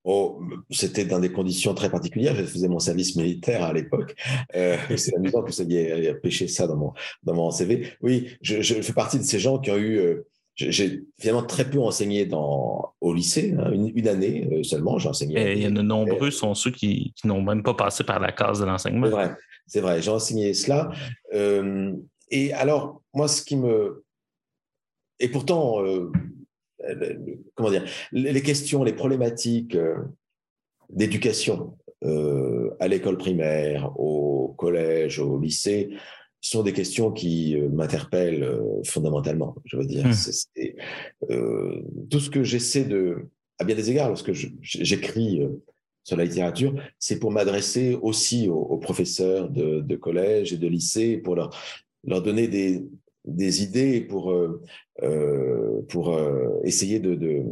[0.03, 0.41] Oh,
[0.71, 2.35] c'était dans des conditions très particulières.
[2.35, 4.15] Je faisais mon service militaire à l'époque.
[4.55, 6.93] Euh, c'est amusant que vous ayez pêché ça dans mon,
[7.23, 7.93] dans mon CV.
[8.01, 9.97] Oui, je, je, fais partie de ces gens qui ont eu.
[9.99, 10.27] Euh,
[10.69, 15.39] j'ai finalement très peu enseigné dans, au lycée, hein, une, année euh, seulement, j'ai enseigné.
[15.39, 18.19] Et il y en a nombreux sont ceux qui, qui n'ont même pas passé par
[18.19, 19.07] la case de l'enseignement.
[19.07, 19.35] C'est vrai,
[19.67, 20.91] c'est vrai, j'ai enseigné cela.
[21.33, 21.93] Euh,
[22.29, 24.03] et alors, moi, ce qui me.
[25.19, 25.83] Et pourtant,
[26.89, 27.19] euh,
[27.55, 29.97] comment dire, les questions, les problématiques euh,
[30.89, 35.91] d'éducation euh, à l'école primaire, au collège, au lycée,
[36.41, 39.55] sont des questions qui m'interpellent fondamentalement.
[39.65, 40.13] Je veux dire, mmh.
[40.13, 40.75] c'est
[42.09, 43.27] tout ce que j'essaie de,
[43.59, 45.41] à bien des égards, lorsque j'écris
[46.03, 51.17] sur la littérature, c'est pour m'adresser aussi aux, professeurs de, de, collège et de lycée,
[51.17, 51.55] pour leur,
[52.03, 52.83] leur donner des,
[53.25, 54.61] des idées pour, euh,
[55.03, 57.43] euh, pour euh, essayer de, de,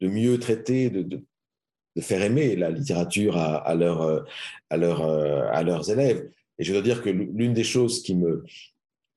[0.00, 1.22] de, mieux traiter, de, de,
[2.00, 4.24] faire aimer la littérature à, à, leur,
[4.70, 6.28] à, leur, à leurs élèves.
[6.58, 8.44] Et je dois dire que l'une des choses qui me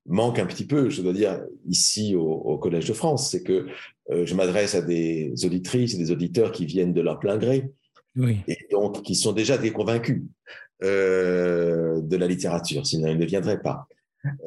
[0.05, 3.67] manque un petit peu, je dois dire, ici au, Collège de France, c'est que
[4.09, 7.69] je m'adresse à des auditrices et des auditeurs qui viennent de leur plein gré,
[8.15, 8.37] oui.
[8.47, 10.23] et donc qui sont déjà déconvaincus
[10.83, 13.87] euh, de la littérature, sinon ils ne viendraient pas.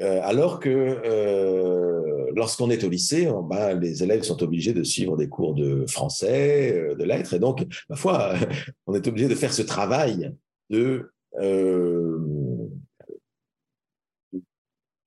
[0.01, 5.16] Euh, alors que euh, lorsqu'on est au lycée, ben, les élèves sont obligés de suivre
[5.16, 8.35] des cours de français, euh, de lettres, et donc, ma foi,
[8.86, 10.32] on est obligé de faire ce travail
[10.70, 11.10] de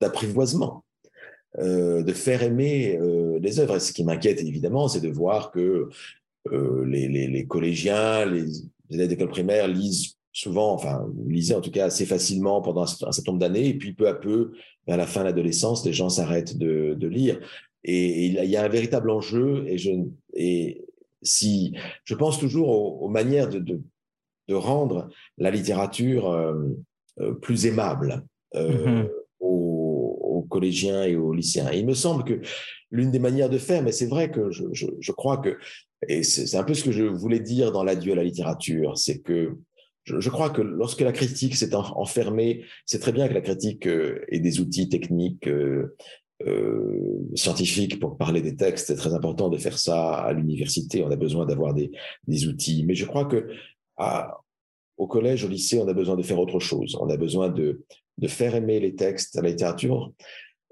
[0.01, 0.83] d'apprivoisement,
[1.57, 2.99] de faire aimer
[3.39, 3.77] les œuvres.
[3.77, 5.89] Et ce qui m'inquiète évidemment, c'est de voir que
[6.51, 12.05] les, les, collégiens, les élèves d'école primaire lisent souvent, enfin, lisez en tout cas assez
[12.05, 14.51] facilement pendant un, certain nombre d'années, et puis peu à peu,
[14.85, 17.39] vers la fin de l'adolescence, les gens s'arrêtent de, lire.
[17.85, 19.91] Et, il y a un véritable enjeu, et je,
[22.15, 23.81] pense toujours aux, manières de,
[24.51, 25.07] rendre
[25.37, 26.53] la littérature euh,
[27.19, 29.09] euh, plus aimable euh, mm-hmm.
[30.47, 31.71] Collégiens et aux lycéens.
[31.71, 32.41] Il me semble que
[32.91, 35.57] l'une des manières de faire, mais c'est vrai que je, crois que,
[36.07, 39.19] et c'est un peu ce que je voulais dire dans l'adieu à la littérature, c'est
[39.19, 39.57] que
[40.03, 44.23] je, crois que lorsque la critique s'est enfermée, c'est très bien que la critique euh,
[44.29, 45.95] ait des outils techniques, euh,
[46.45, 48.87] euh, scientifiques pour parler des textes.
[48.87, 51.03] C'est très important de faire ça à l'université.
[51.03, 51.91] On a besoin d'avoir des,
[52.27, 52.85] des, outils.
[52.85, 53.47] Mais je crois que
[53.97, 54.41] à,
[54.97, 56.97] au collège, au lycée, on a besoin de faire autre chose.
[56.99, 57.83] On a besoin de,
[58.27, 60.11] faire aimer les textes, la littérature,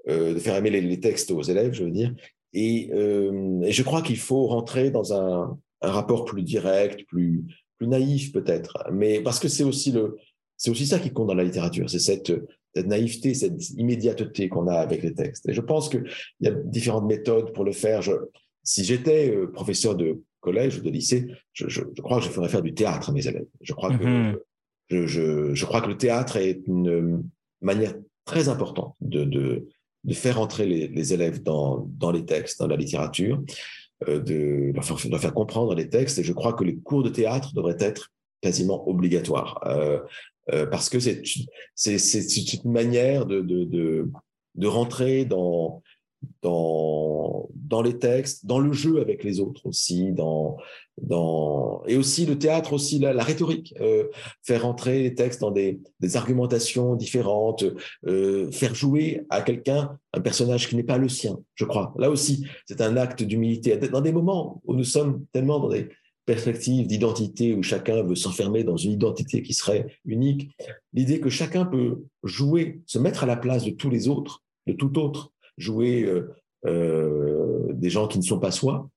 [0.08, 2.14] euh, de faire aimer les, textes aux élèves, je veux dire.
[2.52, 7.44] Et, euh, je crois qu'il faut rentrer dans un, rapport plus direct, plus
[7.82, 9.92] naïf peut-être, mais parce que c'est aussi
[10.86, 12.32] ça qui compte dans la littérature, c'est cette,
[12.74, 15.46] naïveté, cette immédiateté qu'on a avec les textes.
[15.46, 16.04] Et je pense qu'il
[16.40, 18.00] y a différentes méthodes pour le faire.
[18.62, 22.30] Si j'étais euh, professeur de collège ou de lycée, je, je, je, crois que je
[22.30, 23.46] ferais faire du théâtre à mes élèves.
[23.60, 24.36] Je crois que mm-hmm.
[24.90, 27.24] je, je, je, crois que le théâtre est une
[27.60, 27.94] manière
[28.24, 29.66] très importante de, de,
[30.04, 33.42] de faire entrer les, les élèves dans, dans les textes, dans la littérature.
[34.08, 36.18] Euh, de leur faire, de faire, comprendre les textes.
[36.18, 39.60] Et je crois que les cours de théâtre devraient être quasiment obligatoires.
[39.66, 40.00] Euh,
[40.52, 41.22] euh, parce que c'est
[42.64, 45.82] une manière de rentrer dans,
[46.42, 47.48] dans,
[47.82, 50.56] les textes, dans le jeu avec les autres aussi, dans,
[51.00, 54.08] dans, et aussi le théâtre, aussi la, la rhétorique, euh,
[54.42, 57.64] faire entrer les textes dans des, des argumentations différentes,
[58.06, 61.94] euh, faire jouer à quelqu'un un personnage qui n'est pas le sien, je crois.
[61.98, 63.76] Là aussi, c'est un acte d'humilité.
[63.76, 65.88] Dans des moments où nous sommes tellement dans des
[66.26, 70.50] perspectives d'identité, où chacun veut s'enfermer dans une identité qui serait unique,
[70.92, 74.72] l'idée que chacun peut jouer, se mettre à la place de tous les autres, de
[74.72, 76.34] tout autre, jouer euh,
[76.66, 78.88] euh, des gens qui ne sont pas soi.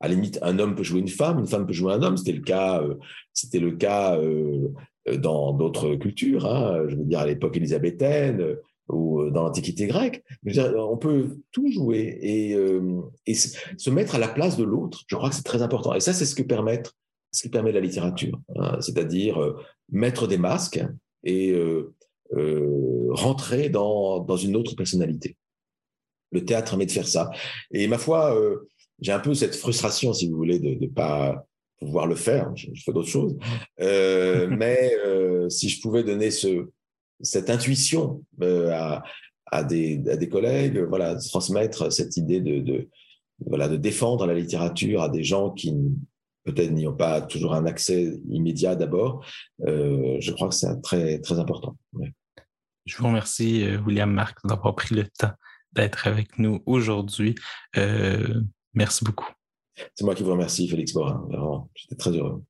[0.00, 2.16] À la limite, un homme peut jouer une femme, une femme peut jouer un homme.
[2.16, 2.94] C'était le cas, euh,
[3.32, 4.18] c'était le cas
[5.16, 6.46] dans d'autres cultures.
[6.46, 8.56] Hein, je veux dire à l'époque élisabéthaine
[8.88, 10.22] ou dans l'Antiquité grecque.
[10.76, 15.02] On peut tout jouer et, se mettre à la place de l'autre.
[15.08, 15.94] Je crois que c'est très important.
[15.94, 16.82] Et ça, c'est ce que permet,
[17.72, 19.38] la littérature, hein, c'est-à-dire
[19.90, 20.84] mettre des masques
[21.24, 21.56] et
[23.10, 25.36] rentrer dans une autre personnalité
[26.30, 27.30] le théâtre permet de faire ça.
[27.70, 28.68] Et ma foi, euh,
[29.00, 31.44] j'ai un peu cette frustration, si vous voulez, de ne pas
[31.78, 32.50] pouvoir le faire.
[32.56, 33.36] Je, fais d'autres choses.
[33.80, 36.68] Euh, mais euh, si je pouvais donner ce,
[37.20, 39.02] cette intuition à,
[39.46, 42.88] à, des, à des collègues, voilà, transmettre cette idée de, de,
[43.46, 45.74] voilà, de défendre la littérature à des gens qui
[46.44, 49.24] peut-être n'y ont pas toujours un accès immédiat d'abord,
[49.60, 51.76] je crois que c'est très, très important.
[51.92, 52.10] Ouais.
[52.86, 55.32] Je vous remercie, William Marc, d'avoir pris le temps
[55.72, 57.34] d'être avec nous aujourd'hui.
[57.76, 58.40] Euh,
[58.74, 59.28] merci beaucoup.
[59.94, 60.92] C'est moi qui vous remercie, Félix.
[60.92, 62.42] Vraiment, j'étais très heureux.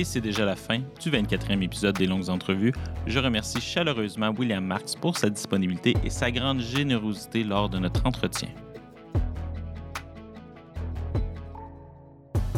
[0.00, 2.72] Et c'est déjà la fin du 24e épisode des longues entrevues.
[3.06, 8.06] Je remercie chaleureusement William Marx pour sa disponibilité et sa grande générosité lors de notre
[8.06, 8.48] entretien.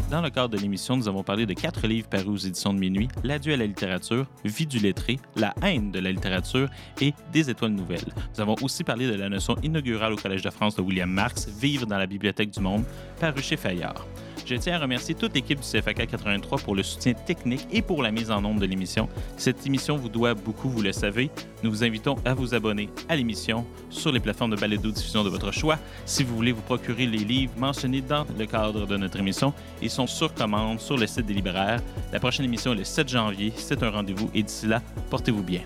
[0.08, 2.78] Dans le cadre de l'émission, nous avons parlé de quatre livres parus aux éditions de
[2.78, 6.68] minuit L'adieu à la littérature, Vie du lettré, La haine de la littérature
[7.00, 8.04] et Des étoiles nouvelles.
[8.36, 11.48] Nous avons aussi parlé de la notion inaugurale au Collège de France de William Marx,
[11.48, 12.84] Vivre dans la bibliothèque du monde,
[13.18, 14.06] paru chez Fayard.
[14.44, 18.02] Je tiens à remercier toute l'équipe du CFAK 83 pour le soutien technique et pour
[18.02, 19.08] la mise en ombre de l'émission.
[19.36, 21.30] Cette émission vous doit beaucoup, vous le savez.
[21.62, 25.52] Nous vous invitons à vous abonner à l'émission sur les plateformes de balado-diffusion de votre
[25.52, 25.78] choix.
[26.04, 29.90] Si vous voulez vous procurer les livres mentionnés dans le cadre de notre émission, ils
[29.90, 31.80] sont sur commande sur le site des libraires.
[32.12, 33.52] La prochaine émission est le 7 janvier.
[33.56, 35.62] C'est un rendez-vous et d'ici là, portez-vous bien.